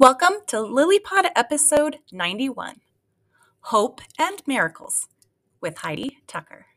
[0.00, 2.76] Welcome to LilyPod episode 91
[3.64, 5.08] Hope and Miracles
[5.60, 6.68] with Heidi Tucker.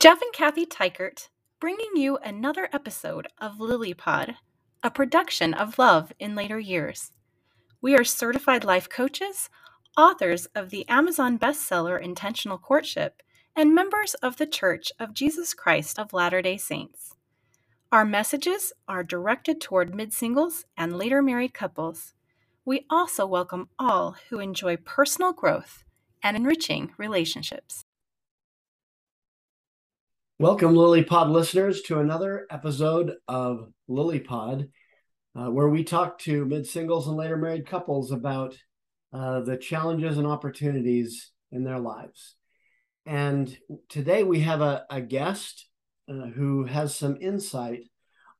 [0.00, 1.28] Jeff and Kathy Teichert
[1.64, 4.34] bringing you another episode of LilyPod,
[4.82, 7.10] a production of Love in Later Years.
[7.80, 9.48] We are certified life coaches,
[9.96, 13.22] authors of the Amazon bestseller Intentional Courtship,
[13.56, 17.14] and members of the Church of Jesus Christ of Latter day Saints.
[17.90, 22.12] Our messages are directed toward mid singles and later married couples.
[22.66, 25.82] We also welcome all who enjoy personal growth
[26.22, 27.86] and enriching relationships.
[30.40, 34.68] Welcome, LilyPod listeners, to another episode of LilyPod,
[35.38, 38.58] uh, where we talk to mid singles and later married couples about
[39.12, 42.34] uh, the challenges and opportunities in their lives.
[43.06, 43.56] And
[43.88, 45.68] today we have a, a guest
[46.08, 47.84] uh, who has some insight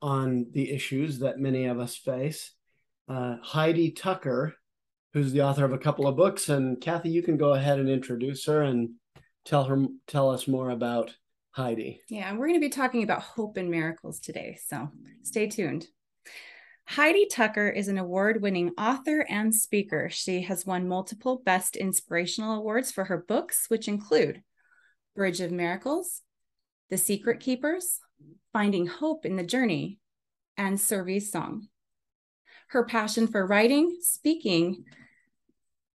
[0.02, 2.54] on the issues that many of us face.
[3.08, 4.56] Uh, Heidi Tucker,
[5.12, 7.88] who's the author of a couple of books, and Kathy, you can go ahead and
[7.88, 8.94] introduce her and
[9.44, 11.14] tell her tell us more about
[11.54, 12.00] Heidi.
[12.08, 14.58] Yeah, we're going to be talking about hope and miracles today.
[14.66, 14.90] So
[15.22, 15.86] stay tuned.
[16.86, 20.08] Heidi Tucker is an award winning author and speaker.
[20.10, 24.42] She has won multiple Best Inspirational Awards for her books, which include
[25.14, 26.22] Bridge of Miracles,
[26.90, 28.00] The Secret Keepers,
[28.52, 30.00] Finding Hope in the Journey,
[30.56, 31.68] and Survey's Song.
[32.70, 34.84] Her passion for writing, speaking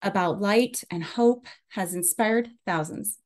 [0.02, 3.20] about light and hope has inspired thousands.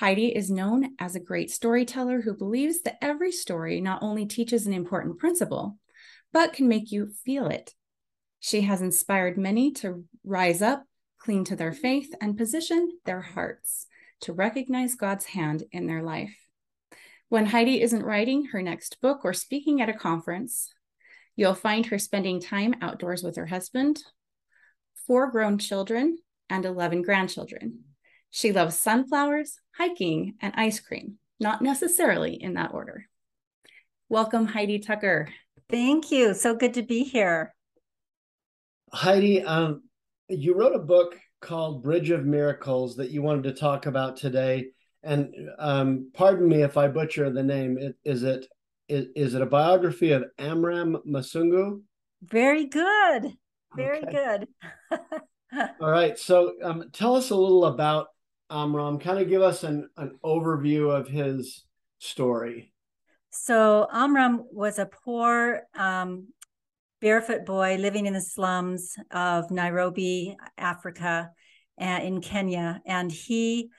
[0.00, 4.66] Heidi is known as a great storyteller who believes that every story not only teaches
[4.66, 5.76] an important principle,
[6.32, 7.74] but can make you feel it.
[8.38, 10.86] She has inspired many to rise up,
[11.18, 13.88] cling to their faith, and position their hearts
[14.22, 16.34] to recognize God's hand in their life.
[17.28, 20.72] When Heidi isn't writing her next book or speaking at a conference,
[21.36, 24.02] you'll find her spending time outdoors with her husband,
[25.06, 26.16] four grown children,
[26.48, 27.84] and 11 grandchildren.
[28.30, 33.06] She loves sunflowers, hiking, and ice cream, not necessarily in that order.
[34.08, 35.28] Welcome, Heidi Tucker.
[35.68, 36.34] Thank you.
[36.34, 37.54] So good to be here.
[38.92, 39.82] Heidi, um,
[40.28, 44.70] you wrote a book called Bridge of Miracles that you wanted to talk about today.
[45.02, 47.78] And um, pardon me if I butcher the name.
[47.78, 48.46] It, is it
[48.88, 51.80] is, is it a biography of Amram Musungu?
[52.22, 53.32] Very good.
[53.76, 54.44] Very okay.
[54.90, 54.98] good.
[55.80, 56.18] All right.
[56.18, 58.08] So um, tell us a little about
[58.50, 61.64] Amram, kind of give us an, an overview of his
[61.98, 62.72] story.
[63.30, 66.28] So Amram was a poor um,
[67.00, 71.30] barefoot boy living in the slums of Nairobi, Africa,
[71.80, 73.70] uh, in Kenya, and he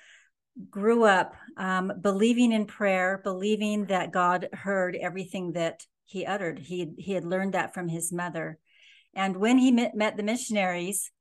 [0.69, 6.59] grew up um, believing in prayer, believing that God heard everything that he uttered.
[6.59, 8.57] He he had learned that from his mother,
[9.13, 11.11] and when he met, met the missionaries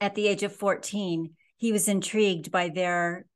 [0.00, 3.26] at the age of fourteen, he was intrigued by their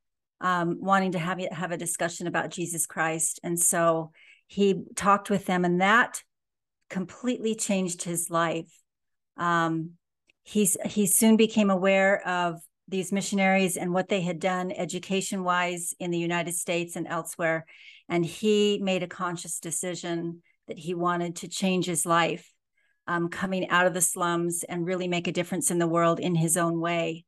[0.41, 4.12] um, wanting to have have a discussion about Jesus Christ, and so
[4.47, 6.22] he talked with them, and that
[6.88, 8.72] completely changed his life.
[9.36, 9.92] Um,
[10.42, 10.66] he
[11.06, 16.19] soon became aware of these missionaries and what they had done education wise in the
[16.19, 17.66] United States and elsewhere,
[18.09, 22.50] and he made a conscious decision that he wanted to change his life,
[23.06, 26.34] um, coming out of the slums and really make a difference in the world in
[26.34, 27.25] his own way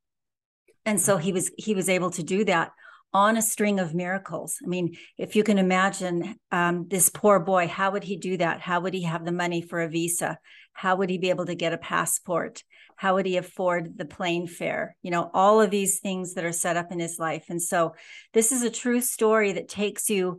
[0.85, 2.73] and so he was he was able to do that
[3.15, 4.57] on a string of miracles.
[4.65, 8.61] I mean if you can imagine um, this poor boy how would he do that?
[8.61, 10.39] How would he have the money for a visa?
[10.73, 12.63] How would he be able to get a passport?
[12.97, 14.97] How would he afford the plane fare?
[15.03, 17.47] You know all of these things that are set up in his life.
[17.49, 17.95] And so
[18.33, 20.39] this is a true story that takes you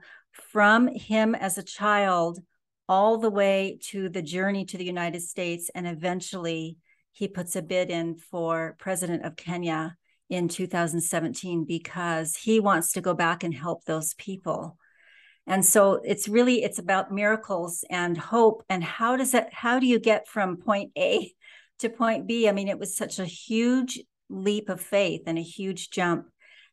[0.51, 2.39] from him as a child
[2.89, 5.69] all the way to the journey to the united states.
[5.73, 6.77] And eventually
[7.11, 9.95] he puts a bid in for president of kenya
[10.33, 14.77] in 2017 because he wants to go back and help those people.
[15.45, 18.63] And so it's really it's about miracles and hope.
[18.69, 21.31] And how does that how do you get from point a
[21.79, 22.49] to point b?
[22.49, 26.27] I mean it was such a huge leap of faith and a huge jump.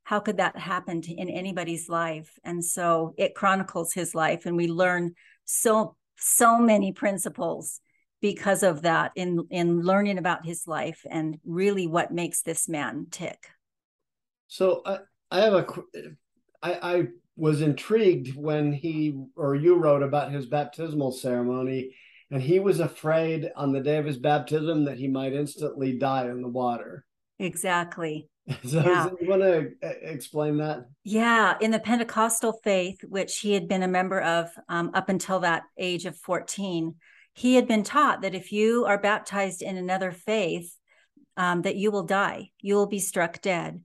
[0.05, 2.39] How could that happen to, in anybody's life?
[2.43, 5.15] And so it chronicles his life and we learn
[5.45, 7.81] so so many principles
[8.21, 13.07] because of that in in learning about his life and really what makes this man
[13.11, 13.49] tick
[14.49, 14.99] so i
[15.31, 15.83] i have a uh,
[16.63, 17.07] I, I
[17.37, 21.97] was intrigued when he or you wrote about his baptismal ceremony,
[22.31, 26.29] and he was afraid on the day of his baptism that he might instantly die
[26.29, 27.05] in the water.
[27.39, 28.29] Exactly.
[28.67, 29.09] So, Yeah.
[29.21, 30.87] you want to uh, explain that?
[31.05, 35.41] Yeah, in the Pentecostal faith, which he had been a member of um, up until
[35.41, 36.97] that age of 14,
[37.33, 40.77] he had been taught that if you are baptized in another faith,
[41.37, 43.83] um, that you will die, you will be struck dead.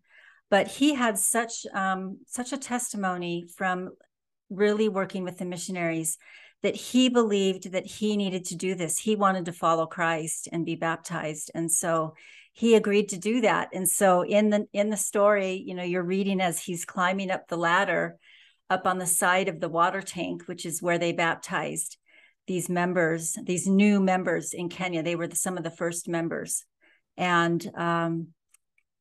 [0.49, 3.91] But he had such um, such a testimony from
[4.49, 6.17] really working with the missionaries
[6.61, 8.97] that he believed that he needed to do this.
[8.97, 12.13] He wanted to follow Christ and be baptized, and so
[12.55, 16.01] he agreed to do that and so in the in the story you know you're
[16.01, 18.17] reading as he's climbing up the ladder
[18.69, 21.97] up on the side of the water tank which is where they baptized
[22.47, 25.03] these members these new members in kenya.
[25.03, 26.63] They were the, some of the first members.
[27.17, 28.27] And um,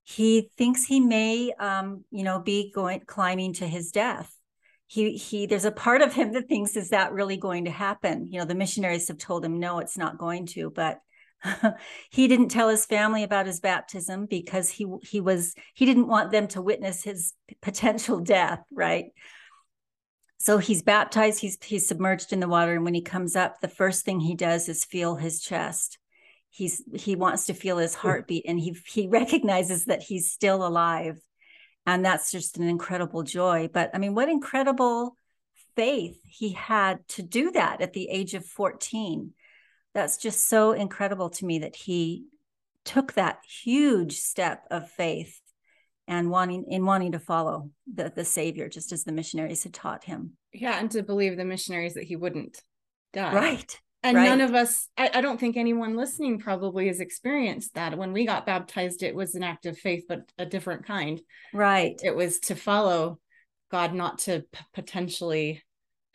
[0.04, 4.34] he thinks he may um, you know be going climbing to his death.
[4.86, 8.26] He he there's a part of him that thinks is that really going to happen?
[8.30, 10.70] You know the missionaries have told him no it's not going to.
[10.70, 11.00] But
[12.10, 16.30] he didn't tell his family about his baptism because he he was he didn't want
[16.30, 17.32] them to witness his
[17.62, 19.06] potential death right
[20.44, 23.68] so he's baptized he's he's submerged in the water and when he comes up the
[23.68, 25.98] first thing he does is feel his chest.
[26.50, 28.06] He's he wants to feel his hmm.
[28.06, 31.18] heartbeat and he he recognizes that he's still alive
[31.86, 33.70] and that's just an incredible joy.
[33.72, 35.16] But i mean what incredible
[35.76, 39.32] faith he had to do that at the age of 14
[39.94, 42.26] that's just so incredible to me that he
[42.84, 45.40] took that huge step of faith
[46.08, 50.04] and wanting in wanting to follow the, the savior just as the missionaries had taught
[50.04, 52.60] him Yeah, and to believe the missionaries that he wouldn't
[53.12, 53.32] die.
[53.34, 57.96] right And none of us, I, I don't think anyone listening probably has experienced that.
[57.96, 61.20] When we got baptized, it was an act of faith, but a different kind.
[61.54, 63.18] right It was to follow
[63.70, 65.62] God, not to p- potentially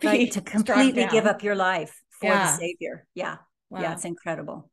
[0.00, 2.52] be right to completely give up your life for Yeah.
[2.52, 3.36] the savior yeah
[3.70, 3.80] Wow.
[3.82, 4.70] yeah it's incredible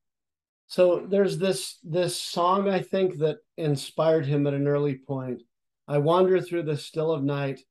[0.74, 5.44] So there's this this song I think that inspired him at an early point.
[5.88, 7.62] I wander through the still of night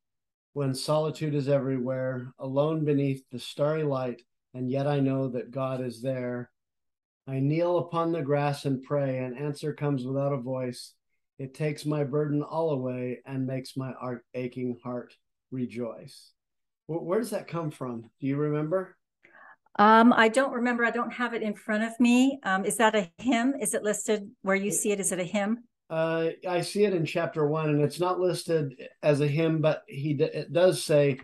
[0.53, 4.23] when solitude is everywhere, alone beneath the starry light,
[4.55, 6.53] and yet I know that God is there.
[7.27, 10.95] I kneel upon the grass and pray, and answer comes without a voice.
[11.41, 13.95] It takes my burden all away and makes my
[14.33, 15.13] aching heart
[15.51, 16.31] rejoice.
[16.87, 18.11] Wh- Where does that come from?
[18.21, 18.97] Do you remember?
[19.77, 22.39] Um i don't remember i don't have it in front of me.
[22.43, 23.55] Um is that a hymn?
[23.61, 25.01] Is it listed where you see it?
[25.01, 25.65] Is it a hymn?
[25.91, 29.83] Uh, I see it in chapter one, and it's not listed as a hymn, but
[29.87, 31.21] he d- it does say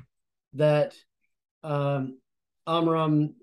[0.54, 0.94] that
[1.62, 2.18] um,
[2.66, 3.34] Amram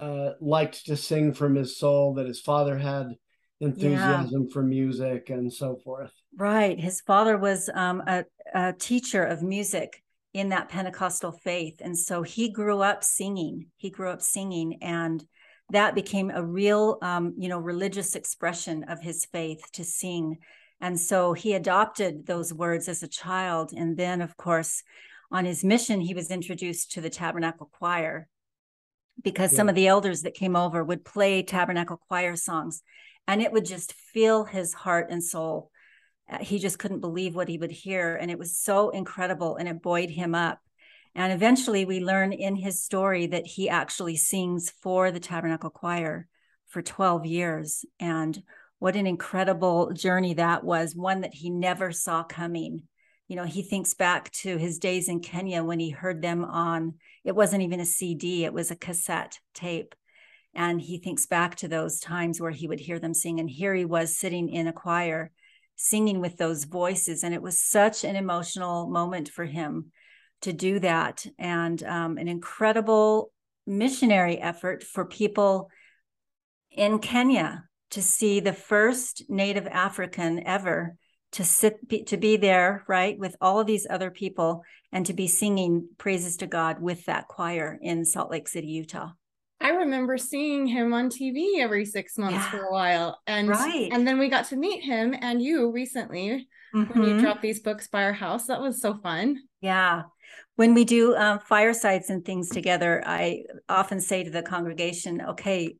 [0.00, 3.14] uh, liked to sing from his soul, that his father had
[3.60, 6.12] enthusiasm for music, and so forth.
[6.34, 6.80] Right.
[6.80, 8.24] His father was um, a,
[8.54, 10.02] a teacher of music
[10.34, 11.80] in that Pentecostal faith.
[11.80, 13.66] And so he grew up singing.
[13.76, 14.82] He grew up singing.
[14.82, 15.24] And
[15.70, 20.38] that became a real, um, you know, religious expression of his faith to sing.
[20.80, 23.72] And so he adopted those words as a child.
[23.76, 24.82] And then, of course,
[25.30, 28.28] on his mission, he was introduced to the Tabernacle Choir
[29.22, 32.82] because some of the elders that came over would play Tabernacle Choir songs
[33.28, 35.70] and it would just fill his heart and soul
[36.30, 39.68] Uh, he just couldn't believe what he would hear and it was so incredible and
[39.68, 40.60] it buoyed him up.
[41.14, 46.26] And eventually we learn in his story that he actually sings for the tabernacle choir
[46.68, 48.42] for 12 years and
[48.78, 52.84] what an incredible journey that was one that he never saw coming.
[53.28, 56.94] You know he thinks back to his days in kenya when he heard them on
[57.24, 59.94] it wasn't even a cd it was a cassette tape.
[60.54, 63.74] And he thinks back to those times where he would hear them sing and here
[63.74, 65.30] he was sitting in a choir
[65.76, 69.90] singing with those voices and it was such an emotional moment for him
[70.42, 73.32] to do that and um, an incredible
[73.66, 75.68] missionary effort for people
[76.70, 80.96] in kenya to see the first native african ever
[81.32, 84.62] to sit be, to be there right with all of these other people
[84.92, 89.10] and to be singing praises to god with that choir in salt lake city utah
[89.62, 93.20] I remember seeing him on TV every six months for a while.
[93.26, 93.88] And Right.
[93.92, 97.20] and then we got to meet him and you recently when you Mhm.
[97.20, 98.46] dropped these books by our house.
[98.46, 99.38] That was so fun.
[99.60, 100.04] Yeah.
[100.56, 105.76] When we do um, firesides and things together, I often say to the congregation, okay,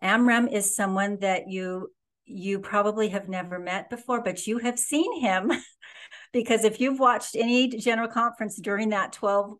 [0.00, 1.92] Amram is someone that you
[2.32, 5.50] you probably have never met before, but you have seen him
[6.32, 9.58] because if you've watched any general conference during that 12,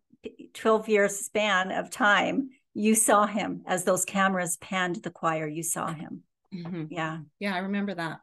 [0.54, 5.62] 12 year span of time, you saw him as those cameras panned the choir, you
[5.62, 6.22] saw him.
[6.52, 6.88] Mhm.
[6.90, 7.18] Yeah.
[7.38, 8.20] Yeah, I remember that.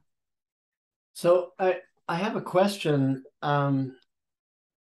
[1.13, 3.23] So I I have a question.
[3.41, 3.95] Um,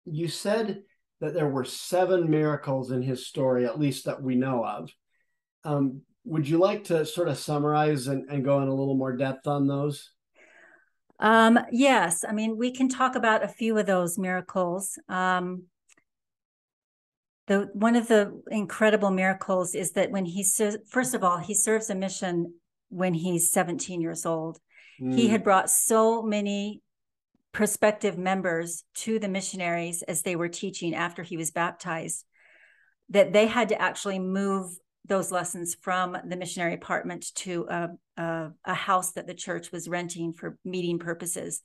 [0.05, 0.83] you said
[1.19, 4.89] that there were seven miracles in his story, at least that we know of.
[5.63, 9.15] Um, would you like to sort of summarize and, and go in a little more
[9.15, 10.11] depth on those?
[11.19, 14.99] Um, yes, I mean, we can talk about a few of those miracles.
[15.09, 15.63] Um,
[17.47, 20.45] the one of the incredible miracles is that when he
[20.89, 22.53] first of all he serves a mission
[22.89, 24.59] when he's 17 years old.
[25.01, 25.13] Mm.
[25.13, 26.81] he had brought so many
[27.51, 32.25] prospective members to the missionaries as they were teaching after he was baptized
[33.09, 38.51] that they had to actually move those lessons from the missionary apartment to a, a,
[38.65, 41.61] a house that the church was renting for meeting purposes.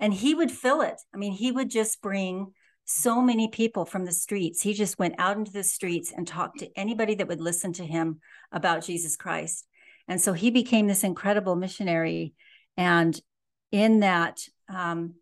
[0.00, 1.00] And he would fill it.
[1.14, 2.52] I mean he would just bring
[2.86, 4.62] so many people from the streets.
[4.62, 7.84] He just went out into the streets and talked to anybody that would listen to
[7.84, 8.20] him
[8.52, 9.66] about Jesus Christ.
[10.08, 12.32] And so he became this incredible missionary.
[12.76, 13.20] And
[13.72, 14.40] in that,
[14.72, 15.14] um,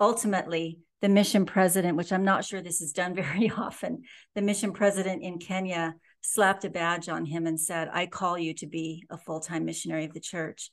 [0.00, 4.02] ultimately, the mission president, which I'm not sure this is done very often,
[4.34, 8.52] the mission president in Kenya slapped a badge on him and said, I call you
[8.54, 10.70] to be a full time missionary of the church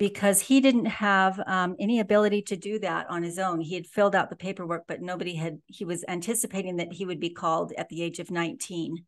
[0.00, 3.60] because he didn't have um, any ability to do that on his own.
[3.60, 7.20] He had filled out the paperwork, but nobody had, he was anticipating that he would
[7.20, 9.04] be called at the age of 19.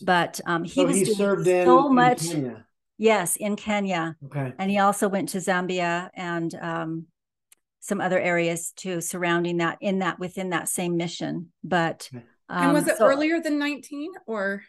[0.00, 2.24] But um, he so was he doing served so in, much.
[2.24, 2.66] in Kenya.
[2.96, 4.16] Yes, in Kenya.
[4.24, 4.54] Okay.
[4.58, 7.06] And he also went to Zambia and um,
[7.80, 11.52] some other areas too surrounding that in that within that same mission.
[11.62, 12.08] But
[12.48, 14.62] and was um, it so earlier than 19 or?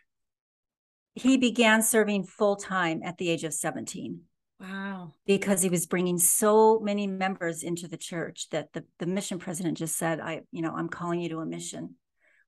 [1.15, 4.23] He began serving full time at the age of 17.
[4.63, 5.11] Wow.
[5.25, 9.77] Because he was bringing so many members into the church that the, the mission president
[9.77, 11.95] just said, I, you know, I'm calling you to a mission.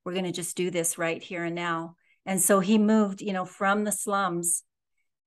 [0.05, 1.95] We're going to just do this right here and now.
[2.25, 4.63] And so he moved, you know, from the slums,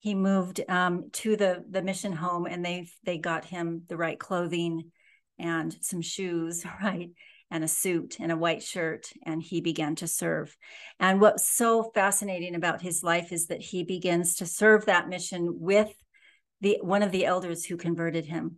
[0.00, 4.18] he moved um, to the the mission home and they they got him the right
[4.18, 4.90] clothing
[5.38, 7.11] and some shoes, right?
[7.50, 10.57] And a suit and a white shirt, and he began to serve.
[11.00, 15.59] And what's so fascinating about his life is that he begins to serve that mission
[15.59, 15.92] with
[16.61, 18.57] the one of the elders who converted him.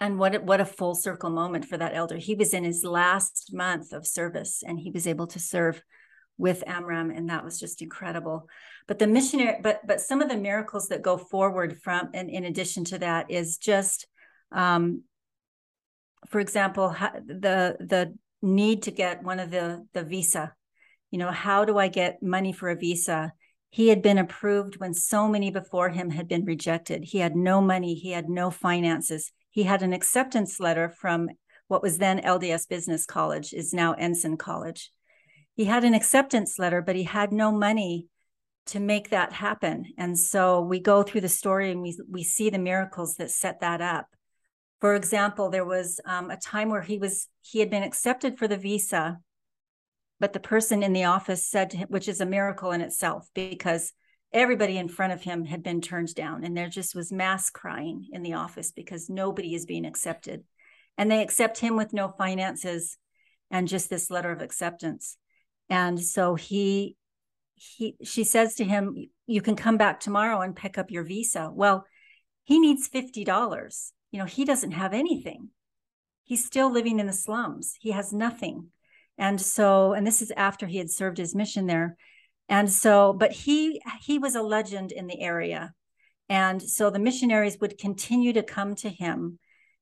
[0.00, 2.16] And what what a full circle moment for that elder.
[2.16, 5.82] He was in his last month of service and he was able to serve
[6.36, 8.48] with Amram and that was just incredible.
[8.86, 12.44] But the missionary but but some of the miracles that go forward from and in
[12.44, 14.06] addition to that is just
[14.52, 15.02] um
[16.28, 16.94] for example
[17.26, 20.54] the the need to get one of the the visa
[21.10, 23.32] you know how do i get money for a visa
[23.70, 27.04] he had been approved when so many before him had been rejected.
[27.04, 29.32] He had no money, he had no finances.
[29.50, 31.28] He had an acceptance letter from
[31.68, 34.90] what was then LDS Business College, is now Ensign College.
[35.54, 38.06] He had an acceptance letter, but he had no money
[38.66, 39.92] to make that happen.
[39.98, 43.60] And so we go through the story and we, we see the miracles that set
[43.60, 44.06] that up.
[44.80, 48.46] For example, there was um, a time where he was he had been accepted for
[48.46, 49.18] the visa
[50.20, 53.28] but the person in the office said to him, which is a miracle in itself
[53.34, 53.92] because
[54.32, 58.08] everybody in front of him had been turned down and there just was mass crying
[58.12, 60.44] in the office because nobody is being accepted.
[60.96, 62.98] And they accept him with no finances
[63.50, 65.16] and just this letter of acceptance.
[65.70, 66.96] And so he
[67.54, 68.94] he she says to him
[69.26, 71.50] you can come back tomorrow and pick up your visa.
[71.52, 71.86] Well
[72.44, 75.50] he needs $50 you know he doesn't have anything.
[76.24, 77.74] He's still living in the slums.
[77.80, 78.68] He has nothing
[79.18, 81.96] and so and this is after he had served his mission there.
[82.48, 85.74] And so but he he was a legend in the area.
[86.28, 89.38] And so the missionaries would continue to come to him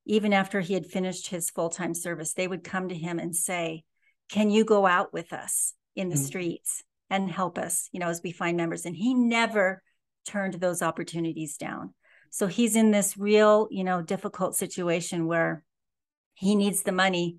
[0.07, 2.33] even after he had finished his full-time service.
[2.33, 3.85] They would come to him and say
[4.29, 6.25] can you go out with us in the mm-hmm.
[6.25, 8.87] streets and help us you know as we find members?
[8.87, 9.83] And he never
[10.25, 11.95] turned those opportunities down.
[12.31, 15.63] So he's in this real you know difficult situation where
[16.33, 17.39] he needs the money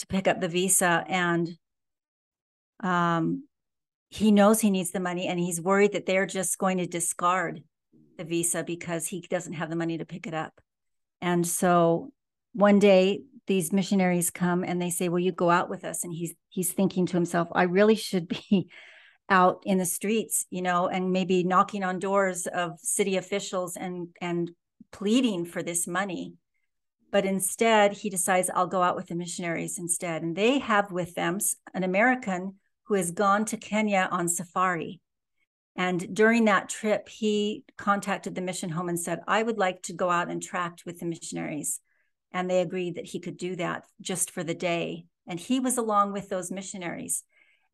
[0.00, 1.48] to pick up the visa and
[2.82, 3.44] um,
[4.08, 7.62] he knows he needs the money and he's worried that they're just going to discard
[8.18, 10.60] the visa because he doesn't have the money to pick it up.
[11.20, 12.12] And so
[12.52, 16.12] one day these missionaries come and they say, "Will you go out with us?" And
[16.12, 18.68] he's he's thinking to himself, "I really should be
[19.28, 24.08] out in the streets, you know, and maybe knocking on doors of city officials and
[24.20, 24.50] and
[24.92, 26.34] pleading for this money."
[27.10, 30.22] But instead he decides I'll go out with the missionaries instead.
[30.22, 31.38] And they have with them
[31.74, 35.00] an American who has gone to Kenya on safari.
[35.76, 39.92] And during that trip, he contacted the mission home and said, I would like to
[39.92, 41.80] go out and tract with the missionaries.
[42.32, 45.06] And they agreed that he could do that just for the day.
[45.26, 47.22] And he was along with those missionaries.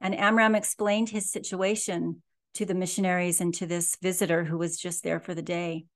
[0.00, 2.23] And Amram explained his situation
[2.55, 5.87] to the missionaries and to this visitor who was just there for the day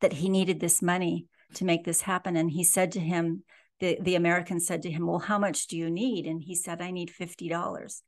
[0.00, 2.36] that he needed this money to make this happen.
[2.36, 3.44] And he said to him,
[3.80, 6.26] the, the American said to him, Well, how much do you need?
[6.26, 8.02] And he said, I need $50.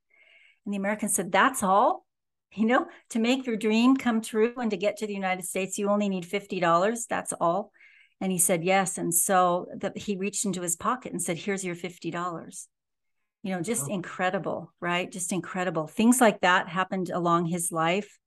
[0.65, 2.07] And the American said, That's all?
[2.53, 5.77] You know, to make your dream come true and to get to the United States,
[5.77, 7.07] you only need $50.
[7.09, 7.73] That's all.
[8.21, 8.97] And he said, Yes.
[8.97, 12.67] And so the, he reached into his pocket and said, Here's your $50.
[13.43, 15.11] You know, just incredible, right?
[15.11, 15.87] Just incredible.
[15.87, 18.19] Things like that happened along his life.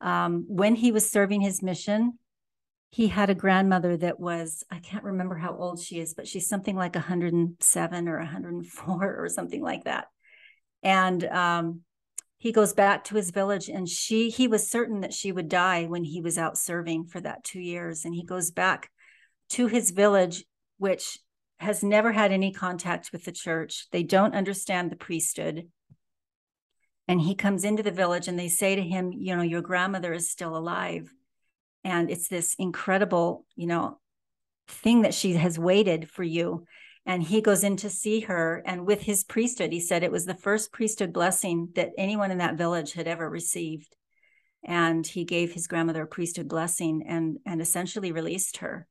[0.00, 2.18] Um, when he was serving his mission,
[2.90, 6.48] he had a grandmother that was, I can't remember how old she is, but she's
[6.48, 10.06] something like 107 or 104 or something like that.
[10.82, 11.80] And um,
[12.38, 15.84] he goes back to his village and she he was certain that she would die
[15.84, 18.04] when he was out serving for that two years.
[18.04, 18.90] And he goes back
[19.50, 20.44] to his village
[20.78, 21.18] which
[21.58, 23.88] has never had any contact with the church.
[23.90, 25.68] They don't understand the priesthood.
[27.08, 30.12] And he comes into the village and they say to him you know your grandmother
[30.14, 31.12] is still alive
[31.84, 33.98] and it's this incredible you know
[34.68, 36.64] thing that she has waited for you.
[37.06, 40.26] And he goes in to see her and with his priesthood he said it was
[40.26, 43.96] the first priesthood blessing that anyone in that village had ever received.
[44.62, 48.86] And he gave his grandmother a priesthood blessing and and essentially released her.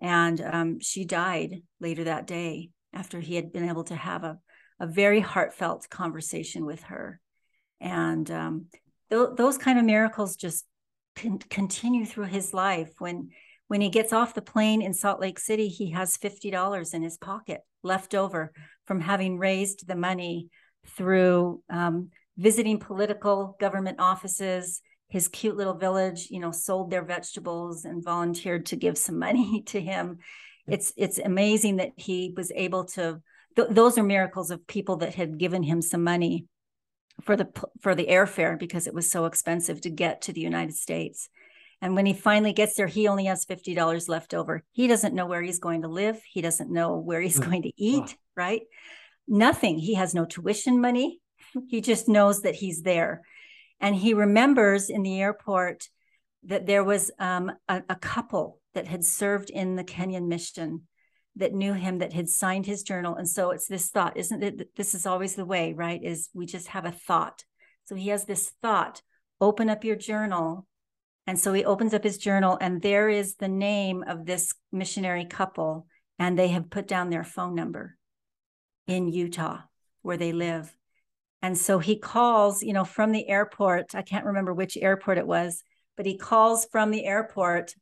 [0.00, 4.38] And um, she died later that day after he had been able to have a,
[4.80, 7.20] a very heartfelt conversation with her.
[7.80, 8.66] And um,
[9.10, 10.64] th- those kind of miracles just
[11.16, 13.30] con- continue through his life when
[13.68, 17.16] when he gets off the plane in Salt Lake City, he has $50 in his
[17.16, 18.52] pocket left over
[18.84, 20.48] from having raised the money
[20.88, 24.82] through um, visiting political government offices.
[25.08, 29.62] His cute little village, you know, sold their vegetables and volunteered to give some money
[29.68, 30.18] to him.
[30.66, 33.22] It's it's amazing that he was able to.
[33.56, 36.46] Th- those are miracles of people that had given him some money
[37.22, 37.48] for the
[37.80, 41.28] for the airfare because it was so expensive to get to the United States.
[41.80, 44.62] And when he finally gets there, he only has $50 left over.
[44.70, 46.20] He doesn't know where he's going to live.
[46.24, 47.44] He doesn't know where he's mm.
[47.44, 48.62] going to eat, right?
[49.26, 49.80] Nothing.
[49.80, 51.20] He has no tuition money.
[51.68, 53.22] He just knows that he's there.
[53.80, 55.88] And he remembers in the airport
[56.44, 60.86] that there was um, a, a couple that had served in the Kenyan mission
[61.36, 63.16] that knew him that had signed his journal.
[63.16, 64.76] And so it's this thought, isn't it?
[64.76, 66.02] This is always the way, right?
[66.02, 67.44] Is we just have a thought.
[67.84, 69.02] So he has this thought
[69.40, 70.66] open up your journal
[71.26, 75.24] and so he opens up his journal, and there is the name of this missionary
[75.24, 75.86] couple,
[76.18, 77.96] and they have put down their phone number
[78.88, 79.60] in Utah
[80.02, 80.74] where they live.
[81.40, 83.94] And so he calls, you know, from the airport.
[83.94, 85.62] I can't remember which airport it was,
[85.96, 87.74] but he calls from the airport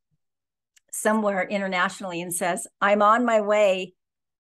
[0.93, 3.95] somewhere internationally and says, I'm on my way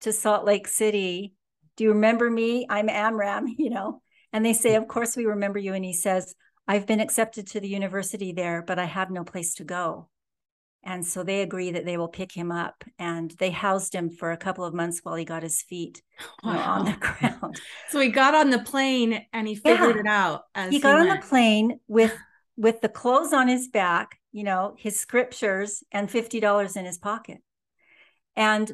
[0.01, 1.33] to Salt Lake City.
[1.75, 2.65] Do you remember me?
[2.69, 4.01] I'm Amram, you know.
[4.31, 5.73] And they say, Of course we remember you.
[5.73, 6.35] And he says,
[6.67, 10.07] I've been accepted to the university there, but I have no place to go.
[10.83, 12.83] And so they agree that they will pick him up.
[12.97, 16.01] And they housed him for a couple of months while he got his feet
[16.43, 16.53] wow.
[16.53, 17.59] know, on the ground.
[17.89, 20.01] So he got on the plane and he figured yeah.
[20.01, 20.43] it out.
[20.69, 22.15] he, he got on the plane with
[22.55, 27.39] with the clothes on his back, you know, his scriptures and $50 in his pocket.
[28.35, 28.71] And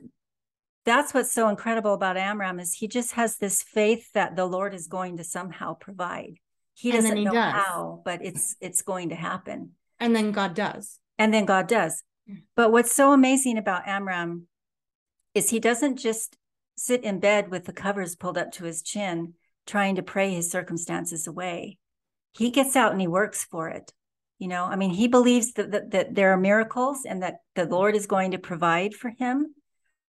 [0.85, 4.73] that's what's so incredible about Amram is he just has this faith that the Lord
[4.73, 6.35] is going to somehow provide.
[6.75, 7.53] He doesn't he know does.
[7.53, 9.71] how, but it's it's going to happen.
[9.99, 10.99] And then God does.
[11.17, 12.03] And then God does.
[12.29, 12.43] Mm.
[12.55, 14.47] But what's so amazing about Amram
[15.33, 16.37] is he doesn't just
[16.77, 19.33] sit in bed with the covers pulled up to his chin
[19.65, 21.79] trying to pray his circumstances away.
[22.33, 23.93] He gets out and he works for it.
[24.37, 27.65] You know, I mean, he believes that, that, that there are miracles and that the
[27.65, 29.55] Lord is going to provide for him,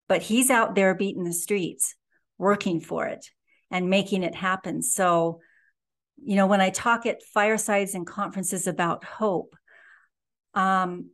[0.07, 1.95] but he's out there beating the streets,
[2.37, 3.25] working for it
[3.69, 4.81] and making it happen.
[4.81, 5.41] So
[6.21, 9.55] you know, when I talk at firesides and conferences about hope,
[10.53, 11.09] um,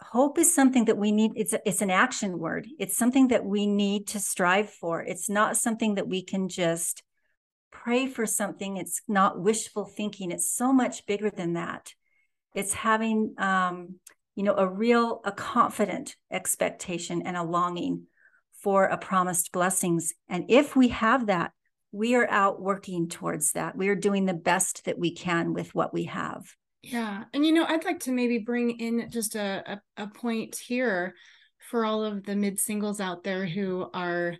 [0.00, 1.32] hope is something that we need.
[1.36, 2.66] It's a, it's an action word.
[2.78, 5.02] It's something that we need to strive for.
[5.02, 7.02] It's not something that we can just
[7.70, 8.76] pray for something.
[8.76, 10.30] It's not wishful thinking.
[10.30, 11.92] It's so much bigger than that.
[12.54, 13.96] It's having, um,
[14.34, 18.06] you know, a real, a confident expectation and a longing
[18.62, 20.12] for a promised blessings.
[20.28, 21.52] And if we have that,
[21.92, 23.76] we are out working towards that.
[23.76, 26.54] We are doing the best that we can with what we have.
[26.82, 27.24] Yeah.
[27.34, 31.14] And, you know, I'd like to maybe bring in just a, a, a point here
[31.70, 34.36] for all of the mid singles out there who are,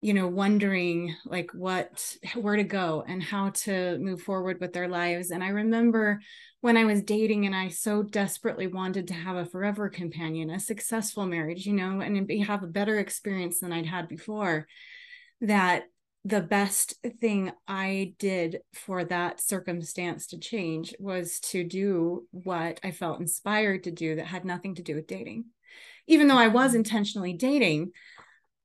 [0.00, 4.88] you know, wondering like what, where to go and how to move forward with their
[4.88, 5.30] lives.
[5.30, 6.20] And I remember
[6.62, 10.60] when I was dating and I so desperately wanted to have a forever companion, a
[10.60, 14.66] successful marriage, you know, and have a better experience than I'd had before,
[15.42, 15.84] that
[16.24, 22.90] the best thing I did for that circumstance to change was to do what I
[22.90, 25.46] felt inspired to do that had nothing to do with dating.
[26.06, 26.78] Even though I was mm-hmm.
[26.78, 27.92] intentionally dating,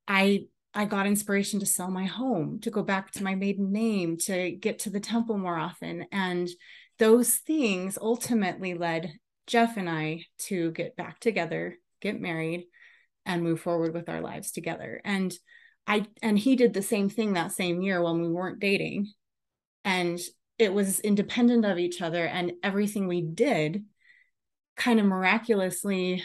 [0.08, 0.46] I
[0.76, 4.52] I got inspiration to sell my home, to go back to my maiden name, to
[4.52, 6.06] get to the temple more often.
[6.12, 6.50] And
[7.00, 9.14] those things ultimately led
[9.48, 12.66] Jeff and I to get back together, get married,
[13.26, 15.02] and move forward with our lives together.
[15.06, 15.34] And
[15.88, 19.12] I and he did the same thing that same year when we weren't dating.
[19.86, 20.20] And
[20.60, 23.86] it was independent of each other and everything we did
[24.76, 26.24] kind of miraculously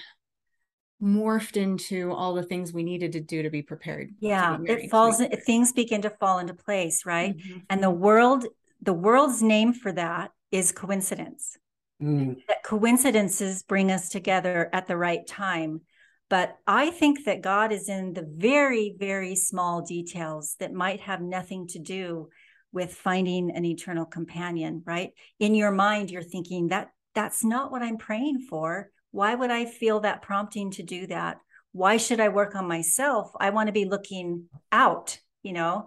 [1.03, 4.91] morphed into all the things we needed to do to be prepared yeah be it
[4.91, 7.37] falls in, things begin to fall into place right?
[7.37, 7.59] Mm-hmm.
[7.71, 8.47] and the world
[8.83, 11.57] the world's name for that is coincidence.
[12.03, 12.37] Mm.
[12.49, 15.83] that coincidences bring us together at the right time.
[16.31, 21.21] But i think that god is in the very very small details that might have
[21.21, 22.29] nothing to do
[22.73, 25.11] with finding an eternal companion right?
[25.39, 29.65] In your mind you're thinking that that's not what i'm praying for why would I
[29.65, 31.39] feel that prompting to do that?
[31.73, 33.31] Why should I work on myself?
[33.39, 35.87] I want to be looking out, you know,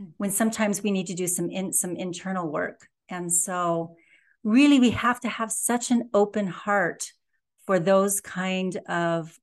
[0.00, 0.08] mm.
[0.16, 2.88] when sometimes we need to do some in some internal work.
[3.08, 3.96] And so
[4.44, 7.12] really we have to have such an open heart
[7.66, 9.36] for those kind of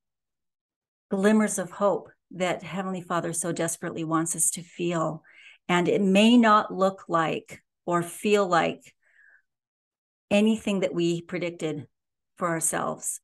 [1.11, 5.23] glimmers of hope that Heavenly Father so desperately wants us to feel.
[5.69, 8.93] And it may not look like or feel like
[10.31, 11.87] anything that we predicted
[12.43, 13.21] for ourselves.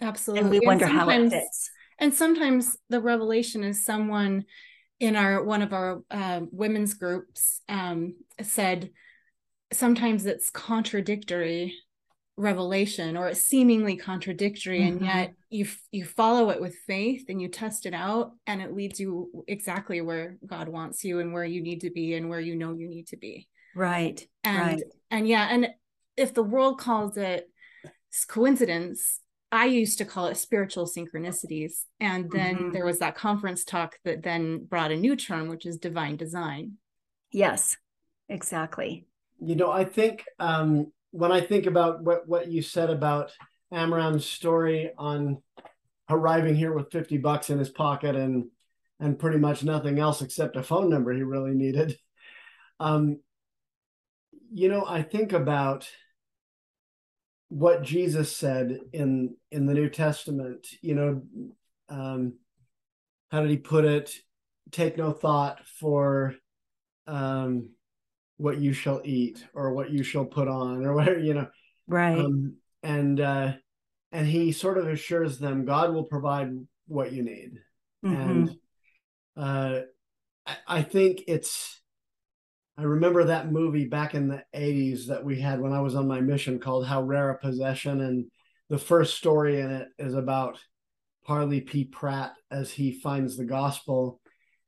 [0.00, 0.40] Absolutely.
[0.40, 1.70] And we wonder and how it fits.
[1.98, 4.46] And sometimes the revelation is someone
[4.98, 8.88] in our one of our uh, women's groups um, said
[9.74, 11.74] sometimes it's contradictory
[12.38, 15.04] revelation or it's seemingly contradictory mm-hmm.
[15.04, 18.74] and yet you you follow it with faith and you test it out and it
[18.74, 22.40] leads you exactly where God wants you and where you need to be and where
[22.40, 24.82] you know you need to be right and right.
[25.10, 25.68] and yeah and
[26.16, 27.51] if the world calls it
[28.26, 29.20] coincidence
[29.52, 31.84] I used to call it spiritual synchronicities.
[32.00, 32.72] And then mm-hmm.
[32.72, 36.78] there was that conference talk that then brought a new term, which is divine design.
[37.30, 37.76] Yes,
[38.30, 39.06] exactly.
[39.40, 43.30] You know, I think um, when I think about what, what you said about
[43.70, 45.42] Amram's story on
[46.08, 48.46] arriving here with 50 bucks in his pocket and
[49.00, 51.98] and pretty much nothing else except a phone number he really needed.
[52.78, 53.18] Um,
[54.52, 55.88] you know, I think about
[57.52, 60.66] what Jesus said in in the New Testament.
[60.80, 61.22] You know,
[61.90, 62.38] um,
[63.30, 64.10] how did he put it?
[64.70, 66.34] Take no thought for
[67.06, 67.68] um,
[68.38, 71.48] what you shall eat or what you shall put on or whatever you know.
[71.86, 72.18] Right.
[72.18, 73.52] Um, and uh,
[74.12, 76.52] and he sort of assures them God will provide
[76.86, 77.58] what you need.
[78.02, 78.30] Mm-hmm.
[78.30, 78.56] And
[79.36, 79.80] uh,
[80.46, 81.81] I, I think it's
[82.78, 86.08] I remember that movie back in the 80s that we had when I was on
[86.08, 88.00] my mission called How Rare a Possession.
[88.00, 88.26] And
[88.70, 90.58] the first story in it is about
[91.26, 91.84] Parley P.
[91.84, 94.20] Pratt as he finds the gospel.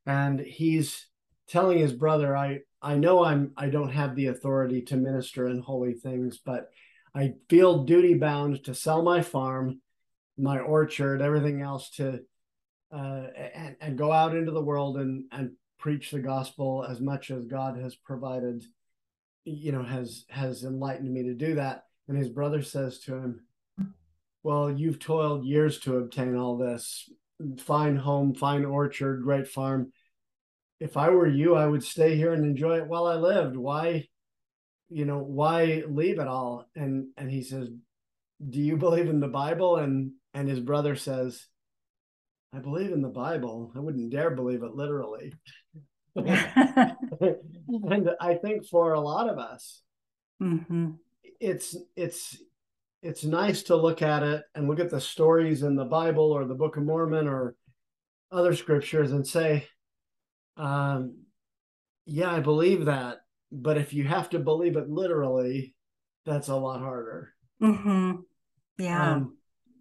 [0.05, 1.07] And he's
[1.47, 5.59] telling his brother, I, I know I'm I don't have the authority to minister in
[5.59, 6.69] holy things, but
[7.15, 9.81] I feel duty bound to sell my farm,
[10.37, 12.19] my orchard, everything else to
[12.95, 13.23] uh,
[13.55, 15.51] and, and go out into the world and and
[15.85, 18.65] preach the gospel as much as God has provided,
[19.43, 21.83] you know, has has enlightened me to do that.
[22.07, 23.45] And his brother says to him,
[24.41, 27.07] Well, you've toiled years to obtain all this
[27.59, 29.91] fine home, fine orchard, great farm.
[30.79, 33.55] If I were you, I would stay here and enjoy it while I lived.
[33.55, 34.07] Why,
[34.89, 36.67] you know, why leave it all?
[36.75, 37.69] And and he says,
[38.49, 39.75] Do you believe in the Bible?
[39.75, 41.45] And and his brother says,
[42.55, 43.71] I believe in the Bible.
[43.75, 45.33] I wouldn't dare believe it literally.
[46.15, 46.95] and
[48.21, 49.81] I think for a lot of us,
[50.41, 50.91] mm-hmm.
[51.41, 52.37] it's it's
[53.03, 56.45] it's nice to look at it and look at the stories in the Bible or
[56.45, 57.55] the Book of Mormon or
[58.31, 59.67] other scriptures and say,
[60.55, 61.17] um,
[62.05, 63.17] "Yeah, I believe that."
[63.51, 65.75] But if you have to believe it literally,
[66.25, 67.33] that's a lot harder.
[67.61, 68.21] Mm-hmm.
[68.77, 69.11] Yeah.
[69.13, 69.37] Um,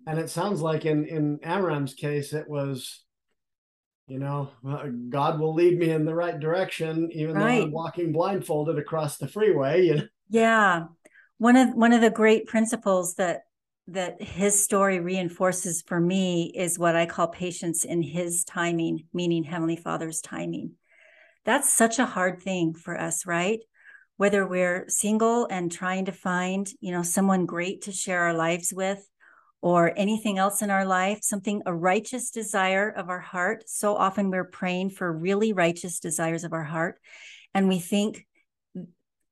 [0.06, 3.04] and it sounds like in in Amram's case, it was
[4.06, 4.50] you know,
[5.08, 7.58] God will lead me in the right direction, even right.
[7.58, 9.86] though I'm walking blindfolded across the freeway.
[9.86, 10.06] You know?
[10.28, 10.84] Yeah,
[11.38, 13.42] one of one of the great principles that
[13.86, 19.44] that his story reinforces for me is what I call patience in his timing, meaning
[19.44, 20.72] Heavenly Father's timing.
[21.44, 23.60] That's such a hard thing for us, right?
[24.16, 28.72] Whether we're single and trying to find, you know, someone great to share our lives
[28.72, 29.06] with,
[29.64, 33.64] or anything else in our life, something, a righteous desire of our heart.
[33.66, 37.00] So often we're praying for really righteous desires of our heart.
[37.54, 38.26] And we think,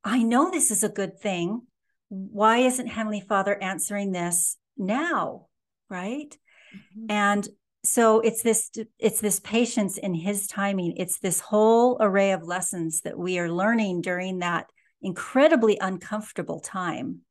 [0.03, 1.67] I know this is a good thing.
[2.09, 5.49] Why isn't Heavenly Father answering this now?
[5.91, 6.35] Right.
[6.75, 7.07] Mm-hmm.
[7.11, 7.49] And
[7.85, 13.01] so it's this it's this patience in his timing it's this whole array of lessons
[13.01, 14.67] that we are learning during that
[15.03, 17.23] incredibly uncomfortable time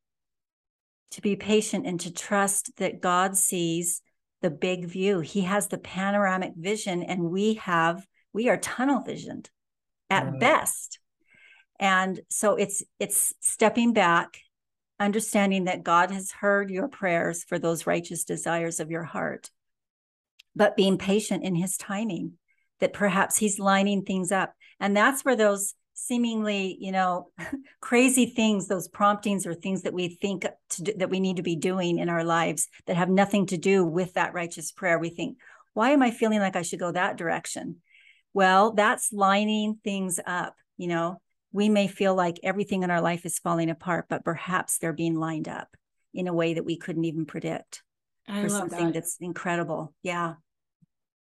[1.12, 4.02] to be patient and to trust that god sees
[4.40, 5.20] the big view.
[5.20, 9.50] He has the panoramic vision and we have we are tunnel visioned
[10.10, 10.98] at best.
[11.78, 14.38] And so it's it's stepping back
[14.98, 19.50] understanding that god has heard your prayers for those righteous desires of your heart
[20.54, 22.34] but being patient in his timing,
[22.80, 24.54] that perhaps he's lining things up.
[24.80, 27.30] And that's where those seemingly, you know,
[27.80, 30.46] crazy things, those promptings or things that we think
[30.82, 33.84] do, that we need to be doing in our lives that have nothing to do
[33.84, 35.38] with that righteous prayer, we think,
[35.74, 37.76] why am I feeling like I should go that direction?
[38.34, 40.54] Well, that's lining things up.
[40.76, 41.20] You know,
[41.52, 45.16] we may feel like everything in our life is falling apart, but perhaps they're being
[45.16, 45.68] lined up
[46.14, 47.82] in a way that we couldn't even predict.
[48.28, 48.94] I for something that.
[48.94, 49.92] that's incredible.
[50.02, 50.34] Yeah.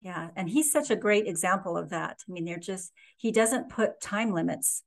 [0.02, 0.28] Yeah.
[0.34, 2.18] And he's such a great example of that.
[2.28, 4.82] I mean, they're just, he doesn't put time limits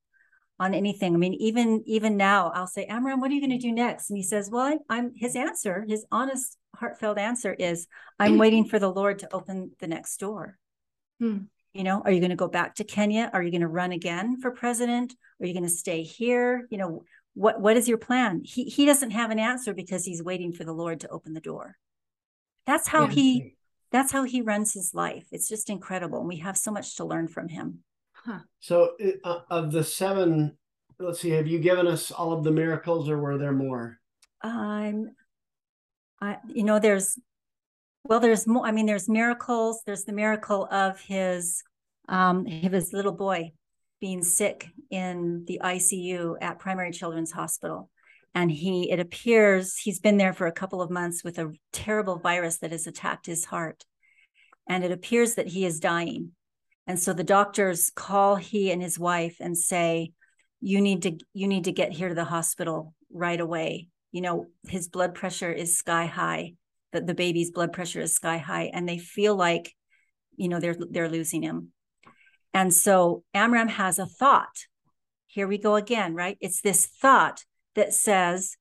[0.60, 1.14] on anything.
[1.14, 4.10] I mean, even even now, I'll say, Amram, what are you going to do next?
[4.10, 7.88] And he says, Well, I'm, I'm his answer, his honest, heartfelt answer is,
[8.20, 10.58] I'm waiting for the Lord to open the next door.
[11.20, 11.38] Hmm.
[11.74, 13.30] You know, are you going to go back to Kenya?
[13.34, 15.14] Are you going to run again for president?
[15.42, 16.68] Are you going to stay here?
[16.70, 18.42] You know, what what is your plan?
[18.46, 21.42] He he doesn't have an answer because he's waiting for the Lord to open the
[21.42, 21.76] door.
[22.66, 23.12] That's how yeah.
[23.12, 23.56] he
[23.92, 25.28] that's how he runs his life.
[25.32, 26.20] It's just incredible.
[26.20, 27.80] And we have so much to learn from him.
[28.14, 28.40] Huh.
[28.60, 28.92] So
[29.24, 30.58] uh, of the seven,
[31.00, 34.00] let's see, have you given us all of the miracles or were there more?
[34.42, 35.12] Um
[36.22, 37.20] I you know there's
[38.04, 39.82] well there's more I mean there's miracles.
[39.86, 41.64] There's the miracle of his
[42.08, 43.52] um of his little boy
[44.02, 47.90] being sick in the ICU at Primary Children's Hospital
[48.36, 52.20] and he it appears he's been there for a couple of months with a terrible
[52.20, 53.86] virus that has attacked his heart.
[54.68, 56.32] And it appears that he is dying.
[56.86, 60.12] And so the doctors call he and his wife and say
[60.60, 63.88] you need to you need to get here to the hospital right away.
[64.12, 66.56] You know his blood pressure is sky high
[66.92, 69.74] that the baby's blood pressure is sky high and they feel like
[70.36, 71.70] you know they're they're losing him.
[72.54, 74.68] And so amram has a thought.
[75.28, 76.38] Here we go again right?
[76.42, 77.46] It's this thought
[77.76, 78.58] that says,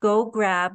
[0.00, 0.74] go grab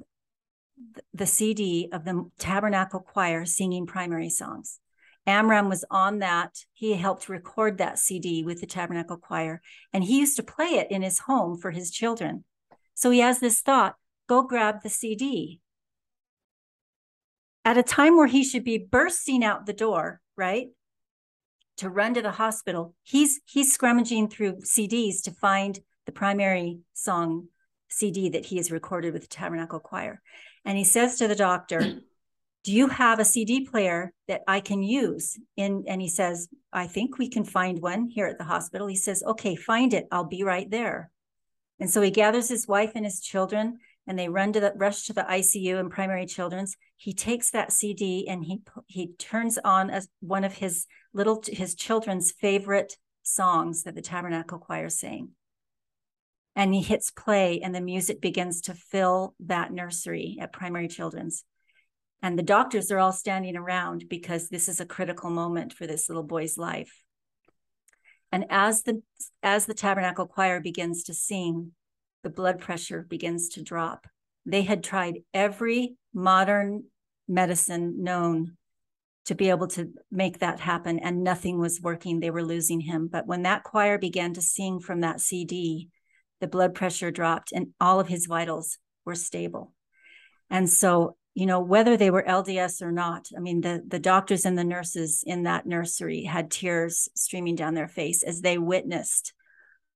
[1.13, 4.79] the CD of the Tabernacle Choir singing primary songs.
[5.27, 6.65] Amram was on that.
[6.73, 9.61] He helped record that CD with the Tabernacle Choir,
[9.93, 12.43] and he used to play it in his home for his children.
[12.95, 13.95] So he has this thought
[14.27, 15.59] go grab the CD.
[17.63, 20.69] At a time where he should be bursting out the door, right?
[21.77, 27.47] To run to the hospital, he's he's scrummaging through CDs to find the primary song
[27.89, 30.21] CD that he has recorded with the Tabernacle Choir.
[30.65, 32.01] And he says to the doctor,
[32.63, 35.37] Do you have a CD player that I can use?
[35.57, 38.87] In, and he says, I think we can find one here at the hospital.
[38.87, 40.07] He says, Okay, find it.
[40.11, 41.11] I'll be right there.
[41.79, 45.03] And so he gathers his wife and his children and they run to the rush
[45.03, 46.75] to the ICU and primary children's.
[46.97, 51.75] He takes that CD and he he turns on as one of his little his
[51.75, 55.29] children's favorite songs that the Tabernacle Choir sang
[56.55, 61.43] and he hits play and the music begins to fill that nursery at primary children's.
[62.21, 66.07] And the doctors are all standing around because this is a critical moment for this
[66.07, 67.03] little boy's life.
[68.31, 69.01] And as the
[69.41, 71.71] as the tabernacle choir begins to sing
[72.23, 74.07] the blood pressure begins to drop.
[74.45, 76.85] They had tried every modern
[77.27, 78.57] medicine known
[79.25, 82.19] to be able to make that happen and nothing was working.
[82.19, 83.07] They were losing him.
[83.11, 85.89] But when that choir began to sing from that cd
[86.41, 89.71] the blood pressure dropped and all of his vitals were stable.
[90.49, 94.43] And so, you know, whether they were LDS or not, I mean, the, the doctors
[94.43, 99.33] and the nurses in that nursery had tears streaming down their face as they witnessed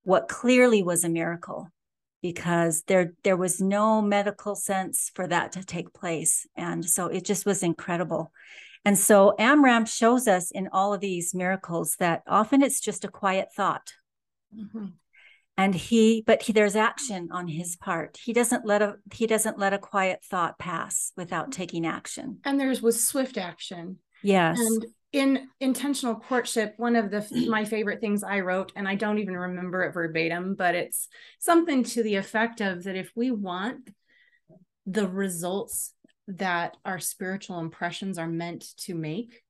[0.04, 1.68] what clearly was a miracle
[2.22, 6.48] because there there was no medical sense for that to take place.
[6.56, 8.32] And so it just was incredible.
[8.86, 13.10] And so amram shows us in all of these miracles that often it's just a
[13.10, 13.94] quiet thought.
[14.56, 14.86] Mm-hmm
[15.58, 18.18] and he but he, there's action on his part.
[18.24, 22.40] He doesn't let a he doesn't let a quiet thought pass without taking action.
[22.44, 24.00] And there's with swift action.
[24.22, 24.60] Yes.
[24.60, 29.20] And in intentional courtship one of the my favorite things i wrote and i don't
[29.20, 31.08] even remember it verbatim but it's
[31.40, 33.92] something to the effect of that if we want
[34.86, 35.94] the results
[36.28, 39.42] that our spiritual impressions are meant to make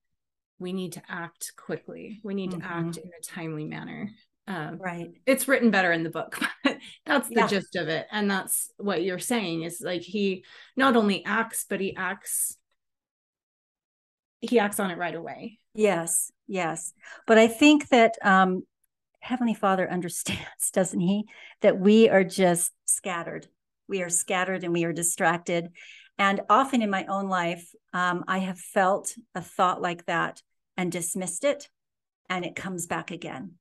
[0.60, 2.20] we need to act quickly.
[2.24, 2.62] We need mm-hmm.
[2.62, 4.10] to act in a timely manner
[4.48, 5.12] um, right.
[5.26, 7.48] It's written better in the book, but that's the yeah.
[7.48, 8.08] gist of it.
[8.12, 12.58] And that's what you're saying is like he not only acts, but he acts
[14.42, 15.60] he acts on it right away.
[15.74, 16.94] Yes, yes.
[17.26, 18.64] But I think that um,
[19.20, 21.26] Heavenly Father understands, doesn't he?
[21.62, 23.48] That we are just scattered.
[23.88, 25.70] We are scattered and we are distracted.
[26.18, 30.42] And often in my own life, um, I have felt a thought like that
[30.78, 31.70] and dismissed it,
[32.30, 33.56] and it comes back again.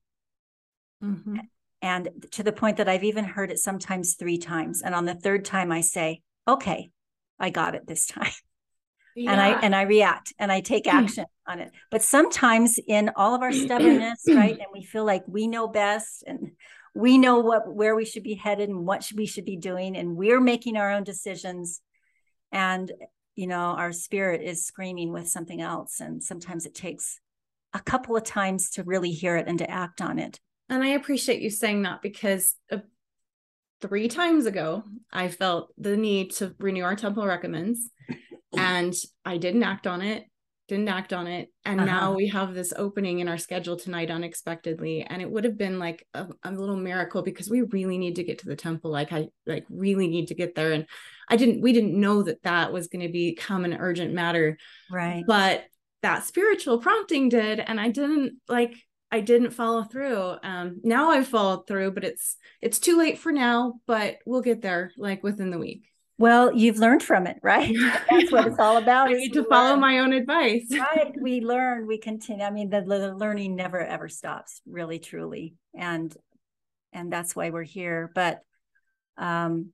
[1.03, 1.37] Mm-hmm.
[1.81, 4.81] And to the point that I've even heard it sometimes three times.
[4.81, 6.89] And on the third time, I say, okay,
[7.39, 8.27] I got it this time.
[8.27, 8.31] Yeah.
[9.17, 10.97] And I and I react and I take hmm.
[10.97, 11.71] action on it.
[11.89, 16.25] But sometimes in all of our stubbornness, right, and we feel like we know best
[16.27, 16.51] and
[16.93, 20.17] we know what where we should be headed and what we should be doing, and
[20.17, 21.79] we're making our own decisions.
[22.51, 22.91] And
[23.35, 25.99] you know, our spirit is screaming with something else.
[25.99, 27.19] And sometimes it takes
[27.73, 30.39] a couple of times to really hear it and to act on it.
[30.69, 32.77] And I appreciate you saying that because uh,
[33.81, 37.89] three times ago, I felt the need to renew our temple recommends
[38.57, 40.25] and I didn't act on it,
[40.67, 41.49] didn't act on it.
[41.65, 41.85] And uh-huh.
[41.85, 45.03] now we have this opening in our schedule tonight unexpectedly.
[45.03, 48.23] And it would have been like a, a little miracle because we really need to
[48.23, 48.91] get to the temple.
[48.91, 50.71] Like, I like really need to get there.
[50.71, 50.87] And
[51.29, 54.57] I didn't, we didn't know that that was going to become an urgent matter.
[54.89, 55.23] Right.
[55.27, 55.65] But
[56.01, 57.59] that spiritual prompting did.
[57.59, 58.75] And I didn't like,
[59.15, 60.35] I didn't follow through.
[60.43, 63.75] Um, now I've followed through, but it's it's too late for now.
[63.87, 65.89] But we'll get there, like within the week.
[66.17, 67.73] Well, you've learned from it, right?
[68.09, 69.07] That's what it's all about.
[69.07, 69.79] I need to follow learn.
[69.79, 70.65] my own advice.
[70.77, 71.13] right.
[71.17, 72.43] We learn, we continue.
[72.43, 75.55] I mean, the, the learning never ever stops, really, truly.
[75.73, 76.13] And
[76.91, 78.11] and that's why we're here.
[78.13, 78.41] But
[79.17, 79.71] um,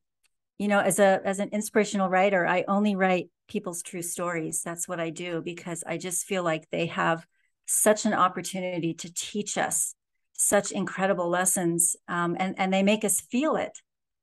[0.60, 4.62] you know, as a as an inspirational writer, I only write people's true stories.
[4.62, 7.26] That's what I do because I just feel like they have
[7.66, 9.96] such an opportunity to teach us
[10.34, 13.78] such incredible lessons um, and, and they make us feel it.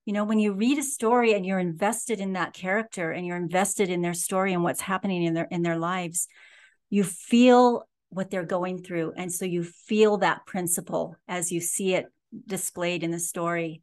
[0.04, 3.36] You know when you read a story and you're invested in that character and you're
[3.36, 6.28] invested in their story and what's happening in their in their lives
[6.90, 9.12] you feel what they're going through.
[9.16, 12.06] And so you feel that principle as you see it
[12.46, 13.82] displayed in the story.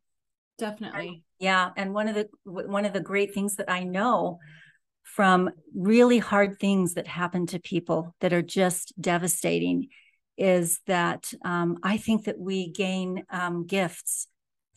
[0.57, 1.23] Definitely.
[1.39, 4.39] Yeah and one of the one of the great things that i know
[5.05, 9.87] from really hard things that happen to people that are just devastating
[10.37, 14.27] is that um, I think that we gain um, gifts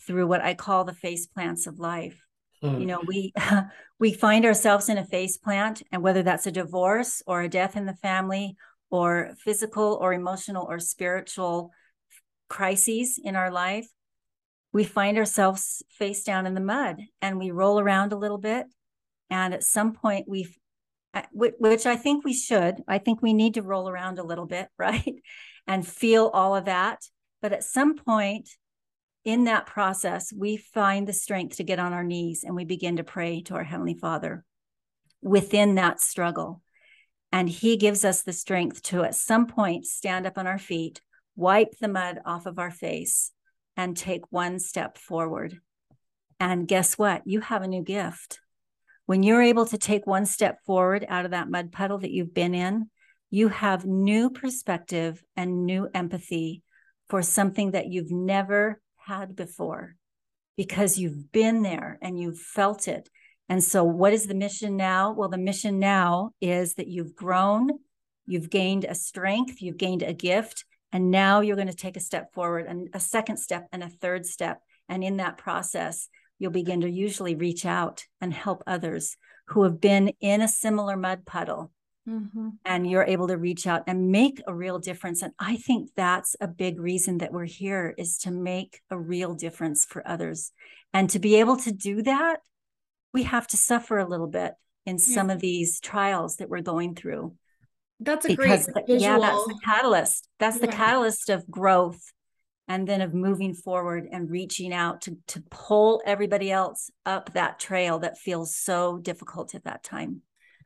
[0.06, 2.20] through what I call the face plants of life.
[2.62, 2.80] Mm.
[2.80, 3.32] You know, we
[3.98, 7.76] we find ourselves in a face plant, and whether that's a divorce or a death
[7.76, 8.54] in the family,
[8.90, 11.70] or physical or emotional or spiritual
[12.48, 13.88] crises in our life,
[14.72, 18.66] we find ourselves face down in the mud, and we roll around a little bit,
[19.30, 20.54] and at some point, we,
[21.32, 24.68] which I think we should, I think we need to roll around a little bit,
[24.78, 25.14] right?
[25.66, 27.02] And feel all of that.
[27.42, 28.48] But at some point
[29.24, 32.96] in that process, we find the strength to get on our knees and we begin
[32.96, 34.44] to pray to our Heavenly Father
[35.20, 36.62] within that struggle.
[37.30, 41.02] And He gives us the strength to, at some point, stand up on our feet,
[41.36, 43.32] wipe the mud off of our face,
[43.76, 45.60] and take one step forward.
[46.40, 47.22] And guess what?
[47.26, 48.40] You have a new gift.
[49.08, 52.34] When you're able to take one step forward out of that mud puddle that you've
[52.34, 52.90] been in,
[53.30, 56.62] you have new perspective and new empathy
[57.08, 59.96] for something that you've never had before
[60.58, 63.08] because you've been there and you've felt it.
[63.48, 65.14] And so, what is the mission now?
[65.14, 67.70] Well, the mission now is that you've grown,
[68.26, 72.00] you've gained a strength, you've gained a gift, and now you're going to take a
[72.00, 74.60] step forward and a second step and a third step.
[74.86, 79.16] And in that process, you'll begin to usually reach out and help others
[79.48, 81.72] who have been in a similar mud puddle.
[82.08, 82.48] Mm-hmm.
[82.64, 85.20] And you're able to reach out and make a real difference.
[85.20, 89.34] And I think that's a big reason that we're here is to make a real
[89.34, 90.52] difference for others.
[90.94, 92.40] And to be able to do that,
[93.12, 94.54] we have to suffer a little bit
[94.86, 95.14] in yeah.
[95.14, 97.34] some of these trials that we're going through.
[98.00, 99.00] That's a because, great visual.
[99.00, 100.28] Yeah, that's the catalyst.
[100.38, 100.66] That's yeah.
[100.66, 102.00] the catalyst of growth
[102.68, 107.58] and then of moving forward and reaching out to to pull everybody else up that
[107.58, 110.20] trail that feels so difficult at that time.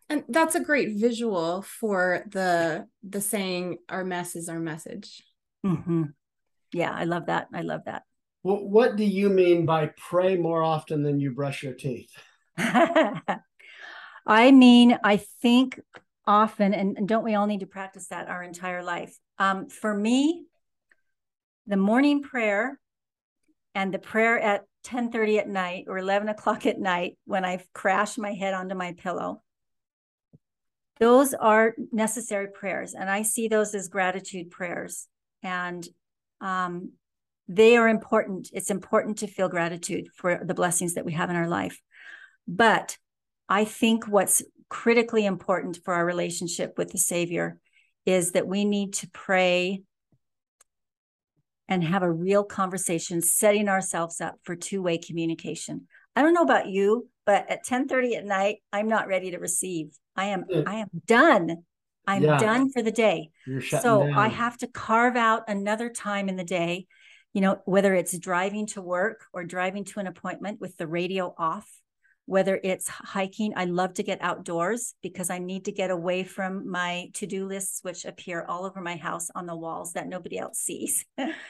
[0.09, 5.23] And that's a great visual for the the saying our mess is our message.
[5.65, 6.03] Mm-hmm.
[6.73, 7.47] yeah i love that.
[7.55, 8.03] I love that.
[8.43, 12.11] Well, what do you mean by pray more often than you brush your teeth?
[12.59, 15.81] I mean i think
[16.27, 19.17] often and don't we all need to practice that our entire life?
[19.39, 20.47] Um, for me
[21.67, 22.79] the morning prayer
[23.75, 27.67] and the prayer at 10 30 at night or 11 o'clock at night when I've
[27.73, 29.43] crashed my head onto my pillow.
[30.99, 32.95] Those are necessary prayers.
[32.95, 35.09] And I see those as gratitude prayers.
[35.43, 35.87] And
[36.41, 36.93] um,
[37.49, 38.51] they are important.
[38.53, 41.81] It's important to feel gratitude for the blessings that we have in our life.
[42.47, 42.97] But
[43.49, 47.59] I think what's critically important for our relationship with the Savior
[48.07, 49.83] is that we need to pray
[51.69, 55.87] and have a real conversation, setting ourselves up for two-way communication.
[56.15, 59.39] I don't know about you, but at 10 30 at night, I'm not ready to
[59.39, 59.97] receive.
[60.17, 61.65] I am, I am done.
[62.07, 62.39] I'm yeah.
[62.39, 63.31] done for the day.
[63.69, 64.15] so down.
[64.15, 66.87] I have to carve out another time in the day,
[67.33, 71.33] you know, whether it's driving to work or driving to an appointment with the radio
[71.39, 71.69] off,
[72.33, 73.53] whether it's hiking.
[73.57, 77.47] I love to get outdoors because I need to get away from my to do
[77.47, 81.05] lists, which appear all over my house on the walls that nobody else sees.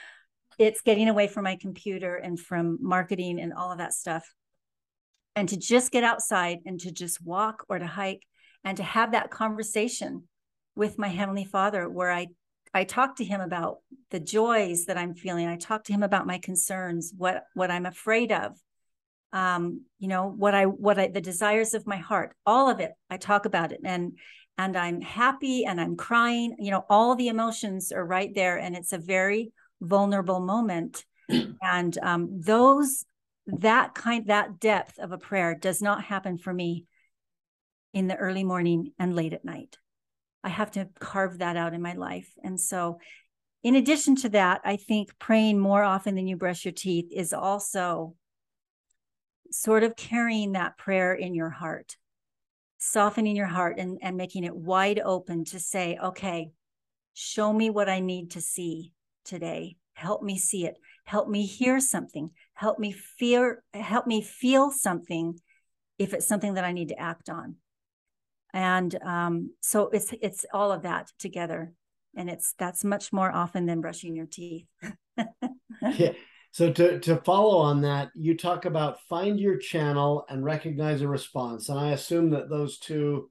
[0.59, 4.35] it's getting away from my computer and from marketing and all of that stuff.
[5.37, 8.26] And to just get outside and to just walk or to hike
[8.64, 10.24] and to have that conversation
[10.74, 12.26] with my heavenly father where i
[12.72, 13.80] i talk to him about
[14.11, 17.85] the joys that i'm feeling i talk to him about my concerns what what i'm
[17.85, 18.57] afraid of
[19.33, 22.93] um you know what i what i the desires of my heart all of it
[23.11, 24.18] i talk about it and
[24.59, 28.76] and i'm happy and i'm crying you know all the emotions are right there and
[28.76, 31.05] it's a very vulnerable moment
[31.62, 33.05] and um those
[33.47, 36.85] that kind that depth of a prayer does not happen for me
[37.93, 39.76] in the early morning and late at night
[40.45, 42.30] I have to carve that out in my life.
[42.43, 42.99] And so,
[43.62, 47.33] in addition to that, I think praying more often than you brush your teeth is
[47.33, 48.16] also
[49.53, 51.96] sort of carrying that prayer in your heart,
[52.78, 56.50] softening your heart and, and making it wide open to say, okay,
[57.14, 58.92] show me what I need to see
[59.24, 59.76] today.
[59.94, 60.78] Help me see it.
[61.05, 62.30] Help me hear something.
[62.55, 65.38] Help me feel help me feel something
[65.98, 67.57] if it's something that I need to act on
[68.53, 71.72] and um, so it's it's all of that together
[72.16, 74.66] and it's that's much more often than brushing your teeth
[75.94, 76.12] yeah
[76.53, 81.09] so to to follow on that you talk about find your channel and recognize a
[81.09, 81.68] response.
[81.68, 83.28] And i assume that those two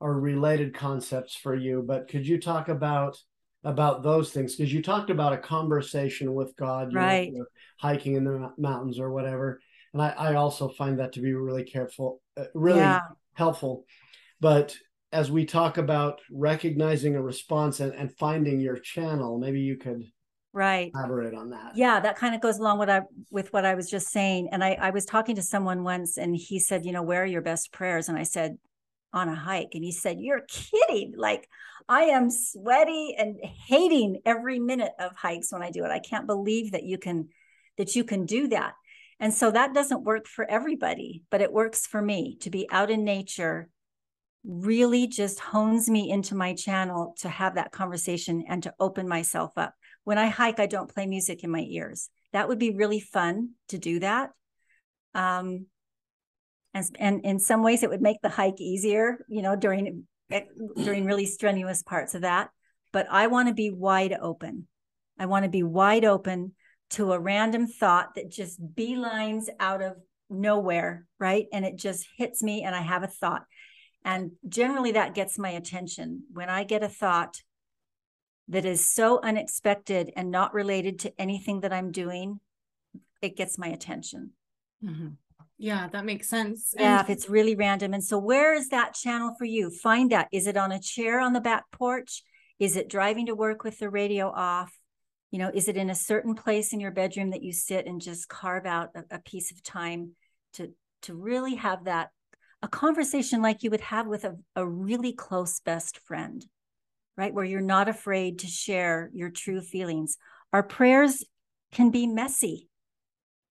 [0.00, 3.18] are related concepts for you but could you talk about
[3.64, 4.56] about those things?
[4.56, 7.32] Because you talked about a conversation with god right.
[7.32, 7.44] know,
[7.78, 9.60] hiking in the mountains or whatever.
[9.92, 13.00] And I, I also find that to be really careful uh, really yeah.
[13.34, 13.84] helpful.
[14.40, 14.76] But
[15.12, 20.04] as we talk about recognizing a response and, and finding your channel, maybe you could
[20.58, 20.90] right.
[20.94, 21.76] Elaborate on that.
[21.76, 24.62] Yeah that kind of goes along with I, with what i was just saying and
[24.62, 27.42] I, I was talking to someone once and he said you know where are your
[27.42, 28.08] best prayers?
[28.08, 28.58] And i said
[29.12, 29.70] on a hike.
[29.72, 31.14] And he said you're kidding.
[31.16, 31.48] Like
[31.88, 33.36] i am sweaty and
[33.66, 35.90] hating every minute of hikes when i do it.
[35.90, 37.28] I can't believe that you can
[37.78, 38.74] that you can do that.
[39.20, 42.90] And so that doesn't work for everybody but it works for me to be out
[42.90, 43.68] in nature
[44.44, 49.52] really just hones me into my channel to have that conversation and to open myself
[49.56, 49.74] up.
[50.08, 52.08] When I hike, I don't play music in my ears.
[52.32, 54.30] That would be really fun to do that.
[55.14, 55.66] Um,
[56.72, 60.44] and, and in some ways, it would make the hike easier, you know, during eh,
[60.82, 62.48] during really strenuous parts of that.
[62.90, 64.66] But I want to be wide open.
[65.18, 66.54] I want to be wide open
[66.92, 69.98] to a random thought that just beelines out of
[70.30, 71.48] nowhere, right?
[71.52, 73.42] And it just hits me, and I have a thought.
[74.06, 76.22] And generally, that gets my attention.
[76.32, 77.42] When I get a thought
[78.48, 82.40] that is so unexpected and not related to anything that I'm doing,
[83.20, 84.30] it gets my attention.
[84.84, 85.08] Mm-hmm.
[85.58, 86.72] Yeah, that makes sense.
[86.76, 87.92] Yeah, and- if it's really random.
[87.92, 89.70] And so, where is that channel for you?
[89.70, 90.28] Find that.
[90.32, 92.22] Is it on a chair on the back porch?
[92.58, 94.72] Is it driving to work with the radio off?
[95.30, 98.00] You know, is it in a certain place in your bedroom that you sit and
[98.00, 100.12] just carve out a, a piece of time
[100.54, 100.72] to
[101.02, 102.10] to really have that
[102.62, 106.44] a conversation like you would have with a, a really close best friend,
[107.18, 107.34] right?
[107.34, 110.16] Where you're not afraid to share your true feelings.
[110.52, 111.24] Our prayers
[111.72, 112.68] can be messy.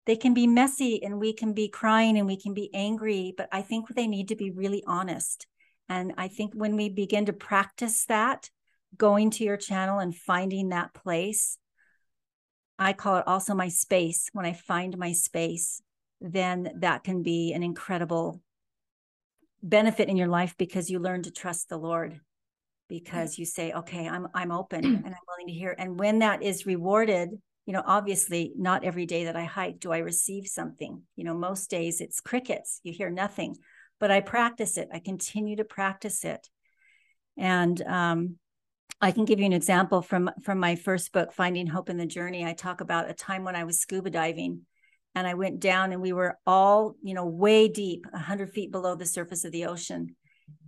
[0.06, 3.50] They can be messy and we can be crying and we can be angry, but
[3.52, 5.46] I think they need to be really honest.
[5.90, 8.50] And I think when we begin to practice that,
[8.98, 11.58] going to your channel and finding that place,
[12.80, 14.30] I call it also my space.
[14.32, 15.82] When I find my space,
[16.22, 18.42] then that can be an incredible
[19.62, 22.22] benefit in your life because you learn to trust the Lord
[22.90, 25.74] because you say, okay, I'm I'm open and I'm willing to hear.
[25.78, 27.30] And when that is rewarded,
[27.66, 31.04] you know, obviously not every day that I hike do I receive something.
[31.16, 33.56] You know, most days it's crickets, you hear nothing.
[34.00, 34.90] But I practice it.
[34.94, 36.48] I continue to practice it.
[37.38, 38.38] And um,
[39.02, 42.06] I can give you an example from from my first book, Finding Hope in the
[42.06, 42.46] Journey.
[42.46, 44.62] I talk about a time when I was scuba diving
[45.16, 48.96] and I went down and we were all, you know, way deep, 100 feet below
[48.96, 50.16] the surface of the ocean.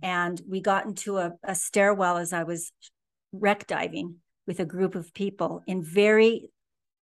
[0.02, 2.72] And we got into a, a stairwell as I was
[3.32, 4.16] wreck diving
[4.46, 6.50] with a group of people in very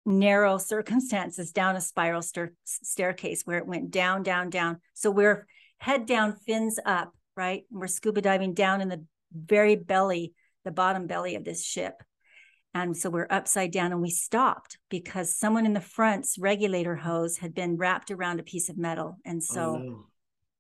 [0.06, 2.22] narrow circumstances down a spiral
[2.64, 4.80] staircase where it went down, down, down.
[4.92, 5.46] So we're
[5.78, 7.64] head down, fins up, right?
[7.70, 9.04] And we're scuba diving down in the
[9.34, 12.02] very belly, the bottom belly of this ship.
[12.74, 17.38] And so we're upside down and we stopped because someone in the front's regulator hose
[17.38, 19.18] had been wrapped around a piece of metal.
[19.24, 20.06] And so Oh, no.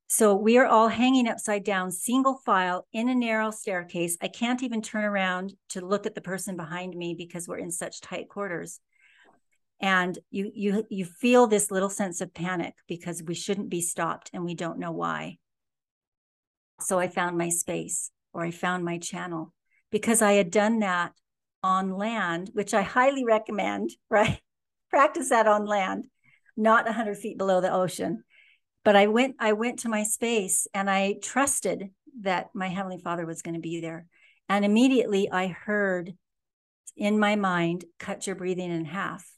[0.06, 4.16] So we are all hanging upside down, single file in a narrow staircase.
[4.20, 7.70] I can't even turn around to look at the person behind me because we're in
[7.70, 8.80] such tight quarters.
[9.80, 14.30] And you you you feel this little sense of panic because we shouldn't be stopped
[14.32, 15.38] and we don't know why.
[16.80, 19.52] So I found my space or I found my channel
[19.90, 21.12] because I had done that
[21.62, 24.40] on land, which I highly recommend, right?
[24.90, 26.04] Practice that on land,
[26.56, 28.22] not 100 feet below the ocean
[28.84, 33.26] but i went i went to my space and i trusted that my heavenly father
[33.26, 34.06] was going to be there.
[34.48, 36.14] And immediately i heard
[36.96, 39.28] in my mind cut your breathing in half.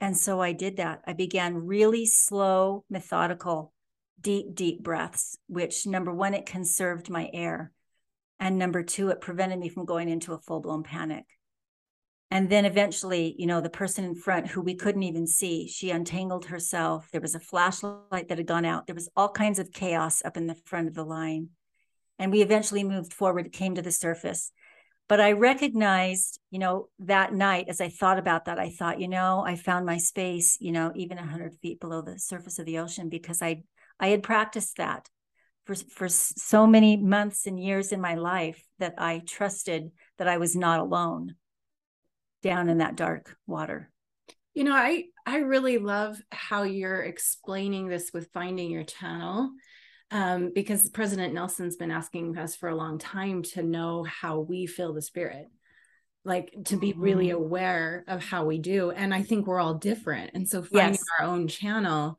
[0.00, 1.00] And so i did that.
[1.06, 3.72] I began really slow methodical
[4.20, 7.72] deep deep breaths which number one it conserved my air.
[8.38, 11.24] And number two it prevented me from going into a full-blown panic
[12.30, 15.90] and then eventually, you know, the person in front who we couldn't even see, she
[15.90, 17.08] untangled herself.
[17.12, 18.86] There was a flashlight that had gone out.
[18.86, 21.50] There was all kinds of chaos up in the front of the line.
[22.18, 24.50] And we eventually moved forward, came to the surface.
[25.08, 29.06] But I recognized, you know, that night as I thought about that, I thought, you
[29.06, 32.78] know, I found my space, you know, even 100 feet below the surface of the
[32.78, 33.62] ocean because I
[34.00, 35.08] I had practiced that
[35.64, 40.38] for for so many months and years in my life that I trusted that I
[40.38, 41.36] was not alone
[42.42, 43.90] down in that dark water.
[44.54, 49.50] You know, I I really love how you're explaining this with finding your channel.
[50.12, 54.66] Um, because President Nelson's been asking us for a long time to know how we
[54.66, 55.48] feel the spirit,
[56.24, 57.34] like to be really Mhm.
[57.34, 58.92] aware of how we do.
[58.92, 60.30] And I think we're all different.
[60.34, 61.04] And so finding Yes.
[61.18, 62.18] our own channel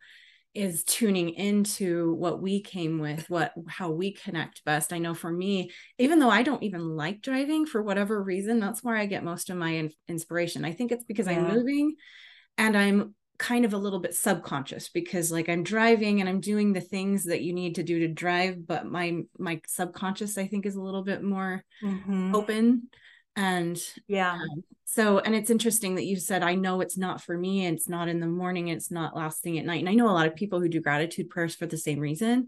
[0.58, 4.91] is tuning into what we came with, what how we connect best.
[4.91, 8.84] I know for me, even though I don't even like driving for whatever reason, that's
[8.84, 10.66] where I get most of my in- inspiration.
[10.66, 11.95] I think it's because I'm moving
[12.58, 16.74] and I'm kind of a little bit subconscious because like I'm driving and I'm doing
[16.74, 20.66] the things that you need to do to drive, but my my subconscious I think
[20.66, 22.34] is a little bit more Mhm.
[22.34, 22.89] open
[23.38, 24.33] and Yeah.
[24.33, 27.65] um, so, and it's interesting that you said, I know it's not for me.
[27.67, 28.69] It's not in the morning.
[28.69, 29.79] It's not last thing at night.
[29.81, 32.47] And I know a lot of people who do gratitude prayers for the same reason.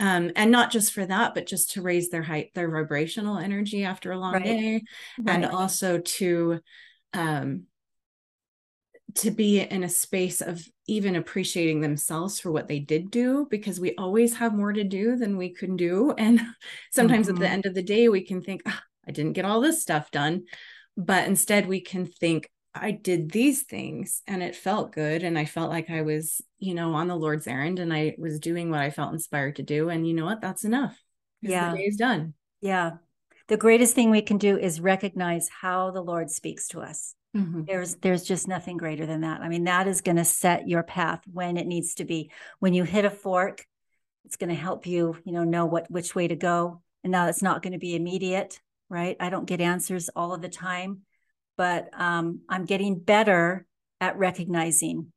[0.00, 3.84] Um, and not just for that, but just to raise their height, their vibrational energy
[3.84, 4.44] after a long Right.
[4.44, 4.82] day.
[5.26, 6.60] And also to,
[7.14, 7.64] um,
[9.14, 13.80] to be in a space of even appreciating themselves for what they did do because
[13.80, 16.40] we always have more to do than we can do and
[16.92, 17.52] sometimes at the Mhm.
[17.52, 20.44] end of the day we can think "Ah, i didn't get all this stuff done
[20.96, 25.44] but instead we can think i did these things and it felt good and i
[25.44, 28.80] felt like i was you know on the lord's errand and i was doing what
[28.80, 31.00] i felt inspired to do and you know what that's enough
[31.40, 31.70] Yeah.
[31.72, 32.98] the day's done Yeah.
[33.48, 37.14] The greatest thing we can do is recognize how the Lord speaks to us.
[37.34, 37.66] Mhm.
[37.66, 39.40] There's there's just nothing greater than that.
[39.40, 42.30] I mean, that is going to set your path when it needs to be.
[42.58, 43.64] When you hit a fork,
[44.26, 46.82] it's going to help you, you know, know what which way to go.
[47.02, 49.16] And now it's not going to be immediate, right?
[49.20, 51.02] I don't get answers all of the time,
[51.56, 53.66] but um, I'm getting better
[54.00, 55.12] at recognizing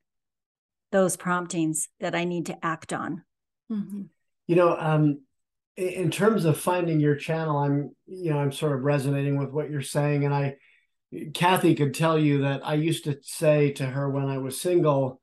[0.91, 3.23] those promptings that I need to act on.
[3.71, 4.09] Mhm.
[4.47, 5.21] You know, um,
[5.77, 9.69] in terms of finding your channel, I'm, you know, I'm sort of resonating with what
[9.69, 10.25] you're saying.
[10.25, 10.57] And I,
[11.33, 15.21] Kathy could tell you that I used to say to her when I was single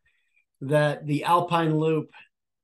[0.62, 2.10] that the Alpine Loop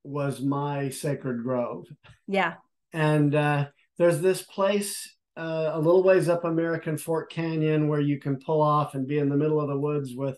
[0.03, 1.85] was my sacred grove.
[2.27, 2.55] Yeah.
[2.91, 3.67] And uh,
[3.97, 8.61] there's this place uh, a little ways up American Fork Canyon where you can pull
[8.61, 10.37] off and be in the middle of the woods with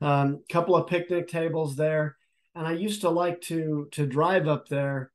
[0.00, 2.16] a um, couple of picnic tables there.
[2.54, 5.12] And I used to like to to drive up there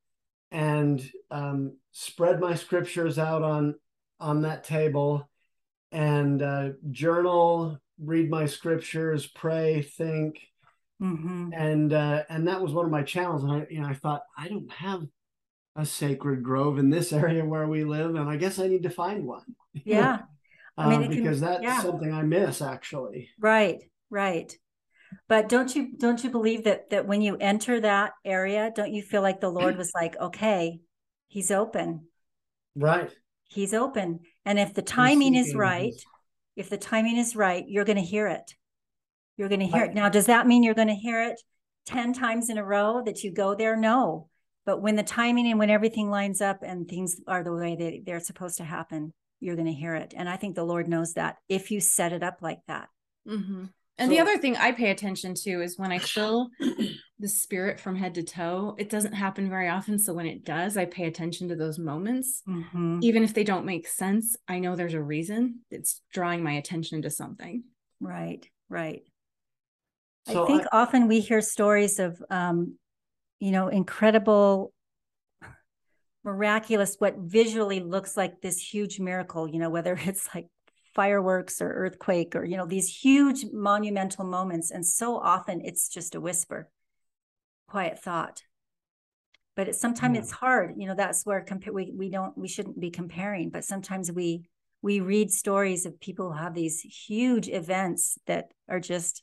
[0.51, 3.75] and um, spread my scriptures out on
[4.19, 5.29] on that table
[5.91, 10.39] and uh, journal, read my scriptures, pray, think,
[10.99, 13.43] hmm and uh, and that was one of my channels.
[13.43, 15.03] And I, you know, I thought I don't have
[15.75, 18.89] a sacred grove in this area where we live, and I guess I need to
[18.89, 19.43] find one.
[19.73, 20.19] Yeah.
[20.77, 21.81] I mean, uh, it can- because that's yeah.
[21.81, 23.29] something I miss actually.
[23.39, 24.55] Right, right.
[25.27, 29.03] But don't you don't you believe that that when you enter that area, don't you
[29.03, 30.79] feel like the Lord was like, okay,
[31.27, 32.07] he's open.
[32.75, 33.11] Right.
[33.43, 34.21] He's open.
[34.45, 35.93] And if the timing is right,
[36.55, 38.55] if the timing is right, you're going to hear it.
[39.37, 39.89] You're going to hear Right.
[39.91, 39.95] it.
[39.95, 41.39] Now, does that mean you're going to hear it
[41.85, 43.75] 10 times in a row that you go there?
[43.75, 44.29] No.
[44.65, 48.01] But when the timing and when everything lines up and things are the way they,
[48.05, 50.13] they're supposed to happen, you're going to hear it.
[50.15, 52.87] And I think the Lord knows that if you set it up like that.
[53.27, 53.69] Mhm.
[53.99, 56.49] And the other thing I pay attention to is when I feel
[57.19, 58.75] the spirit from head to toe.
[58.79, 59.99] It doesn't happen very often.
[59.99, 62.41] So when it does, I pay attention to those moments.
[62.47, 63.03] Mhm.
[63.03, 65.59] Even if they don't make sense, I know there's a reason.
[65.69, 67.63] It's drawing my attention to something.
[67.99, 69.03] Right, right.
[70.27, 72.79] So I think often we hear stories of, um,
[73.43, 74.71] you know, incredible,
[76.23, 80.47] miraculous, what visually looks like this huge miracle, you know, whether it's like
[80.95, 84.71] fireworks or earthquake or, you know, these huge monumental moments.
[84.71, 86.69] And so often it's just a whisper,
[87.67, 88.43] quiet thought.
[89.57, 90.21] But it's sometimes Yeah.
[90.21, 93.65] it's hard, you know, that's where compa- we, we don't, we shouldn't be comparing, but
[93.65, 94.45] sometimes we,
[94.81, 99.21] we read stories of people who have these huge events that are just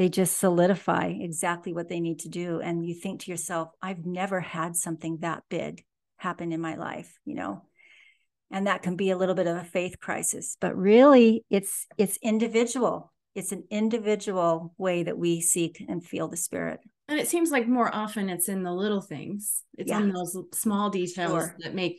[0.00, 4.06] they just solidify exactly what they need to do and you think to yourself i've
[4.06, 5.84] never had something that big
[6.16, 7.62] happen in my life you know
[8.50, 12.18] and that can be a little bit of a faith crisis but really it's it's
[12.22, 17.50] individual it's an individual way that we seek and feel the spirit And it seems
[17.50, 19.62] like more often it's in the little things.
[19.76, 21.56] It's in those small details Sure.
[21.62, 21.94] that make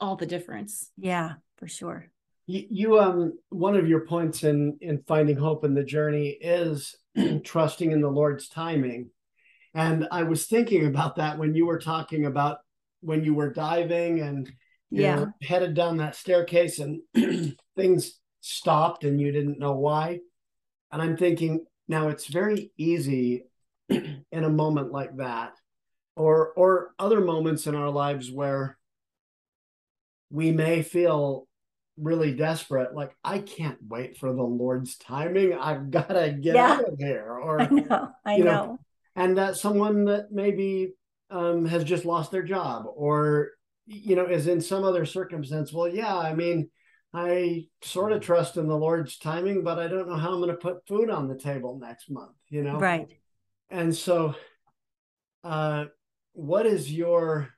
[0.00, 0.90] all the difference.
[0.96, 2.11] yeah for sure
[2.52, 6.94] You, you um one of your points in in finding hope in the journey is
[7.44, 9.08] trusting in the Lord's timing.
[9.74, 12.58] And I was thinking about that when you were talking about
[13.00, 14.52] when you were diving and
[14.90, 17.00] you yeah know, headed down that staircase and
[17.74, 20.20] things stopped and you didn't know why.
[20.90, 23.46] And I'm thinking now it's very easy
[23.88, 25.54] in a moment like that
[26.16, 28.76] or or other moments in our lives where
[30.28, 31.48] we may feel
[31.98, 35.52] really desperate like i can't wait for the lord's timing.
[35.52, 36.72] I've got to get Yeah.
[36.72, 38.78] out of here or i know i you know, know.
[39.16, 40.94] and that someone that maybe
[41.30, 43.50] um, has just lost their job or
[43.86, 45.72] you know is in some other circumstance.
[45.72, 46.70] Well yeah i mean
[47.12, 50.48] i sort of trust in the lord's timing but i don't know how i'm going
[50.48, 52.78] to put food on the table next month you know?
[52.78, 53.08] Right.
[53.70, 54.34] And so
[55.44, 55.86] uh
[56.32, 57.50] what is your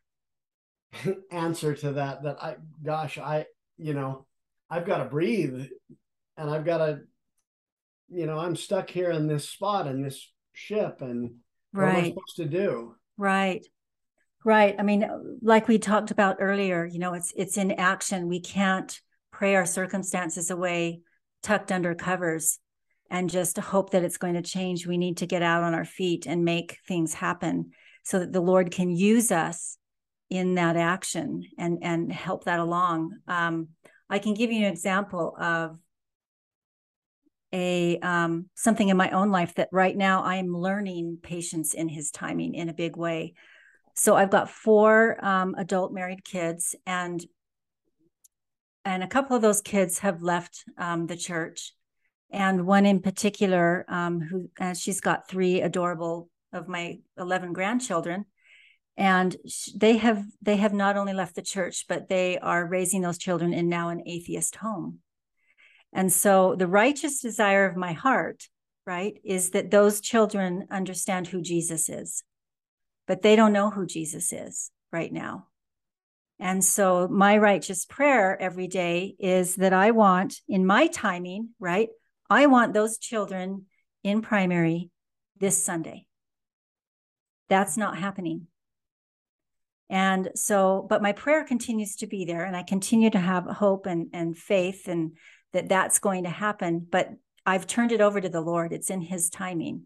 [1.30, 3.46] answer to that that i gosh i
[3.78, 4.26] you know
[4.70, 5.66] i've got to breathe
[6.36, 7.00] and i've got to
[8.08, 11.34] you know i'm stuck here in this spot in this ship and
[11.74, 12.94] what am I supposed to do?
[13.16, 13.66] Right.
[14.44, 14.76] Right.
[14.78, 15.04] I mean,
[15.42, 18.28] like we talked about earlier, you know, it's it's in action.
[18.28, 19.00] We can't
[19.32, 21.00] pray our circumstances away
[21.42, 22.60] tucked under covers
[23.10, 24.86] and just hope that it's going to change.
[24.86, 27.72] We need to get out on our feet and make things happen
[28.04, 29.76] so that the Lord can use us
[30.34, 33.12] in that action and and help that along.
[33.28, 33.68] Um,
[34.10, 35.78] I can give you an example of
[37.52, 41.88] a um, something in my own life that right now I am learning patience in
[41.88, 43.34] His timing in a big way.
[43.94, 47.24] So I've got four um, adult married kids, and
[48.84, 51.72] and a couple of those kids have left um, the church,
[52.32, 58.24] and one in particular, um, who uh, she's got three adorable of my eleven grandchildren,
[58.96, 59.36] and
[59.74, 63.52] they have they have not only left the church, but they are raising those children
[63.52, 65.00] in now an atheist home.
[65.92, 68.48] And so the righteous desire of my heart,
[68.86, 72.22] right, is that those children understand who Jesus is,
[73.06, 75.48] but they don't know who Jesus is right now.
[76.40, 81.88] And so my righteous prayer every day is that I want, in my timing, right,
[82.28, 83.66] I want those children
[84.02, 84.90] in primary
[85.38, 86.06] this Sunday.
[87.48, 88.48] That's not happening.
[89.94, 93.86] And so, but my prayer continues to be there, and I continue to have hope
[93.86, 95.12] and, and faith and
[95.52, 96.84] that that's going to happen.
[96.90, 97.10] But
[97.46, 99.84] I've turned it over to the Lord, it's in His timing.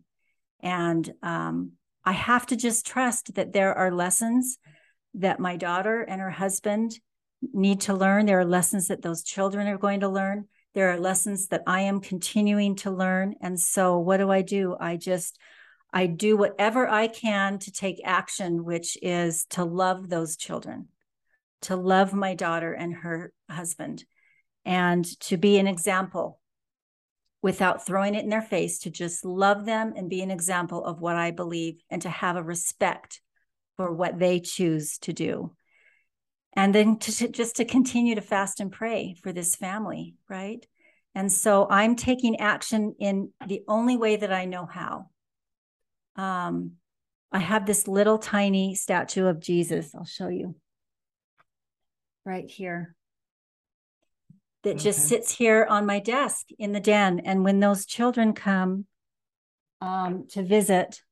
[0.60, 1.72] And um,
[2.06, 4.56] I have to just trust that there are lessons
[5.12, 6.98] that my daughter and her husband
[7.42, 8.24] need to learn.
[8.24, 10.46] There are lessons that those children are going to learn.
[10.72, 13.34] There are lessons that I am continuing to learn.
[13.42, 14.74] And so, what do I do?
[14.80, 15.38] I just
[15.92, 20.88] I do whatever I can to take action, which is to love those children,
[21.62, 24.04] to love my daughter and her husband,
[24.64, 26.40] and to be an example
[27.40, 31.00] without throwing it in their face, to just love them and be an example of
[31.00, 33.20] what I believe and to have a respect
[33.76, 35.54] for what they choose to do.
[36.54, 40.66] And then to, to just to continue to fast and pray for this family, right?
[41.14, 45.06] And so I'm taking action in the only way that I know how
[46.18, 46.72] um,
[47.32, 49.94] I have this little tiny statue of Jesus.
[49.94, 50.56] I'll show you
[52.24, 52.94] right here
[54.64, 57.20] that just sits here on my desk in the den.
[57.20, 58.86] And when those children come
[59.80, 61.02] um, to visit,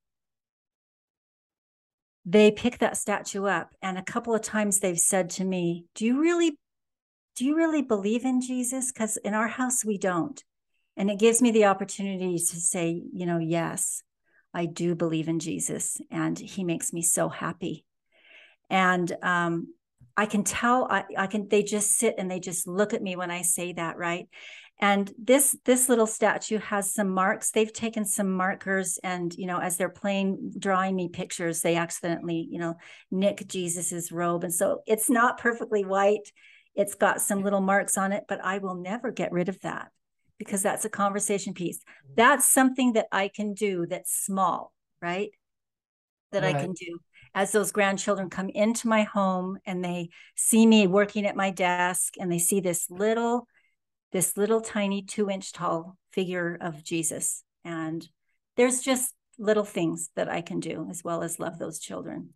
[2.25, 3.73] they pick that statue up.
[3.81, 6.59] And a couple of times they've said to me, Do you really,
[7.37, 8.91] do you really believe in Jesus?
[8.91, 10.43] Because in our house, we don't.
[10.97, 14.03] And it gives me the opportunity to say, you know, yes,
[14.55, 17.85] I do believe in Jesus and he makes me so happy.
[18.71, 19.69] And um,
[20.17, 23.17] I can tell I, I can they just sit and they just look at me
[23.17, 24.29] when I say that, right?
[24.79, 27.51] And this this little statue has some marks.
[27.51, 32.49] They've taken some markers and you know as they're playing drawing me pictures, they accidentally,
[32.51, 32.77] you know,
[33.11, 34.45] nick Jesus's robe.
[34.45, 36.33] And so it's not perfectly white.
[36.75, 39.91] It's got some little marks on it, but I will never get rid of that
[40.39, 41.79] because that's a conversation piece.
[41.79, 42.13] Mm-hmm.
[42.17, 45.31] That's something that I can do that's small, right?
[46.33, 46.57] That right.
[46.57, 46.99] I can do
[47.37, 52.15] as those grandchildren come into my home and they see me working at my desk
[52.19, 53.47] and they see this little
[54.11, 58.09] this little tiny two inch tall figure of jesus and
[58.57, 62.31] there's just little things that i can do as well as love those children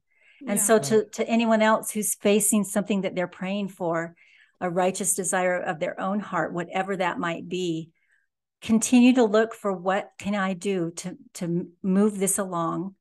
[0.46, 0.64] and yeah.
[0.64, 4.14] so to to anyone else who's facing something that they're praying for
[4.60, 7.90] a righteous desire of their own heart whatever that might be
[8.62, 12.94] continue to look for what can i do to to move this along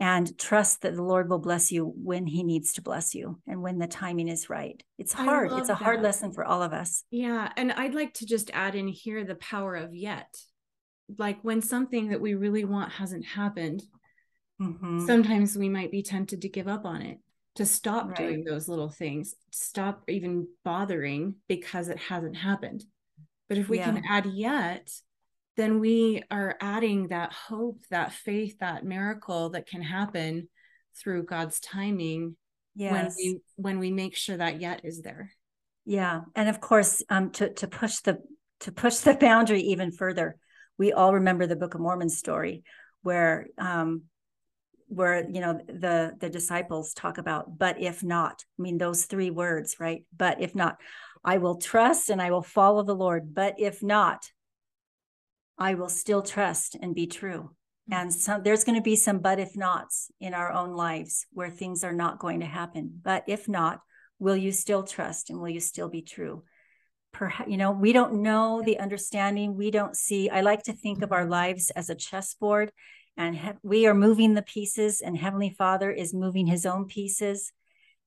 [0.00, 3.62] and trust that the Lord will bless you when he needs to bless you and
[3.62, 4.80] when the timing is right.
[4.96, 5.50] It's hard.
[5.52, 5.74] It's a that.
[5.74, 7.02] hard lesson for all of us.
[7.10, 7.50] Yeah.
[7.56, 10.36] And I'd like to just add in here the power of yet.
[11.18, 13.82] Like when something that we really want hasn't happened,
[14.60, 15.04] mm-hmm.
[15.06, 17.18] sometimes we might be tempted to give up on it,
[17.58, 18.16] to stop right.
[18.16, 22.84] doing those little things, stop even bothering because it hasn't happened.
[23.48, 23.86] But if we yeah.
[23.86, 24.88] can add yet,
[25.56, 30.48] then we are adding that hope, that faith, that miracle that can happen
[30.96, 32.36] through God's timing
[32.76, 32.92] yes.
[32.92, 35.32] when we when we make sure that yet is there.
[35.84, 36.20] Yeah.
[36.36, 38.18] And of course, um to to push the
[38.60, 40.36] to push the boundary even further,
[40.78, 42.62] we all remember the Book of Mormon story
[43.02, 44.02] where um
[44.88, 49.30] where you know the the disciples talk about but if not i mean those three
[49.30, 50.78] words right but if not
[51.24, 54.30] i will trust and i will follow the lord but if not
[55.58, 57.50] I will still trust and be true.
[57.90, 57.96] Mm.
[57.96, 61.50] And so there's going to be some but if nots in our own lives where
[61.50, 63.00] things are not going to happen.
[63.02, 63.80] But if not,
[64.18, 66.44] will you still trust and will you still be true?
[67.12, 69.56] Perhaps, you know, we don't know the understanding.
[69.56, 70.30] We don't see.
[70.30, 72.70] I like to think of our lives as a chessboard
[73.18, 77.52] and he- we are moving the pieces, and Heavenly Father is moving his own pieces.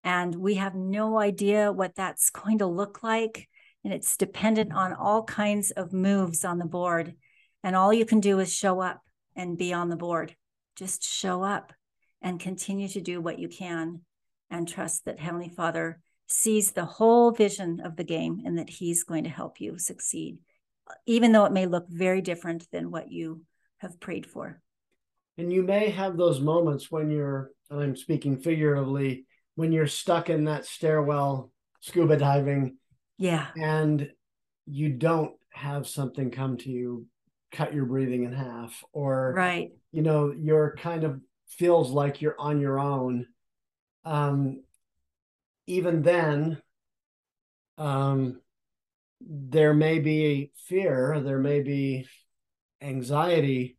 [0.06, 3.50] And we have no idea what that's going to look like.
[3.84, 7.16] And it's dependent on all kinds of moves on the board.
[7.62, 9.02] And all you can do is show up
[9.36, 10.36] and be on the board.
[10.78, 11.74] Just show up
[12.22, 14.02] and continue to do what you can
[14.50, 19.04] and trust that Heavenly Father sees the whole vision of the game and that He's
[19.04, 20.38] going to help you succeed,
[21.06, 23.42] even though it may look very different than what you
[23.80, 24.62] have prayed for.
[25.38, 29.26] And you may have those moments when you're, I'm speaking figuratively,
[29.56, 32.78] when you're stuck in that stairwell scuba diving.
[33.18, 33.48] Yeah.
[33.56, 34.10] And
[34.66, 37.06] you don't have something come to you
[37.52, 42.40] cut your breathing in half or right you know you're kind of feels like you're
[42.40, 43.26] on your own
[44.06, 44.64] um
[45.68, 46.62] even then
[47.78, 48.40] um
[49.20, 52.08] there may be fear there may be
[52.82, 53.78] anxiety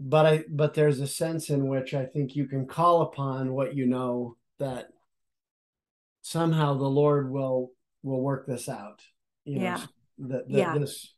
[0.00, 3.76] but i but there's a sense in which i think you can call upon what
[3.76, 4.88] you know that
[6.22, 7.70] somehow the lord will
[8.02, 9.02] will work this out
[9.44, 9.80] you know yeah.
[10.18, 10.78] that, that yeah.
[10.78, 11.14] this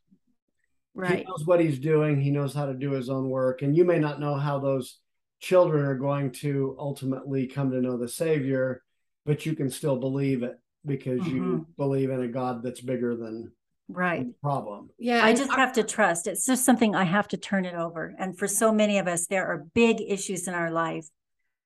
[0.95, 1.19] Right.
[1.19, 2.21] He knows what he's doing.
[2.21, 3.61] He knows how to do his own work.
[3.61, 4.99] And you may not know how those
[5.39, 8.83] children are going to ultimately come to know the Savior,
[9.25, 11.35] but you can still believe it because mm-hmm.
[11.35, 13.51] you believe in a God that's bigger than
[13.87, 14.89] right problem.
[14.97, 15.23] Yeah.
[15.23, 16.27] I just have to trust.
[16.27, 18.13] It's just something I have to turn it over.
[18.17, 21.07] And for so many of us, there are big issues in our life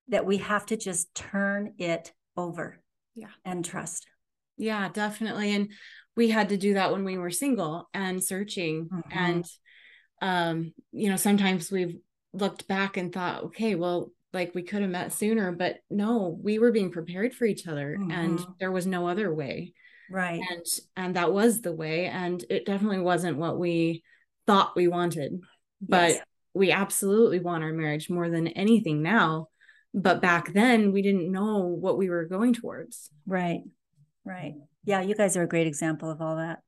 [0.10, 2.82] that we have to just turn it over.
[3.16, 3.28] Yeah.
[3.46, 4.08] And trust.
[4.58, 5.54] Yeah, definitely.
[5.54, 5.70] And
[6.18, 9.18] we had to do that when we were single and searching mm-hmm.
[9.18, 9.46] and
[10.22, 11.96] um you know sometimes we've
[12.34, 16.60] looked back and thought okay well like we could have met sooner but no we
[16.60, 18.12] were being prepared for each other mm-hmm.
[18.12, 19.74] and there was no other way
[20.12, 24.04] right and and that was the way and it definitely wasn't what we
[24.46, 25.40] thought we wanted
[25.82, 26.24] but yes.
[26.54, 29.48] we absolutely want our marriage more than anything now
[29.94, 33.62] but back then we didn't know what we were going towards right
[34.24, 34.54] right
[34.88, 36.60] yeah, you guys are a great example of all that.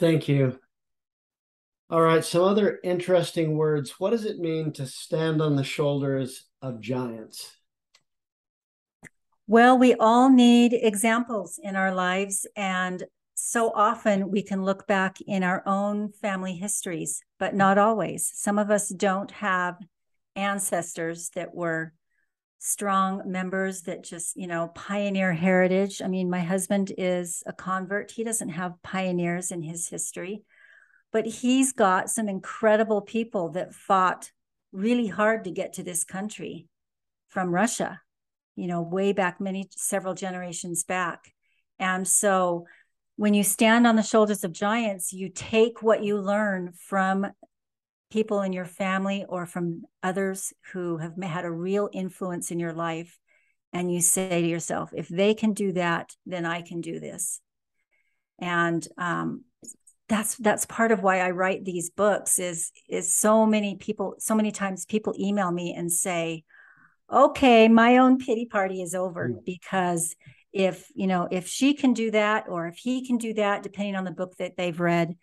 [0.00, 0.58] Thank you.
[1.88, 3.94] All right, some other interesting words.
[4.00, 7.56] What does it mean to stand on the shoulders of giants?
[9.46, 12.46] Well, we all need examples in our lives.
[12.56, 18.30] And so often we can look back in our own family histories, but not always.
[18.34, 19.76] Some of us don't have
[20.34, 21.92] ancestors that were
[22.58, 26.00] strong members that just, you know, pioneer heritage.
[26.00, 28.12] I mean, my husband is a convert.
[28.12, 30.42] He doesn't have pioneers in his history,
[31.12, 34.32] but he's got some incredible people that fought
[34.72, 36.66] really hard to get to this country
[37.28, 38.00] from Russia,
[38.56, 41.32] you know, way back many, several generations back.
[41.78, 42.66] And so
[43.16, 47.26] when you stand on the shoulders of giants, you take what you learn from
[48.10, 52.72] people in your family or from others who have had a real influence in your
[52.72, 53.18] life.
[53.72, 57.40] And you say to yourself, if they can do that, then I can do this.
[58.38, 59.44] And um,
[60.08, 64.34] that's that's part of why I write these books is is so many people so
[64.34, 66.44] many times people email me and say
[67.12, 69.44] okay my own pity party is over mm.
[69.44, 70.14] because
[70.52, 73.96] if you know if she can do that or if he can do that depending
[73.96, 75.14] on the book that they've read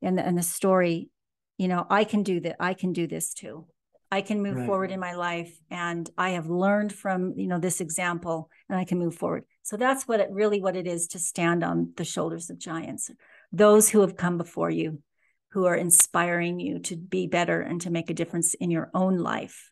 [0.00, 1.10] and the, and the story
[1.58, 3.66] you know i can do that i can do this too
[4.10, 4.66] i can move right.
[4.66, 8.84] forward in my life and i have learned from you know this example and i
[8.84, 12.04] can move forward so that's what it really what it is to stand on the
[12.04, 13.10] shoulders of giants
[13.52, 15.02] those who have come before you
[15.50, 19.18] who are inspiring you to be better and to make a difference in your own
[19.18, 19.70] life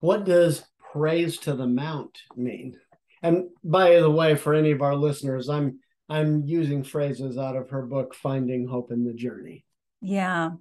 [0.00, 2.76] what does praise to the mount mean
[3.22, 7.70] and by the way, for any of our listeners, I'm I'm using phrases out of
[7.70, 9.64] her book, Finding Hope in the Journey.
[10.00, 10.52] Yeah.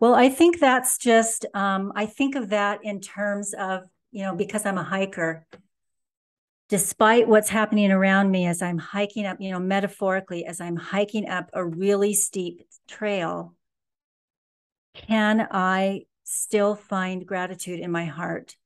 [0.00, 3.82] Well, I think that's just um, I think of that in terms of,
[4.12, 5.46] you know, because I'm a hiker,
[6.68, 11.28] despite what's happening around me as I'm hiking up, you know, metaphorically, as I'm hiking
[11.28, 13.54] up a really steep trail,
[14.94, 18.56] can I still find gratitude in my heart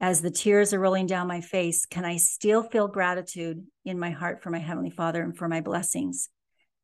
[0.00, 4.10] as the tears are rolling down my face, can I still feel gratitude in my
[4.10, 6.28] heart for my Heavenly Father and for my blessings?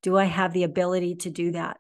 [0.03, 1.79] Do I have the ability to do that,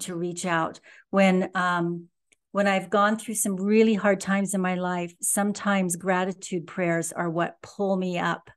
[0.00, 0.80] to reach out?
[1.10, 2.08] When um,
[2.50, 7.30] when I've gone through some really hard times in my life, sometimes gratitude prayers are
[7.30, 8.50] what pull me up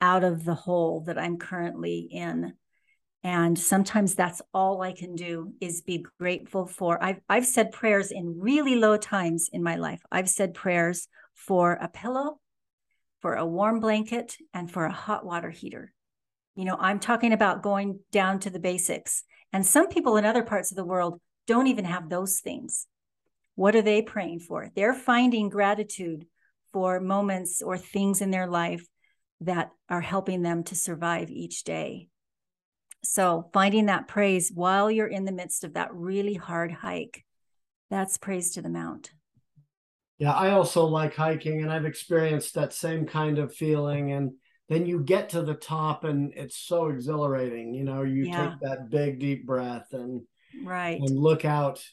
[0.00, 2.52] out of the hole that I'm currently in.
[3.24, 7.02] And sometimes that's all I can do is be grateful for.
[7.02, 10.02] I've, I've said prayers in really low times in my life.
[10.12, 12.38] I've said prayers for a pillow,
[13.22, 15.94] for a warm blanket, and for a hot water heater.
[16.54, 19.24] You know, I'm talking about going down to the basics.
[19.54, 22.86] And some people in other parts of the world don't even have those things.
[23.54, 24.70] What are they praying for?
[24.76, 26.26] They're finding gratitude
[26.74, 28.86] for moments or things in their life
[29.40, 32.08] that are helping them to survive each day.
[33.04, 37.24] So, finding that praise while you're in the midst of that really hard hike,
[37.90, 39.12] that's praise to the mount.
[40.18, 44.12] Yeah, I also like hiking and I've experienced that same kind of feeling.
[44.12, 44.32] And
[44.68, 47.74] then you get to the top and it's so exhilarating.
[47.74, 48.50] You know, you yeah.
[48.50, 50.22] take that big, deep breath and
[50.62, 51.84] right and look out.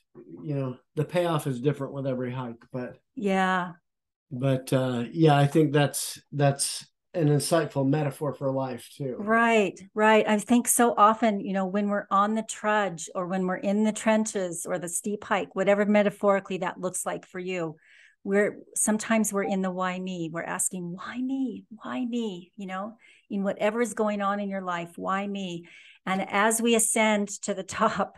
[0.43, 3.73] You know, the payoff is different with every hike, but yeah.
[4.31, 9.15] But uh yeah, I think that's that's an insightful metaphor for life too.
[9.17, 10.27] Right, right.
[10.27, 13.83] I think so often, you know, when we're on the trudge or when we're in
[13.83, 17.75] the trenches or the steep hike, whatever metaphorically that looks like for you,
[18.23, 20.29] we're sometimes we're in the why me.
[20.31, 21.65] We're asking why me?
[21.69, 22.51] Why me?
[22.55, 22.97] You know
[23.29, 25.67] in whatever is going on in your life why me?
[26.05, 28.17] And as we ascend to the top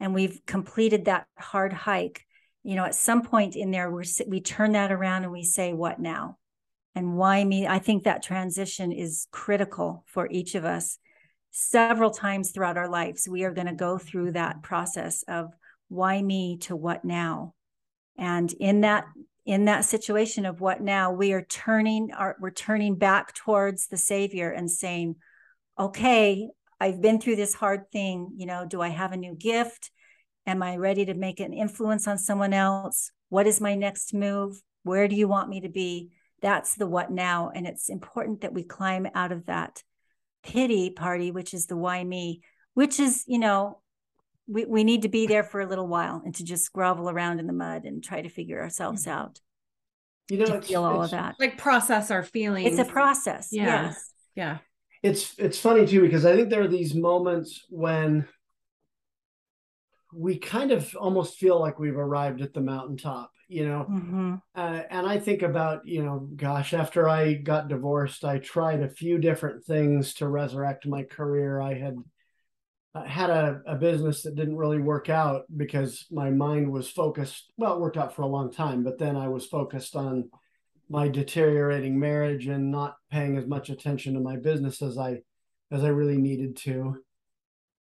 [0.00, 2.26] and we've completed that hard hike
[2.64, 5.72] you know at some point in there we we turn that around and we say
[5.72, 6.36] what now
[6.94, 10.98] and why me i think that transition is critical for each of us
[11.52, 13.28] several times throughout our lives.
[13.28, 15.52] We are going to go through that process of
[15.88, 17.54] why me to what now.
[18.18, 19.04] And in that
[19.44, 23.96] in that situation of what now we are turning our we're turning back towards the
[23.96, 25.16] savior and saying
[25.76, 28.30] okay i've been through this hard thing.
[28.36, 29.90] You know do i have a new gift?
[30.46, 33.10] Am i ready to make an influence on someone else?
[33.28, 34.62] What is my next move?
[34.84, 36.10] Where do you want me to be
[36.42, 39.82] that's the what now and it's important that we climb out of that
[40.42, 42.42] pity party which is the why me
[42.74, 43.78] which is you know
[44.48, 47.40] we, we need to be there for a little while and to just grovel around
[47.40, 49.18] in the mud and try to figure ourselves mm-hmm.
[49.18, 49.40] out.
[50.30, 51.34] You know, to feel all of that.
[51.38, 52.78] Like process our feelings.
[52.78, 53.48] It's a process.
[53.50, 53.86] Yeah.
[53.86, 54.12] Yes.
[54.34, 54.58] Yeah.
[55.02, 58.26] It's it's funny too because I think there are these moments when
[60.14, 63.86] we kind of almost feel like we've arrived at the mountaintop, you know.
[63.90, 64.34] Mm-hmm.
[64.54, 68.88] Uh, and I think about, you know, gosh, after I got divorced, I tried a
[68.88, 71.60] few different things to resurrect my career.
[71.60, 71.96] I had
[73.06, 77.74] had a, a business that didn't really work out because my mind was focused well
[77.74, 80.28] it worked out for a long time but then i was focused on
[80.90, 85.18] my deteriorating marriage and not paying as much attention to my business as i
[85.70, 87.02] as i really needed to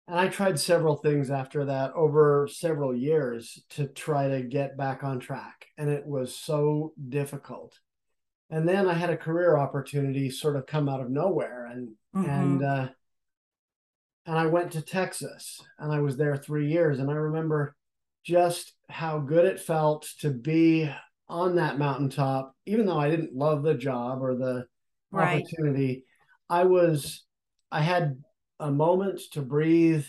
[0.08, 5.04] and i tried several things after that over several years to try to get back
[5.04, 7.80] on track and it was so difficult
[8.50, 12.30] and then i had a career opportunity sort of come out of nowhere and mm-hmm.
[12.30, 12.88] and uh
[14.28, 17.00] and I went to Texas and I was there three years.
[17.00, 17.76] And I remember
[18.26, 20.92] just how good it felt to be
[21.30, 24.66] on that mountaintop, even though I didn't love the job or the
[25.12, 25.42] right.
[25.42, 26.04] opportunity.
[26.50, 27.24] I was,
[27.72, 28.22] I had
[28.60, 30.06] a moment to breathe,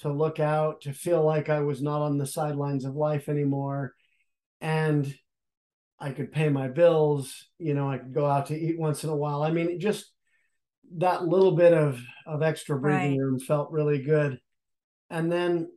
[0.00, 3.94] to look out, to feel like I was not on the sidelines of life anymore.
[4.60, 5.12] And
[5.98, 9.10] I could pay my bills, you know, I could go out to eat once in
[9.10, 9.42] a while.
[9.42, 10.10] I mean, just
[10.96, 13.20] that little bit of of extra breathing right.
[13.20, 14.38] room felt really good
[15.10, 15.68] and then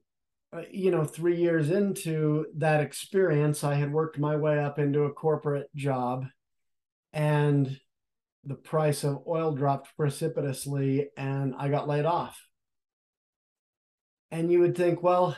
[0.53, 5.03] uh, you know 3 years into that experience i had worked my way up into
[5.03, 6.25] a corporate job
[7.13, 7.79] and
[8.47, 12.41] the price of oil dropped precipitously and i got laid off.
[14.31, 15.37] And you would think well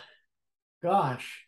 [0.81, 1.45] gosh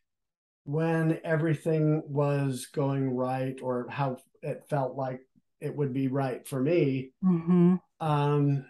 [0.63, 5.21] when everything was going right or how it felt like
[5.59, 7.75] it would be right for me mm-hmm.
[7.99, 8.65] um,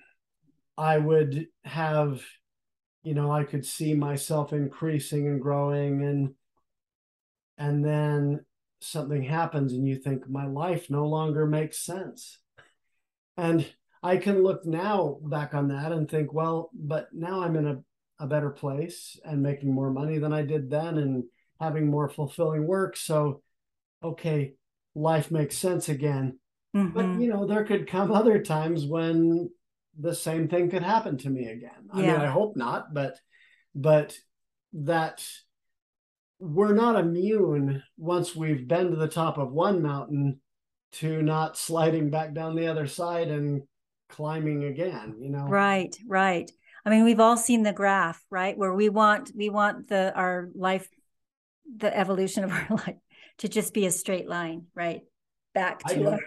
[0.82, 2.24] I would have,
[3.04, 6.34] you know, I could see myself increasing and growing, and
[7.58, 8.46] and then
[8.80, 12.40] something happens, and you think my life no longer makes sense,
[13.38, 13.66] and
[14.04, 17.80] I can look now back on that and think, well, but now I'm in a,
[18.20, 21.24] a better place and making more money than I did then, and
[21.60, 22.98] having more fulfilling work.
[22.98, 23.42] So,
[24.04, 24.54] okay,
[24.96, 26.40] life makes sense again
[26.76, 26.94] Mm-hmm.
[26.94, 29.50] But you know, there could come other times when
[30.00, 31.90] the same thing could happen to me again.
[31.92, 32.14] I yeah.
[32.14, 33.18] mean, I hope not, but
[33.76, 34.18] but
[34.74, 35.26] that
[36.40, 40.40] we're not immune once we've been to the top of one mountain
[40.94, 43.64] to not sliding back down the other side and
[44.10, 45.46] climbing again, you know.
[45.46, 46.52] Right, right.
[46.86, 48.58] I mean, we've all seen the graph, right?
[48.58, 50.88] Where we want we want the our life
[51.78, 52.98] the evolution of our life
[53.40, 55.02] to just be a straight line, right?
[55.54, 56.20] Back to our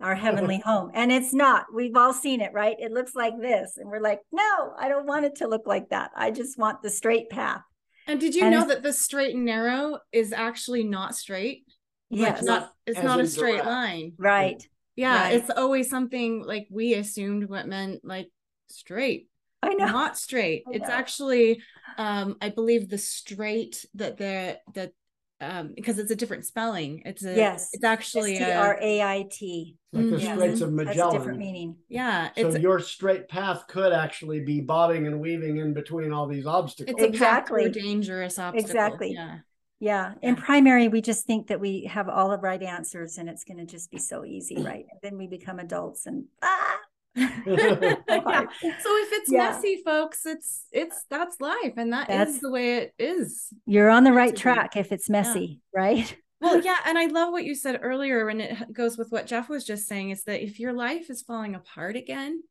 [0.00, 0.90] our heavenly home.
[0.94, 1.66] And it's not.
[1.74, 2.76] We've all seen it, right?
[2.78, 3.76] It looks like this.
[3.76, 6.10] And we're like, no, I don't want it to look like that.
[6.16, 7.62] I just want the straight path.
[8.06, 11.64] And did you and know that the straight and narrow is actually not straight?
[12.10, 12.42] Yes.
[12.42, 13.66] Like not it's not a straight direct.
[13.66, 14.12] line.
[14.18, 14.66] Right.
[14.96, 15.22] Yeah.
[15.22, 15.34] Right.
[15.34, 18.28] It's always something like we assumed what meant like
[18.68, 19.28] straight.
[19.62, 19.86] I know.
[19.86, 20.64] Not straight.
[20.72, 21.62] It's actually
[21.98, 24.92] um I believe the straight that the that
[25.40, 27.02] um because it's a different spelling.
[27.04, 27.70] It's a yes.
[27.72, 29.76] It's actually S T R A I T.
[29.92, 30.34] Like the mm-hmm.
[30.34, 30.96] Straits of Magellan.
[30.96, 31.76] That's a different meaning.
[31.88, 32.30] Yeah.
[32.36, 36.96] So your straight path could actually be bobbing and weaving in between all these obstacles.
[36.98, 38.68] It's exactly a dangerous obstacle.
[38.68, 39.12] Exactly.
[39.12, 39.38] Yeah.
[39.80, 40.12] Yeah.
[40.20, 43.56] In primary, we just think that we have all the right answers and it's going
[43.56, 44.84] to just be so easy, right?
[44.90, 46.78] And then we become adults and ah,
[47.16, 47.34] yeah.
[47.46, 49.50] So if it's yeah.
[49.50, 53.48] messy, folks, it's it's that's life, and that that's, is the way it is.
[53.66, 55.80] You're on the right track if it's messy, yeah.
[55.80, 56.16] right?
[56.40, 59.48] well, yeah, and I love what you said earlier, and it goes with what Jeff
[59.48, 62.42] was just saying: is that if your life is falling apart again,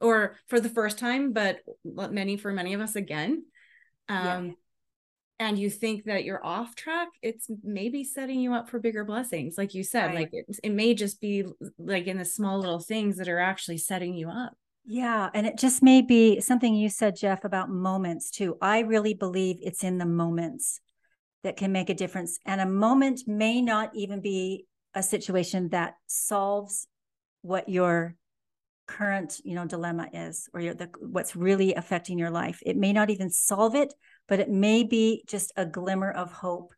[0.00, 3.44] or for the first time, but many for many of us again,
[4.08, 4.56] um,
[5.38, 9.58] and you think that you're off track, it's maybe setting you up for bigger blessings.
[9.58, 10.14] Like you said, right.
[10.14, 11.44] like it, it may just be
[11.78, 14.54] like in the small little things that are actually setting you up.
[14.86, 15.28] Yeah.
[15.34, 18.56] And it just may be something you said, Jeff, about moments too.
[18.62, 20.80] I really believe it's in the moments
[21.42, 22.38] that can make a difference.
[22.46, 26.86] And a moment may not even be a situation that solves
[27.42, 28.16] what your
[28.86, 32.92] current you know dilemma is or your, the, what's really affecting your life it may
[32.92, 33.92] not even solve it
[34.28, 36.74] but it may be just a glimmer of hope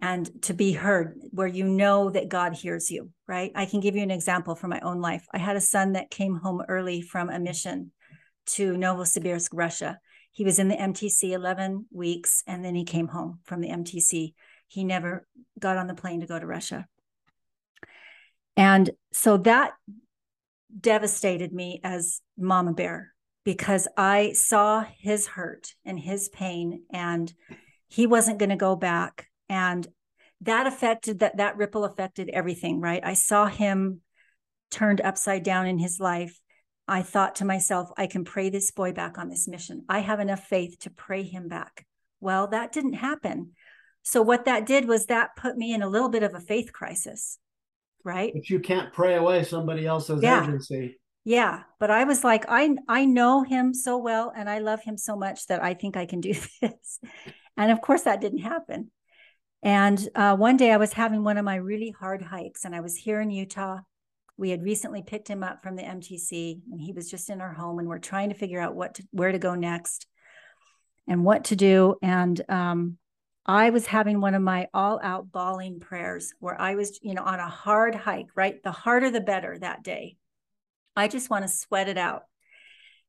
[0.00, 3.52] and to be heard where you know that God hears you, right?
[3.54, 5.24] I can give you an example from my own life.
[5.32, 7.92] I had a son that came home early from a mission
[8.46, 10.00] to Novosibirsk, Russia.
[10.32, 14.34] He was in the MTC 11 weeks and then he came home from the MTC.
[14.66, 15.26] He never
[15.58, 16.86] got on the plane to go to Russia.
[18.56, 19.72] And so that
[20.78, 23.11] devastated me as mama bear
[23.44, 27.32] because I saw his hurt and his pain and
[27.88, 29.26] he wasn't going to go back.
[29.48, 29.86] And
[30.42, 33.02] that affected that that ripple affected everything right?
[33.04, 34.00] I saw him
[34.70, 36.40] turned upside down in his life.
[36.88, 39.84] I thought to myself I can pray this boy back on this mission.
[39.88, 41.86] I have enough faith to pray him back.
[42.20, 43.52] Well that didn't happen.
[44.02, 46.72] So what that did was that put me in a little bit of a faith
[46.72, 47.38] crisis
[48.04, 48.32] right?
[48.34, 50.42] But you can't pray away somebody else's yeah.
[50.42, 54.82] agency yeah but i was like i i know him so well and i love
[54.82, 56.98] him so much that i think i can do this
[57.56, 58.90] and of course that didn't happen
[59.62, 62.80] and uh, one day i was having one of my really hard hikes and i
[62.80, 63.78] was here in utah
[64.36, 67.52] we had recently picked him up from the mtc and he was just in our
[67.52, 70.06] home and we're trying to figure out what to, where to go next
[71.06, 72.98] and what to do and um,
[73.44, 77.24] I was having one of my all out bawling prayers where I was, you know,
[77.24, 78.62] on a hard hike, right?
[78.62, 80.16] The harder the better that day.
[80.96, 82.24] I just want to sweat it out.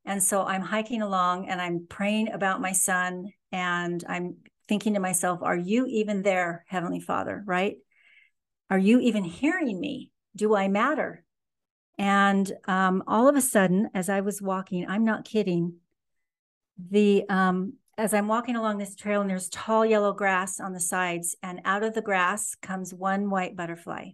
[0.05, 4.99] And so I'm hiking along and I'm praying about my son and I'm thinking to
[4.99, 7.77] myself, are you even there, Heavenly Father, right?
[8.69, 10.11] Are you even hearing me?
[10.35, 11.23] Do I matter?
[11.97, 15.75] And um, all of a sudden, as I was walking, I'm not kidding,
[16.89, 20.79] the um, as I'm walking along this trail and there's tall yellow grass on the
[20.79, 24.09] sides, and out of the grass comes one white butterfly.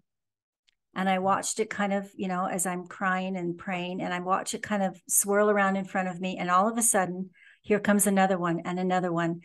[0.96, 4.20] And I watched it kind of, you know, as I'm crying and praying, and I
[4.20, 6.38] watch it kind of swirl around in front of me.
[6.38, 7.30] And all of a sudden,
[7.62, 9.42] here comes another one and another one.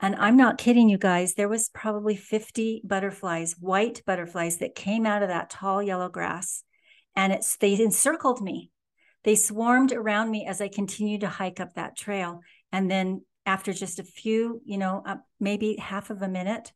[0.00, 5.06] And I'm not kidding you guys, there was probably 50 butterflies, white butterflies that came
[5.06, 6.62] out of that tall yellow grass.
[7.14, 8.70] And it's they encircled me.
[9.24, 12.40] They swarmed around me as I continued to hike up that trail.
[12.72, 16.72] And then after just a few, you know, uh, maybe half of a minute,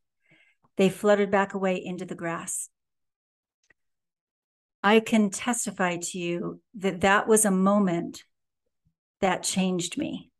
[0.76, 2.70] they fluttered back away into the grass.
[4.82, 8.24] I can testify to you that that was a moment
[9.20, 10.30] that changed me.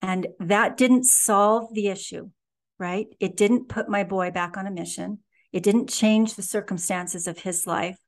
[0.00, 2.30] And that didn't solve the issue,
[2.78, 3.06] right?
[3.20, 5.18] It didn't put my boy back on a mission.
[5.52, 7.98] It didn't change the circumstances of his life.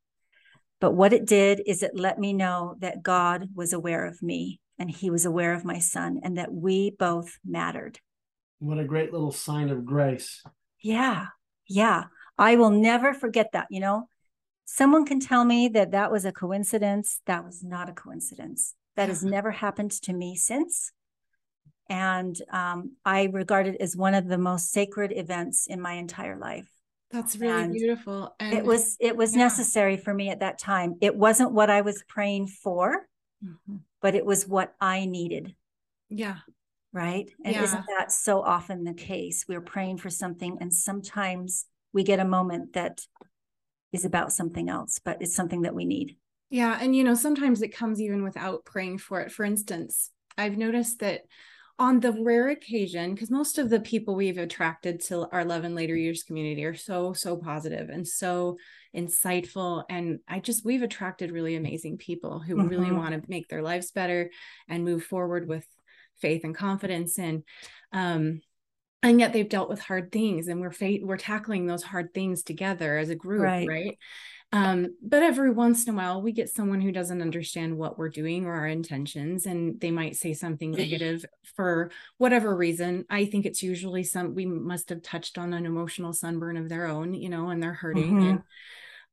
[0.80, 4.60] But what it did is it let me know that God was aware of me
[4.78, 7.98] and he was aware of my son and that we both mattered.
[8.60, 10.42] What a great little sign of grace.
[10.80, 11.26] Yeah.
[11.66, 12.04] Yeah.
[12.38, 13.66] I will never forget that.
[13.70, 14.08] You know,
[14.74, 17.20] someone can tell me that that was a coincidence.
[17.26, 18.74] That was not a coincidence.
[18.96, 20.92] That has never happened to me since
[21.90, 26.38] and um, I regard it as one of the most sacred events in my entire
[26.38, 26.70] life.
[27.10, 28.36] That's really and beautiful.
[28.38, 29.42] And it was it was yeah.
[29.42, 30.94] necessary for me at that time.
[31.00, 33.08] It wasn't what I was praying for,
[33.44, 33.76] mm-hmm.
[34.00, 35.56] but it was what I needed.
[36.08, 36.36] Yeah.
[36.92, 37.28] Right.
[37.44, 37.64] And yeah.
[37.64, 39.44] isn't that so often the case?
[39.48, 43.00] We're praying for something, and sometimes we get a moment that
[43.92, 46.16] is about something else, but it's something that we need.
[46.50, 46.78] Yeah.
[46.80, 49.30] And, you know, sometimes it comes even without praying for it.
[49.30, 51.22] For instance, I've noticed that
[51.78, 55.74] on the rare occasion, because most of the people we've attracted to our Love in
[55.74, 58.58] Later Years community are so, so positive and so
[58.94, 59.84] insightful.
[59.88, 62.68] And I just, we've attracted really amazing people who mm-hmm.
[62.68, 64.30] really want to make their lives better
[64.68, 65.64] and move forward with
[66.20, 67.18] faith and confidence.
[67.18, 67.44] And,
[67.92, 68.42] um,
[69.02, 72.42] and yet they've dealt with hard things and we're fa- we're tackling those hard things
[72.42, 73.98] together as a group right, right?
[74.52, 78.08] Um, but every once in a while, we get someone who doesn't understand what we're
[78.08, 81.24] doing or our intentions, and they might say something negative
[81.54, 83.04] for whatever reason.
[83.08, 86.86] I think it's usually some we must have touched on an emotional sunburn of their
[86.86, 88.12] own, you know, and they're hurting.
[88.12, 88.28] Mm-hmm.
[88.28, 88.42] And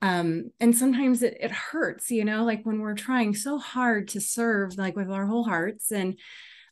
[0.01, 4.21] um and sometimes it, it hurts you know like when we're trying so hard to
[4.21, 6.19] serve like with our whole hearts and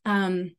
[0.05, 0.51] um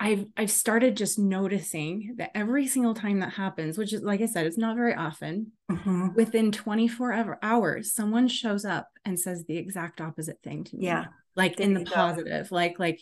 [0.00, 4.26] I've I've started just noticing that every single time that happens, which is like I
[4.26, 5.52] said, it's not very often.
[5.70, 6.14] Mm-hmm.
[6.14, 10.86] Within 24 hours, someone shows up and says the exact opposite thing to me.
[10.86, 12.56] Yeah, like in the positive, go.
[12.56, 13.00] like like,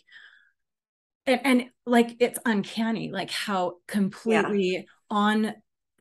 [1.25, 4.81] and, and like it's uncanny, like how completely yeah.
[5.09, 5.53] on.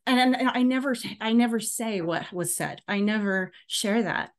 [0.06, 2.82] And, and I never I never say what was said.
[2.86, 4.32] I never share that,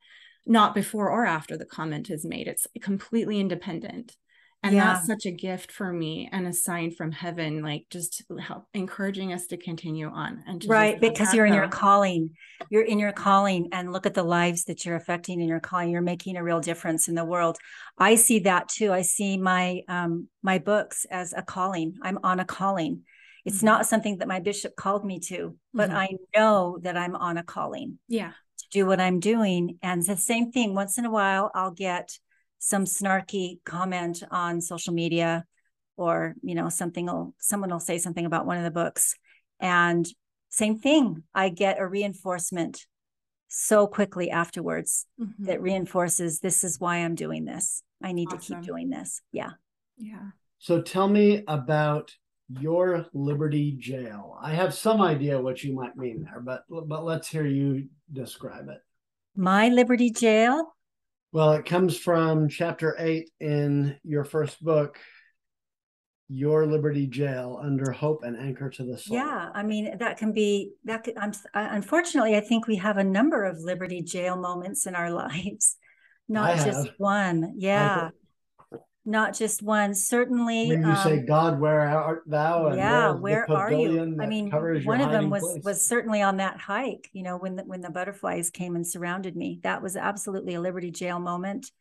[0.46, 2.48] not before or after the comment is made.
[2.48, 4.16] It's completely independent
[4.64, 4.94] and yeah.
[4.94, 9.34] that's such a gift for me and a sign from heaven like just help encouraging
[9.34, 12.32] us to continue on and right because you're in your calling.
[12.70, 15.90] You're in your calling and look at the lives that you're affecting in your calling.
[15.90, 17.58] You're making a real difference in the world.
[17.98, 18.94] I see that too.
[18.94, 21.96] I see my um my books as a calling.
[22.04, 23.02] I'm on a calling.
[23.46, 23.66] It's mm-hmm.
[23.66, 25.98] not something that my bishop called me to but mm-hmm.
[25.98, 28.34] i know that i'm on a calling yeah.
[28.60, 29.80] to do what i'm doing.
[29.82, 32.20] And the same thing once in a while i'll get
[32.64, 35.44] some snarky comment on social media
[35.98, 39.16] or you know something will someone will say something about one of the books.
[39.60, 40.08] And
[40.52, 42.86] same thing i get a reinforcement
[43.48, 45.46] so quickly afterwards mm-hmm.
[45.46, 47.84] that reinforces this is why i'm doing this.
[48.04, 48.40] I need awesome.
[48.40, 49.22] to keep doing this.
[49.32, 49.52] Yeah.
[49.98, 50.30] Yeah.
[50.60, 52.16] So tell me about
[52.60, 54.38] your liberty jail.
[54.42, 58.68] I have some idea what you might mean there but but let's hear you describe
[58.70, 58.80] it.
[59.36, 60.76] My liberty jail
[61.32, 65.00] well, it comes from chapter eight in your first book,
[66.28, 69.18] Your Liberty Jail Under Hope and Anchor to the Soul.
[69.18, 73.04] Yeah, I mean, that can be, that could, I'm, unfortunately, I think we have a
[73.04, 75.78] number of Liberty Jail moments in our lives,
[76.28, 77.56] not just one.
[77.58, 78.10] Yeah
[79.06, 79.96] not just one.
[79.96, 84.18] Certainly, when you um, say, "God, where art thou?" And yeah, where are you?
[84.22, 85.64] I mean, one of them was place?
[85.64, 87.10] was certainly on that hike.
[87.14, 90.62] You know, when the, when the butterflies came and surrounded me, that was absolutely a
[90.62, 91.72] Liberty Jail moment.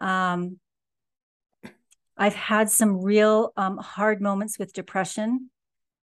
[0.00, 0.58] Um,
[2.16, 5.50] I've had some real um, hard moments with depression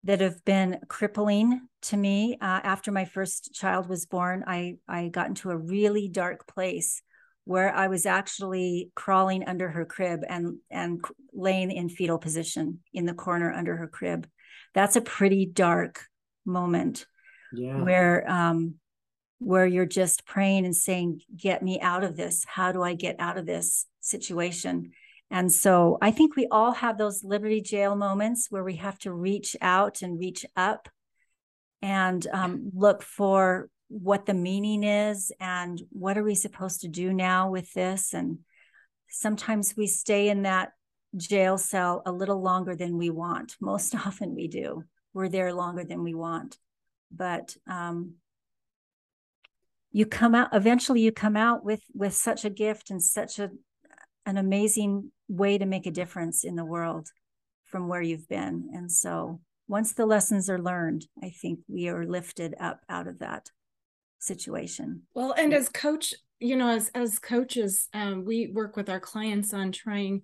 [0.03, 2.37] that have been crippling to me.
[2.41, 7.03] Uh, after my first child was born, I I got into a really dark place
[7.45, 11.03] where I was actually crawling under her crib and and
[11.33, 14.27] laying in fetal position in the corner under her crib.
[14.73, 16.05] That's a pretty dark
[16.45, 17.05] moment
[17.53, 17.81] Yeah.
[17.81, 18.75] where um
[19.39, 23.15] where you're just praying and saying get me out of this how do i get
[23.19, 24.91] out of this situation
[25.31, 29.13] and so i think we all have those liberty jail moments where we have to
[29.13, 30.89] reach out and reach up
[31.81, 37.13] and um, look for what the meaning is and what are we supposed to do
[37.13, 38.13] now with this?
[38.13, 38.39] And
[39.09, 40.71] sometimes we stay in that
[41.15, 43.55] jail cell a little longer than we want.
[43.61, 44.83] Most often we do.
[45.13, 46.57] We're there longer than we want.
[47.11, 48.15] But um,
[49.91, 53.51] you come out eventually you come out with with such a gift and such a
[54.25, 57.09] an amazing way to make a difference in the world
[57.65, 58.71] from where you've been.
[58.73, 63.19] And so once the lessons are learned i think we are lifted up out of
[63.19, 63.49] that
[64.23, 68.99] situation Well, and as coach, you know, as as coaches, um, we work with our
[68.99, 70.23] clients on trying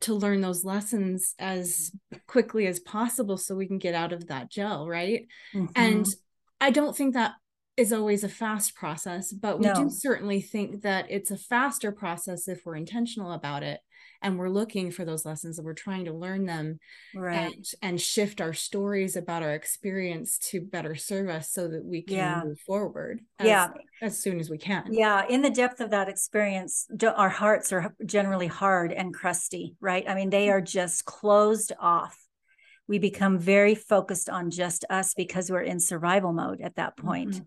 [0.00, 1.90] to learn those lessons as
[2.26, 5.26] quickly as possible so we can get out of that gel, right?
[5.74, 6.14] And Mhm.
[6.60, 7.34] I don't think that
[7.78, 9.74] is always a fast process, but we No.
[9.84, 13.80] do certainly think that it's a faster process if we're intentional about it
[14.20, 16.80] and we're looking for those lessons and we're trying to learn them
[17.14, 21.84] right and and shift our stories about our experience to better serve us so that
[21.84, 22.42] we can Yeah.
[22.44, 23.68] move forward as, yeah
[24.02, 24.92] as soon as we can.
[24.92, 30.04] Yeah, in the depth of that experience, our hearts are generally hard and crusty, right?
[30.08, 32.16] I mean, they are just closed off.
[32.88, 37.34] We become very focused on just us because we're in survival mode at that point.
[37.36, 37.46] Mhm.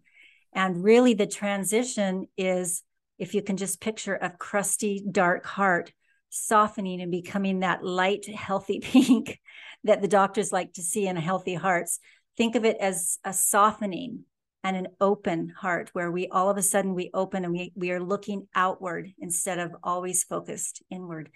[0.53, 2.83] And really, the transition is
[3.17, 5.93] if you can just picture a crusty, dark heart
[6.29, 9.39] softening and becoming that light, healthy pink
[9.83, 11.99] that the doctors like to see in healthy hearts.
[12.37, 14.23] Think of it as a softening
[14.63, 17.91] and an open heart where we all of a sudden we open and we, we
[17.91, 21.29] are looking outward instead of always focused inward.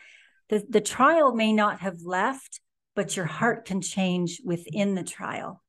[0.49, 2.61] The, the trial may not have left,
[2.95, 5.63] but your heart can change within the trial.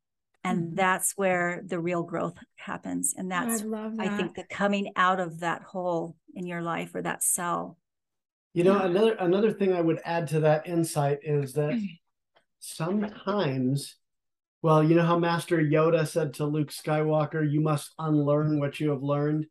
[0.47, 0.77] And Mhm.
[0.77, 3.15] that's where the real growth happens.
[3.17, 6.95] And that's, I love I think, the coming out of that hole in your life
[6.95, 7.79] or that cell.
[8.55, 8.87] You know, Yeah.
[8.87, 11.79] another another thing I would add to that insight is that
[12.61, 13.97] sometimes,
[14.63, 18.91] well, you know how Master Yoda said to Luke Skywalker, "You must unlearn what you
[18.91, 19.47] have learned."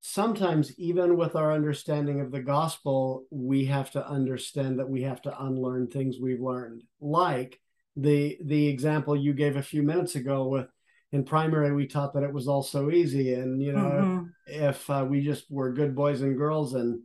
[0.00, 5.20] Sometimes, even with our understanding of the gospel, we have to understand that we have
[5.22, 6.84] to unlearn things we've learned.
[7.00, 7.60] Like
[7.96, 10.66] the the example you gave a few minutes ago with
[11.12, 14.30] in primary, we taught that it was all so easy, and you know, Mhm.
[14.46, 17.02] if uh, we just were good boys and girls and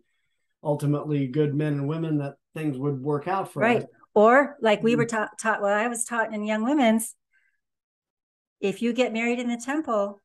[0.63, 3.81] ultimately good men and women that things would work out for Right.
[3.81, 7.15] us Or like we were taught, taught, well, I was taught in Young Women's,
[8.61, 10.21] if you get married in the temple,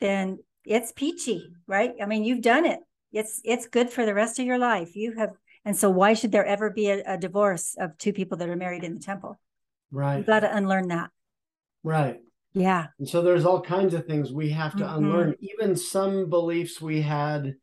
[0.00, 1.94] then it's peachy, right?
[2.00, 2.80] I mean, you've done it.
[3.12, 4.94] It's it's good for the rest of your life.
[4.96, 5.30] You have,
[5.64, 8.56] and so why should there ever be a, a divorce of two people that are
[8.56, 9.38] married in the temple?
[9.92, 11.10] You got to unlearn that.
[11.84, 12.20] right
[12.54, 12.86] Yeah.
[12.98, 14.96] and so there's all kinds of things we have to Mhm.
[14.96, 17.54] unlearn even some beliefs we had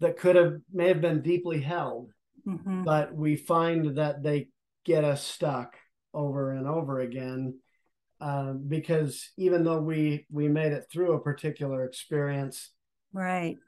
[0.00, 2.12] that could have may have been deeply held
[2.46, 2.84] Mhm.
[2.84, 4.48] but we find that they
[4.84, 5.76] get us stuck
[6.12, 7.58] over and over again
[8.20, 12.72] uh, because even though we we made it through a particular experience
[13.12, 13.58] Right.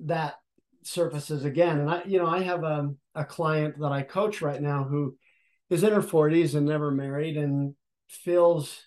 [0.00, 0.34] that
[0.82, 1.78] surfaces again.
[1.80, 5.16] And I, you know, I have a, a client that I coach right now who
[5.72, 7.74] is in her 40s and never married and
[8.08, 8.80] feels,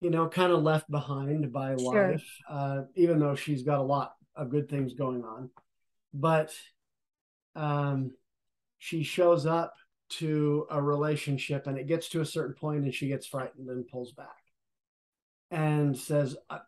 [0.00, 2.14] you know, kind of left behind by Sure.
[2.14, 5.50] life, uh, even though she's got a lot of good things going on.
[6.14, 6.54] But
[7.56, 8.12] um,
[8.78, 9.74] she shows up
[10.10, 13.88] to a relationship and it gets to a certain point and she gets frightened and
[13.88, 14.28] pulls back
[15.50, 16.60] and says, I,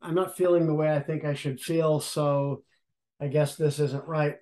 [0.00, 2.00] I'm not feeling the way I think I should feel.
[2.00, 2.62] So
[3.20, 4.36] I guess this isn't right.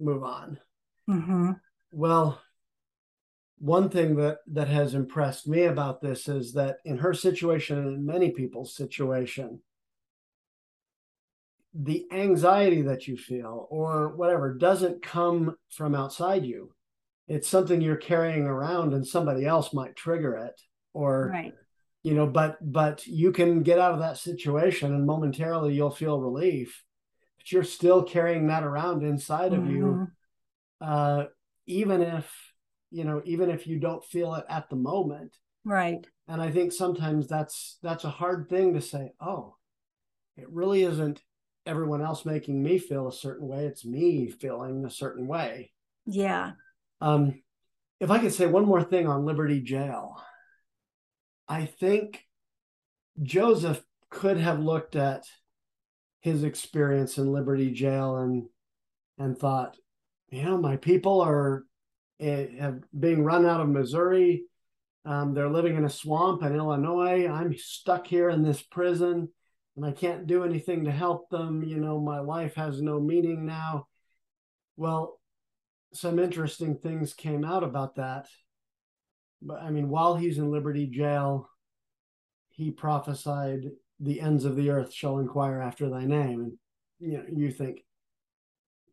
[0.00, 0.58] Move on.
[1.06, 1.60] hmm
[1.92, 2.40] Well,
[3.58, 7.88] one thing that that has impressed me about this is that in her situation and
[7.88, 9.60] in many people's situation,
[11.74, 16.72] the anxiety that you feel or whatever doesn't come from outside you.
[17.28, 20.60] It's something you're carrying around and somebody else might trigger it
[20.94, 21.54] or Right.
[22.02, 26.20] you know but but you can get out of that situation and momentarily you'll feel
[26.20, 26.82] relief
[27.36, 30.10] but you're still carrying that around inside of you Mhm.
[30.80, 31.24] uh
[31.66, 32.47] even if
[32.90, 36.06] you know even if you don't feel it at the moment Right.
[36.26, 39.56] and i think sometimes that's that's a hard thing to say oh
[40.36, 41.20] it really isn't
[41.66, 45.72] everyone else making me feel a certain way it's me feeling a certain way
[46.06, 46.52] Yeah.
[47.00, 47.42] um
[48.00, 50.16] if i could say one more thing on liberty jail
[51.48, 52.24] i think
[53.22, 55.24] joseph could have looked at
[56.20, 58.46] his experience in liberty jail and
[59.18, 59.76] and thought,
[60.30, 61.64] you know, my people are
[62.20, 64.44] have being run out of Missouri.
[65.04, 67.28] Um, they're living in a swamp in Illinois.
[67.28, 69.28] I'm stuck here in this prison
[69.78, 71.62] and I can't do anything to help them.
[71.62, 73.86] You know, my life has no meaning now.
[74.76, 75.20] Well,
[75.92, 78.26] some interesting things came out about that.
[79.40, 81.48] But I mean, while he's in Liberty Jail,
[82.50, 83.70] he prophesied,
[84.00, 86.58] "The ends of the earth shall inquire after thy name." And
[86.98, 87.84] you know, you think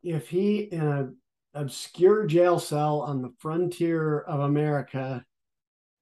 [0.03, 1.11] if he in a
[1.55, 5.25] obscure jail cell on the frontier of America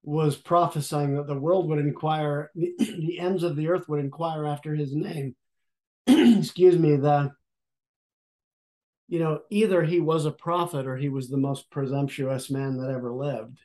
[0.04, 4.46] was prophesying that the world would inquire, the, the ends of the earth would inquire
[4.46, 5.36] after his name.
[6.08, 7.32] Excuse me, the
[9.08, 12.90] you know, either he was a prophet or he was the most presumptuous man that
[12.90, 13.60] ever lived.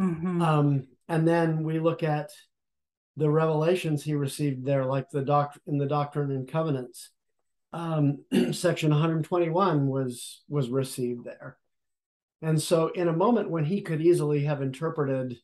[0.00, 0.40] Mm-hmm.
[0.40, 2.30] Um, and then we look at
[3.16, 7.10] the revelations he received there, like the doc in the Doctrine and Covenants.
[7.72, 11.58] Um, section 121 was was received there.
[12.42, 15.38] And so in a moment when he could easily have interpreted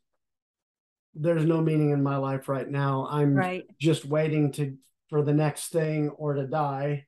[1.15, 3.07] there's no meaning in my life right now.
[3.11, 3.65] I'm right.
[3.79, 4.77] just waiting to
[5.09, 7.07] for the next thing or to die.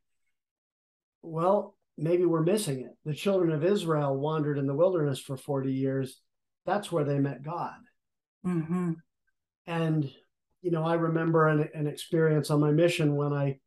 [1.22, 2.92] Well, maybe we're missing it.
[3.04, 6.20] The children of Israel wandered in the wilderness for 40 years.
[6.66, 7.76] That's where they met God.
[8.46, 8.92] Mm-hmm.
[9.66, 10.10] And
[10.60, 13.58] you know, I remember an, an experience on my mission when I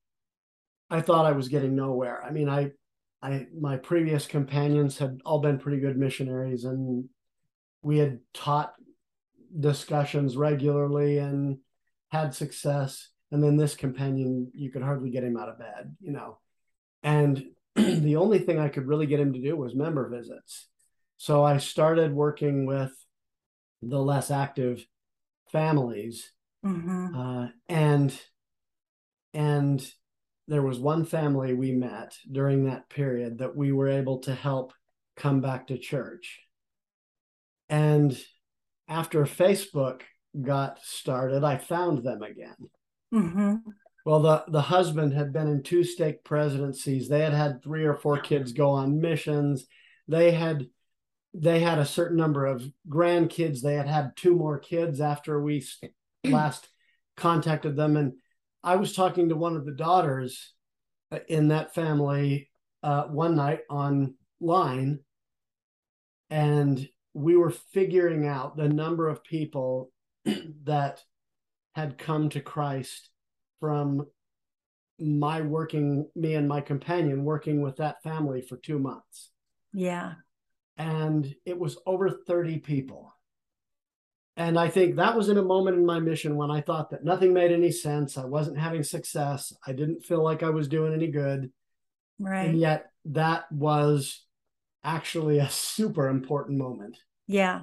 [0.89, 2.23] I thought I was getting nowhere.
[2.23, 2.71] I mean, I
[3.21, 7.09] I my previous companions had all been pretty good missionaries and
[7.81, 8.73] we had taught
[9.59, 11.59] discussions regularly and
[12.09, 13.09] had success.
[13.31, 16.37] And then this companion, you could hardly get him out of bed, you know.
[17.03, 17.43] And
[17.75, 20.67] the only thing I could really get him to do was member visits.
[21.17, 22.91] So I started working with
[23.81, 24.85] the less active
[25.51, 26.31] families.
[26.65, 27.15] Mm-hmm.
[27.15, 28.19] Uh, and
[29.33, 29.85] and
[30.47, 34.73] there was one family we met during that period that we were able to help
[35.15, 36.39] come back to church.
[37.69, 38.17] And
[38.87, 40.01] after Facebook
[40.41, 42.55] got started, I found them again.
[43.13, 43.55] Mm-hmm.
[44.05, 47.09] Well, the, the husband had been in two stake presidencies.
[47.09, 49.65] They had had three or four kids go on missions.
[50.07, 50.67] They had
[51.33, 53.61] they had a certain number of grandkids.
[53.61, 55.63] They had had two more kids after we
[56.23, 56.69] last
[57.15, 57.97] contacted them.
[57.97, 58.13] And
[58.67, 60.51] I was talking to one of the daughters
[61.09, 62.49] uh, in that family
[62.83, 64.99] uh, one night online,
[66.29, 69.89] and we were figuring out the number of people
[70.65, 71.01] that
[71.75, 73.09] had come to Christ
[73.61, 74.05] from
[74.99, 79.31] my working, me and my companion working with that family for two months.
[79.71, 80.15] Yeah.
[80.75, 83.13] And it was over 30 people.
[84.37, 87.03] And I think that was in a moment in my mission when I thought that
[87.03, 88.19] nothing made any sense.
[88.19, 89.51] I wasn't having success.
[89.65, 91.51] I didn't feel like I was doing any good.
[92.19, 92.49] Right.
[92.49, 94.23] And yet that was
[94.83, 96.97] actually a super important moment.
[97.25, 97.61] Yeah.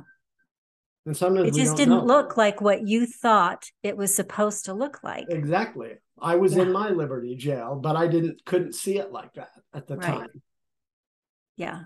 [1.07, 2.05] And sometimes it just didn't know.
[2.05, 5.27] look like what you thought it was supposed to look like.
[5.29, 5.93] Exactly.
[6.21, 6.63] I was yeah.
[6.63, 10.07] in my Liberty jail, but I didn't couldn't see it like that at the right.
[10.07, 10.43] time.
[11.57, 11.83] Yeah.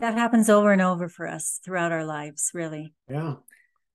[0.00, 2.92] That happens over and over for us throughout our lives, really.
[3.08, 3.36] Yeah.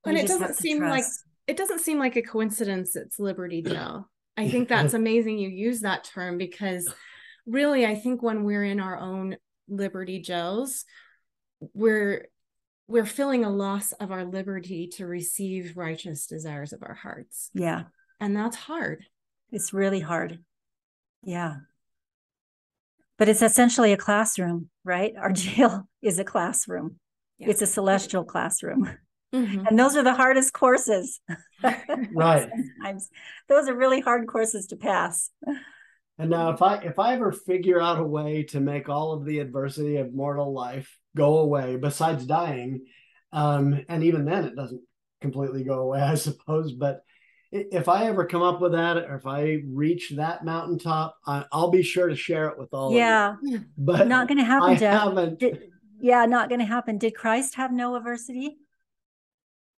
[0.05, 1.03] And it doesn't seem like
[1.47, 4.09] it doesn't seem like a coincidence it's Liberty Jail.
[4.37, 6.91] I think that's amazing you use that term because
[7.45, 10.85] really I think when we're in our own Liberty jails,
[11.73, 12.27] we're
[12.87, 17.51] we're feeling a loss of our liberty to receive righteous desires of our hearts.
[17.53, 17.83] Yeah.
[18.19, 19.05] And that's hard.
[19.51, 20.39] It's really hard.
[21.21, 21.57] Yeah.
[23.19, 25.13] But it's essentially a classroom, right?
[25.15, 26.95] Our jail is a classroom.
[27.37, 27.49] Yeah.
[27.49, 28.89] It's a celestial classroom.
[29.33, 29.67] Mm-hmm.
[29.67, 31.21] And those are the hardest courses.
[32.13, 32.49] right.
[32.49, 33.09] Sometimes
[33.47, 35.29] those are really hard courses to pass.
[36.17, 39.25] And now if I if I ever figure out a way to make all of
[39.25, 42.85] the adversity of mortal life go away besides dying.
[43.31, 44.81] Um, and even then, it doesn't
[45.21, 46.73] completely go away, I suppose.
[46.73, 47.03] But
[47.51, 51.71] if I ever come up with that, or if I reach that mountaintop, I, will
[51.71, 52.87] be sure to share it with all.
[52.87, 52.99] Of you.
[52.99, 53.35] Yeah,
[53.77, 54.69] but not going to happen.
[54.69, 55.01] I Jeff.
[55.01, 55.39] haven't.
[55.39, 55.69] Did,
[55.99, 56.97] yeah, not going to happen.
[56.97, 58.57] Did Christ have no adversity?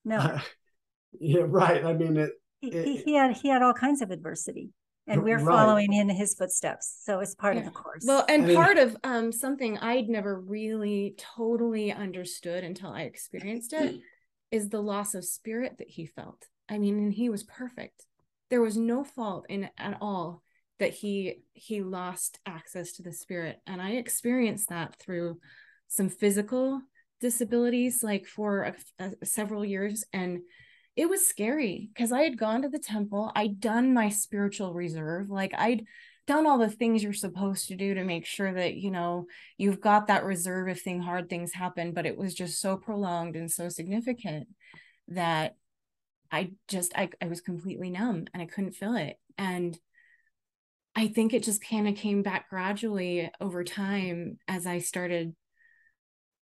[0.09, 0.17] No.
[0.17, 0.39] Uh,
[1.19, 1.85] yeah, right.
[1.85, 2.31] I mean, it,
[2.61, 4.71] it, he, he had he had all kinds of adversity
[5.07, 5.45] and we're right.
[5.45, 7.61] following in his footsteps so it's part yeah.
[7.61, 11.91] of the course well and I mean, part of um, something i'd never really totally
[11.91, 13.99] understood until i experienced it
[14.51, 18.05] is the loss of spirit that he felt i mean and he was perfect
[18.49, 20.43] there was no fault in at all
[20.79, 25.39] that he he lost access to the spirit and i experienced that through
[25.87, 26.81] some physical
[27.19, 30.39] disabilities like for a, a, several years and
[30.95, 35.29] it was scary because I had gone to the temple, I'd done my spiritual reserve,
[35.29, 35.85] like I'd
[36.29, 39.25] done all the things you're supposed to do to make sure that you know
[39.57, 43.35] you've got that reserve if thing hard things happen but it was just so prolonged
[43.35, 44.47] and so significant
[45.07, 45.55] that
[46.31, 49.75] i just i, I was completely numb and i couldn't feel it and
[50.95, 55.35] i think it just kind of came back gradually over time as i started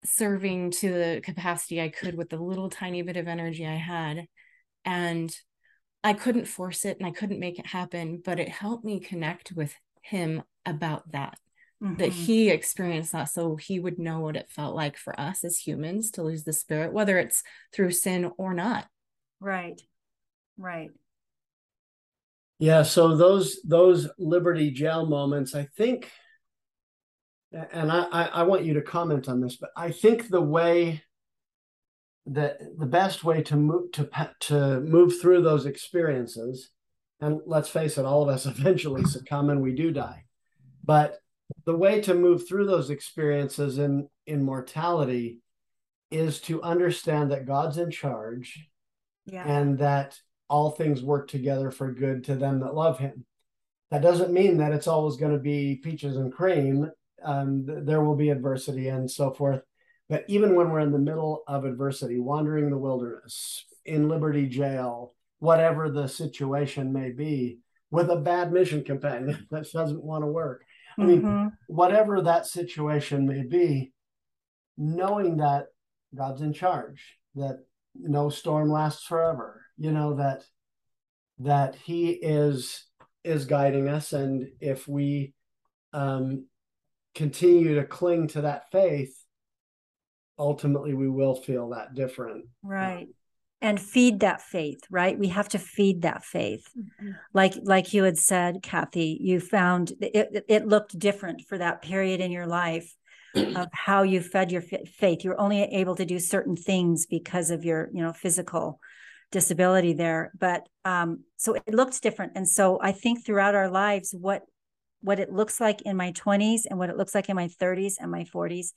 [0.04, 4.26] serving to the capacity i could with the little tiny bit of energy i had
[4.84, 5.36] and
[6.04, 9.52] I couldn't force it and I couldn't make it happen, but it helped me connect
[9.52, 11.38] with him about that.
[11.82, 11.96] Mm-hmm.
[11.96, 15.58] That he experienced that so he would know what it felt like for us as
[15.58, 17.42] humans to lose the spirit, whether it's
[17.72, 18.86] through sin or not.
[19.38, 19.80] Right.
[20.56, 20.90] Right.
[22.58, 26.10] Yeah, so those those Liberty Jail moments, I think,
[27.52, 28.02] and I,
[28.32, 31.02] I want you to comment on this, but I think the way
[32.28, 34.08] that the best way to move to
[34.40, 36.70] to move through those experiences
[37.20, 40.24] and let's face it all of us eventually succumb and we do die
[40.84, 41.18] but
[41.64, 45.40] the way to move through those experiences in in mortality
[46.10, 48.68] is to understand that god's in charge
[49.26, 49.44] yeah.
[49.46, 50.18] and that
[50.48, 53.24] all things work together for good to them that love him
[53.90, 56.90] that doesn't mean that it's always going to be peaches and cream
[57.24, 59.62] um, there will be adversity and so forth
[60.08, 64.46] but even when we're in the middle of adversity, wandering in the wilderness, in Liberty
[64.46, 67.58] Jail, whatever the situation may be,
[67.90, 70.64] with a bad mission companion that doesn't want to work.
[70.98, 71.48] I mean, mm-hmm.
[71.68, 73.92] whatever that situation may be,
[74.76, 75.66] knowing that
[76.14, 77.58] God's in charge, that
[77.94, 80.44] no storm lasts forever, you know, that
[81.40, 82.84] that He is
[83.22, 84.12] is guiding us.
[84.12, 85.34] And if we
[85.92, 86.46] um
[87.18, 89.12] continue to cling to that faith,
[90.38, 92.46] ultimately we will feel that different.
[92.62, 93.08] Right.
[93.60, 95.18] And feed that faith, right?
[95.18, 96.64] We have to feed that faith.
[96.78, 97.10] Mm-hmm.
[97.34, 102.20] Like like you had said, Kathy, you found it it looked different for that period
[102.20, 102.94] in your life
[103.34, 105.24] of how you fed your faith.
[105.24, 108.78] You're only able to do certain things because of your, you know, physical
[109.32, 110.30] disability there.
[110.38, 112.32] But um, so it looks different.
[112.36, 114.42] And so I think throughout our lives, what
[115.00, 117.94] what it looks like in my 20s and what it looks like in my 30s
[118.00, 118.68] and my 40s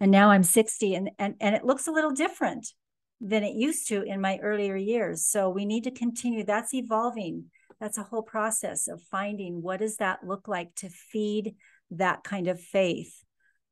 [0.00, 2.72] and now i'm 60 and, and and it looks a little different
[3.20, 5.26] than it used to in my earlier years.
[5.26, 7.46] So we need to continue that's evolving.
[7.80, 11.54] That's a whole process of finding what does that look like to feed
[11.90, 13.22] that kind of faith.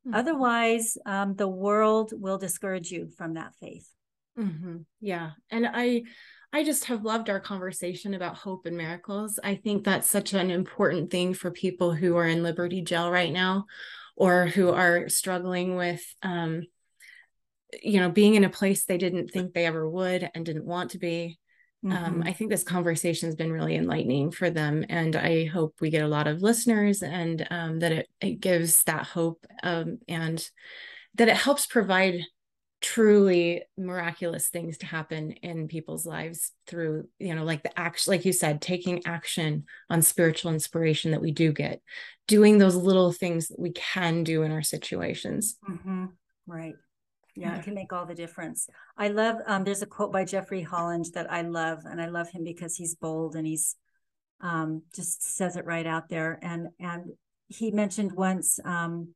[0.06, 0.16] Mm-hmm.
[0.16, 3.88] otherwise um, the world will discourage you from that faith.
[4.38, 4.78] Mm-hmm.
[5.00, 5.30] yeah.
[5.50, 6.02] And i
[6.54, 9.38] I just have loved our conversation about hope and miracles.
[9.42, 13.32] I think that's such an important thing for people who are in Liberty Jail right
[13.32, 13.66] now
[14.16, 16.62] or who are struggling with um,
[17.82, 20.92] you know being in a place they didn't think they ever would and didn't want
[20.92, 21.38] to be
[21.84, 22.04] um, mm-hmm.
[22.04, 25.90] um, i think this conversation has been really enlightening for them and i hope we
[25.90, 30.48] get a lot of listeners and um, that it, it gives that hope um, and
[31.14, 32.20] that it helps provide
[32.84, 38.26] truly miraculous things to happen in people's lives through you know like the action like
[38.26, 41.80] you said taking action on spiritual inspiration that we do get
[42.28, 45.56] doing those little things that we can do in our situations.
[45.68, 46.06] Mm-hmm.
[46.46, 46.74] right.
[47.36, 48.68] Yeah, yeah, it can make all the difference.
[48.96, 52.30] I love um, there's a quote by jeffrey holland that i love and i love
[52.30, 53.76] him because he's bold and he's
[54.44, 56.38] um, just says it right out there.
[56.42, 57.12] And and
[57.48, 59.14] he mentioned once um,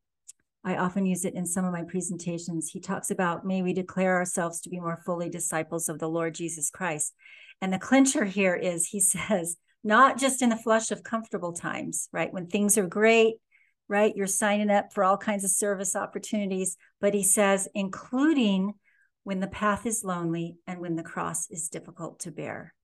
[0.64, 2.68] I often use it in some of my presentations.
[2.68, 6.35] He talks about, may we declare ourselves to be more fully disciples of the Lord
[6.35, 7.14] Jesus Christ.
[7.60, 12.09] And the clincher here is he says, not just in the flush of comfortable times,
[12.12, 12.32] right?
[12.32, 13.36] When things are great,
[13.89, 14.14] right?
[14.14, 16.76] You're signing up for all kinds of service opportunities.
[17.01, 18.74] But he says, including
[19.24, 22.74] when the path is lonely and when the cross is difficult to bear.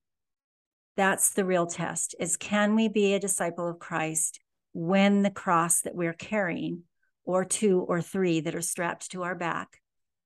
[0.95, 4.39] That's the real test is can we be a disciple of Christ
[4.73, 6.83] when the cross that we're carrying
[7.25, 9.81] or two or three that are strapped to our back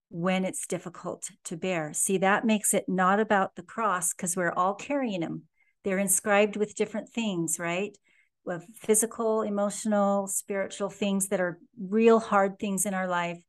[0.10, 1.94] when it's difficult to bear.
[1.94, 5.44] See, that makes it not about the cross because we're all carrying them.
[5.84, 7.98] They're inscribed with different things, right?
[8.44, 13.42] With physical, emotional, spiritual things that are real hard things in our life.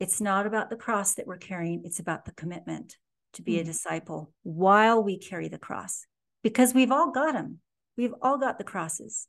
[0.00, 2.96] It's not about the cross that we're carrying, it's about the commitment
[3.34, 3.62] to be mm-hmm.
[3.62, 6.06] a disciple while we carry the cross
[6.42, 7.58] because we've all got them.
[7.96, 9.28] We've all got the crosses.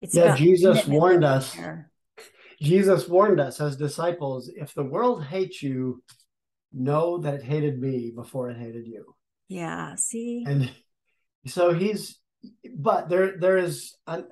[0.00, 1.54] It's yeah, Jesus warned us.
[2.60, 6.02] Jesus warned us as disciples if the world hates you,
[6.72, 9.14] know that it hated me before it hated you.
[9.48, 10.44] Yeah, see?
[10.46, 10.70] And
[11.46, 12.18] so he's
[12.76, 14.24] but there there is a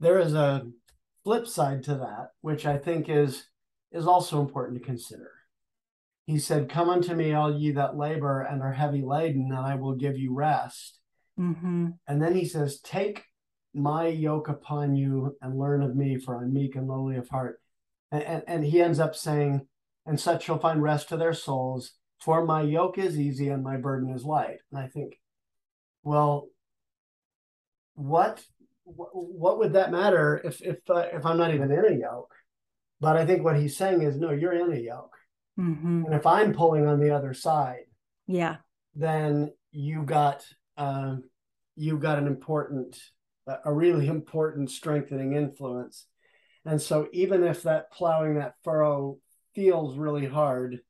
[0.00, 0.66] there is a
[1.24, 3.44] flip side to that, which I think is
[3.92, 5.30] is also important to consider.
[6.26, 9.76] He said, Come unto me, all ye that labor and are heavy laden, and I
[9.76, 10.98] will give you rest.
[11.38, 11.88] Mm-hmm.
[12.06, 13.24] And then he says, Take
[13.76, 17.60] my yoke upon you and learn of me, for I'm meek and lowly of heart.
[18.10, 19.66] And, and, and he ends up saying,
[20.06, 23.76] and such shall find rest to their souls, for my yoke is easy and my
[23.76, 24.58] burden is light.
[24.72, 25.20] And I think,
[26.02, 26.48] well,
[27.94, 28.42] what
[28.84, 32.32] what would that matter if if uh, if I'm not even in a yoke?
[33.00, 35.14] But I think what he's saying is, no, you're in a yoke,
[35.58, 36.04] Mm-hmm.
[36.06, 37.86] and if I'm pulling on the other side,
[38.26, 38.56] Yeah.
[38.94, 40.46] then you got
[40.78, 41.24] um,
[41.74, 42.96] you got an important,
[43.64, 46.06] a really important strengthening influence.
[46.64, 49.18] And so even if that plowing that furrow
[49.54, 50.80] feels really hard,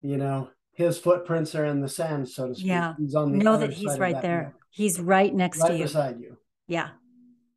[0.00, 2.66] you know, his footprints are in the sand, so to speak.
[2.66, 2.94] Yeah.
[2.98, 4.54] He's on the Know other that he's right that there.
[4.70, 5.82] He's right next right to you.
[5.84, 6.38] beside you.
[6.66, 6.88] Yeah.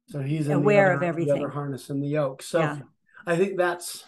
[0.10, 1.38] So he's Aware the of other, the everything.
[1.38, 2.44] other harness in the yoke.
[2.44, 2.80] So Yeah.
[3.26, 4.04] I think that's,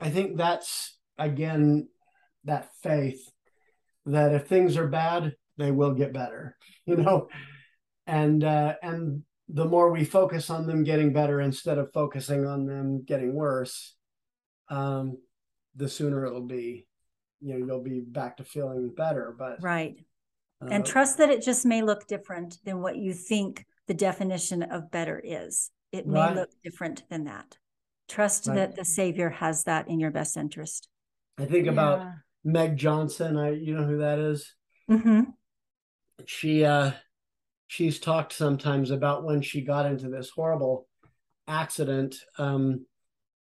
[0.00, 1.88] I think that's again
[2.44, 3.30] that faith
[4.04, 6.56] that if things are bad, they will get better.
[6.86, 7.28] You know,
[8.06, 12.66] and uh, and the more we focus on them getting better instead of focusing on
[12.66, 13.94] them getting worse,
[14.68, 15.18] um,
[15.76, 16.86] the sooner it'll be.
[17.40, 19.34] You know, you'll be back to feeling better.
[19.38, 19.96] But Right.
[20.62, 24.62] uh, And trust that it just may look different than what you think the definition
[24.62, 25.70] of better is.
[25.92, 26.34] It may Right.
[26.34, 27.58] look different than that.
[28.08, 28.54] Trust Right.
[28.56, 30.88] that the Savior has that in your best interest.
[31.38, 32.12] I think about Yeah.
[32.44, 33.36] Meg Johnson.
[33.36, 34.54] I you know who that is.
[34.88, 35.22] hmm
[36.24, 36.92] she uh
[37.68, 40.86] she's talked sometimes about when she got into this horrible
[41.48, 42.84] accident um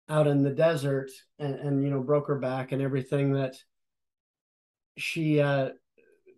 [0.08, 3.54] out in the desert and, and you know broke her back and everything that
[4.96, 5.70] she uh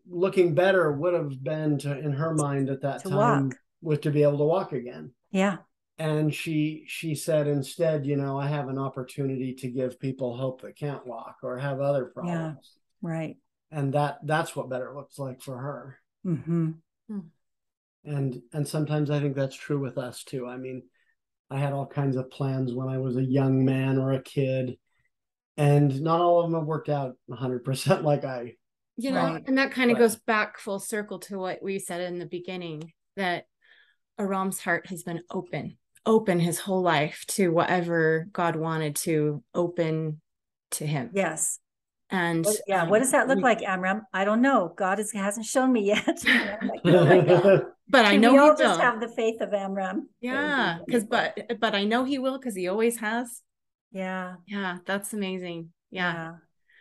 [0.09, 3.57] looking better would have been to in her mind at that To time walk.
[3.82, 5.59] was to be able to walk again Yeah.
[5.98, 10.62] and she she said instead you know i have an opportunity to give people hope
[10.62, 12.57] that can't walk or have other problems
[13.02, 13.36] yeah, Right.
[13.70, 16.73] and that that's what better looks like for her hmm
[18.05, 20.82] and and sometimes i think that's true with us too i mean
[21.51, 24.77] i had all kinds of plans when i was a young man or a kid
[25.56, 28.55] and not all of them have worked out 100% like i
[28.97, 29.43] you know Right.
[29.47, 32.27] and that kind of But- goes back full circle to what we said in the
[32.27, 33.44] beginning that
[34.18, 40.20] Amram's heart has been open open his whole life to whatever god wanted to open
[40.72, 41.59] to him Yes.
[42.10, 42.82] And What- yeah.
[42.82, 44.02] um, What does that look like, Amram?
[44.12, 44.72] I don't know.
[44.76, 46.06] God is, hasn't shown me yet.
[46.62, 47.66] Like, oh my God.
[47.88, 50.08] but i know we he all will just have the faith of Amram.
[50.20, 53.42] yeah because but but i know he will because he always has
[53.92, 54.34] yeah.
[54.46, 56.32] yeah that's amazing yeah Yeah.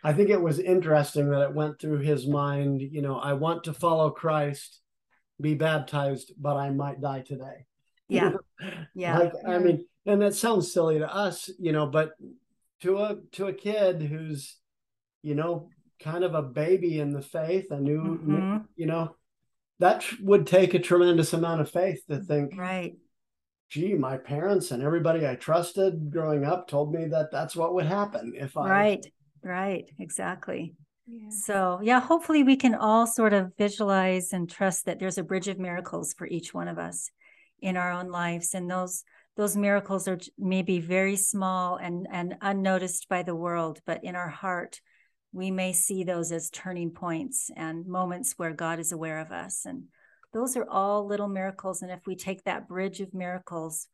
[0.04, 3.64] i think it was interesting that it went through his mind you know i want
[3.64, 4.80] to follow christ
[5.40, 7.66] be baptized but i might die today
[8.08, 8.32] Yeah.
[8.94, 9.18] Yeah.
[9.18, 12.12] like i mean and that sounds silly to us you know but
[12.82, 14.56] to a to a kid who's
[15.22, 15.68] you know
[16.00, 18.66] kind of a baby in the faith a new Mhm.
[18.76, 19.16] you know
[19.78, 22.96] that would take a tremendous amount of faith to think Right.
[23.68, 27.86] gee my parents and everybody i trusted growing up told me that that's what would
[27.86, 29.06] happen if i Right.
[29.42, 29.86] Right.
[29.98, 30.74] Exactly.
[31.06, 31.28] Yeah.
[31.30, 35.48] So, yeah, hopefully we can all sort of visualize and trust that there's a bridge
[35.48, 37.10] of miracles for each one of us
[37.62, 39.02] in our own lives and those
[39.36, 44.28] those miracles are maybe very small and and unnoticed by the world, but in our
[44.28, 44.80] heart
[45.32, 49.64] we may see those as turning points and moments where God is aware of us
[49.64, 49.84] and
[50.32, 53.86] those are all little miracles and if we take that bridge of miracles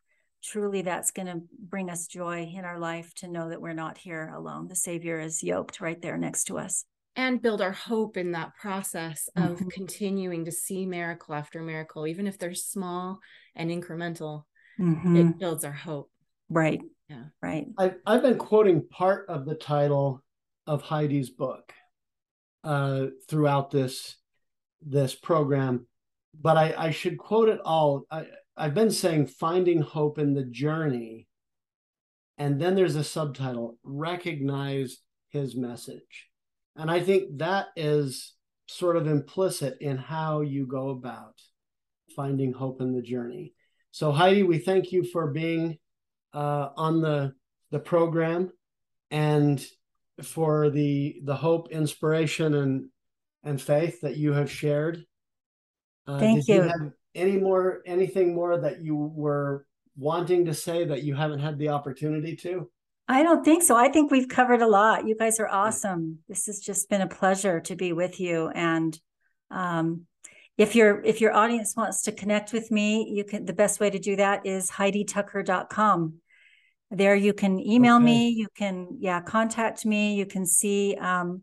[0.42, 3.98] truly that's going to bring us joy in our life to know that we're not
[3.98, 4.68] here alone.
[4.68, 6.84] The Savior is yoked right there next to us.
[7.18, 9.70] and build our hope in that process of Mhm.
[9.70, 13.18] continuing to see miracle after miracle even if they're small
[13.54, 14.44] and incremental
[14.78, 15.16] Mhm.
[15.32, 16.10] it builds our hope
[16.50, 16.82] Right.
[17.08, 17.24] Yeah.
[17.42, 17.66] Right.
[17.78, 20.22] I've, I've been quoting part of the title
[20.66, 21.72] of heidi's book
[22.64, 24.16] uh, throughout this
[24.82, 25.86] this program
[26.40, 28.06] but I, I should quote it all.
[28.10, 28.26] I,
[28.56, 31.28] i've been saying finding hope in the journey
[32.38, 34.98] and then there's a subtitle recognize
[35.30, 36.28] his message.
[36.76, 38.34] And i think that is
[38.68, 41.34] sort of implicit in how you go about
[42.14, 43.54] finding hope in the journey.
[43.92, 45.78] So heidi we thank you for being
[46.34, 47.32] uh, on the
[47.70, 48.52] the program
[49.10, 49.64] and
[50.22, 52.88] for the the hope inspiration and
[53.44, 55.04] and faith that you have shared
[56.06, 56.56] uh, Thank you.
[56.56, 56.62] you.
[56.62, 59.66] have any more anything more that you were
[59.96, 62.68] wanting to say that you haven't had the opportunity to
[63.08, 63.76] I don't think so.
[63.76, 65.06] I think we've covered a lot.
[65.06, 66.18] You guys are awesome.
[66.28, 68.48] This has just been a pleasure to be with you.
[68.48, 68.98] And
[69.50, 70.06] um,
[70.58, 73.90] if your if your audience wants to connect with me, you can the best way
[73.90, 76.14] to do that is HeidiTucker.com.
[76.90, 78.04] There you can email Okay.
[78.04, 81.42] me, you can yeah, contact me, you can see um,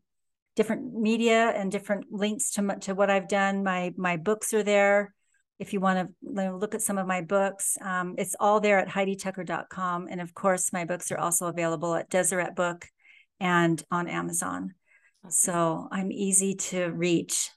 [0.55, 3.63] different media and different links to to what I've done.
[3.63, 5.13] My my books are there.
[5.59, 8.89] if you want to look at some of my books, um, it's all there at
[8.89, 10.07] HeidiTucker.com.
[10.09, 12.87] And of course, my books are also available at Deseret Book
[13.39, 14.73] and on Amazon.
[15.29, 17.49] So I'm easy to reach.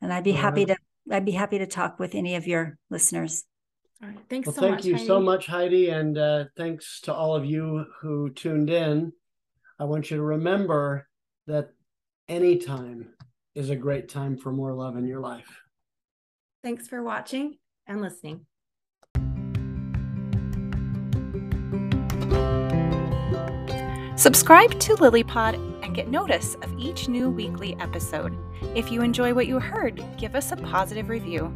[0.00, 0.78] And I'd be all happy right.
[1.10, 3.44] to I'd be happy to talk with any of your listeners.
[4.02, 4.18] All right.
[4.30, 4.84] Thanks well, so thank much.
[4.84, 5.06] you Heidi.
[5.06, 5.88] so much, Heidi.
[5.90, 9.12] And uh, thanks to all of you who tuned in.
[9.78, 11.08] I want you to remember
[11.46, 11.70] that
[12.28, 13.10] any time
[13.54, 15.62] is a great time for more love in your life.
[16.62, 18.46] Thanks for watching and listening.
[24.16, 28.36] Subscribe to LilyPod and get notice of each new weekly episode.
[28.74, 31.54] If you enjoy what you heard, give us a positive review.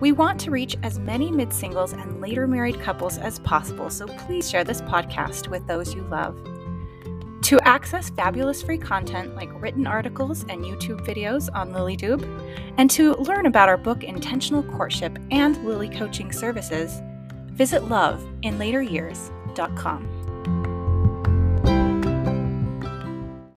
[0.00, 4.06] We want to reach as many mid singles and later married couples as possible, so
[4.06, 6.38] please share this podcast with those you love.
[7.42, 12.24] To access fabulous free content like written articles and YouTube videos on LilyTube,
[12.78, 17.02] and to learn about our book Intentional Courtship and Lily Coaching Services,
[17.52, 20.13] visit loveinlateryears.com.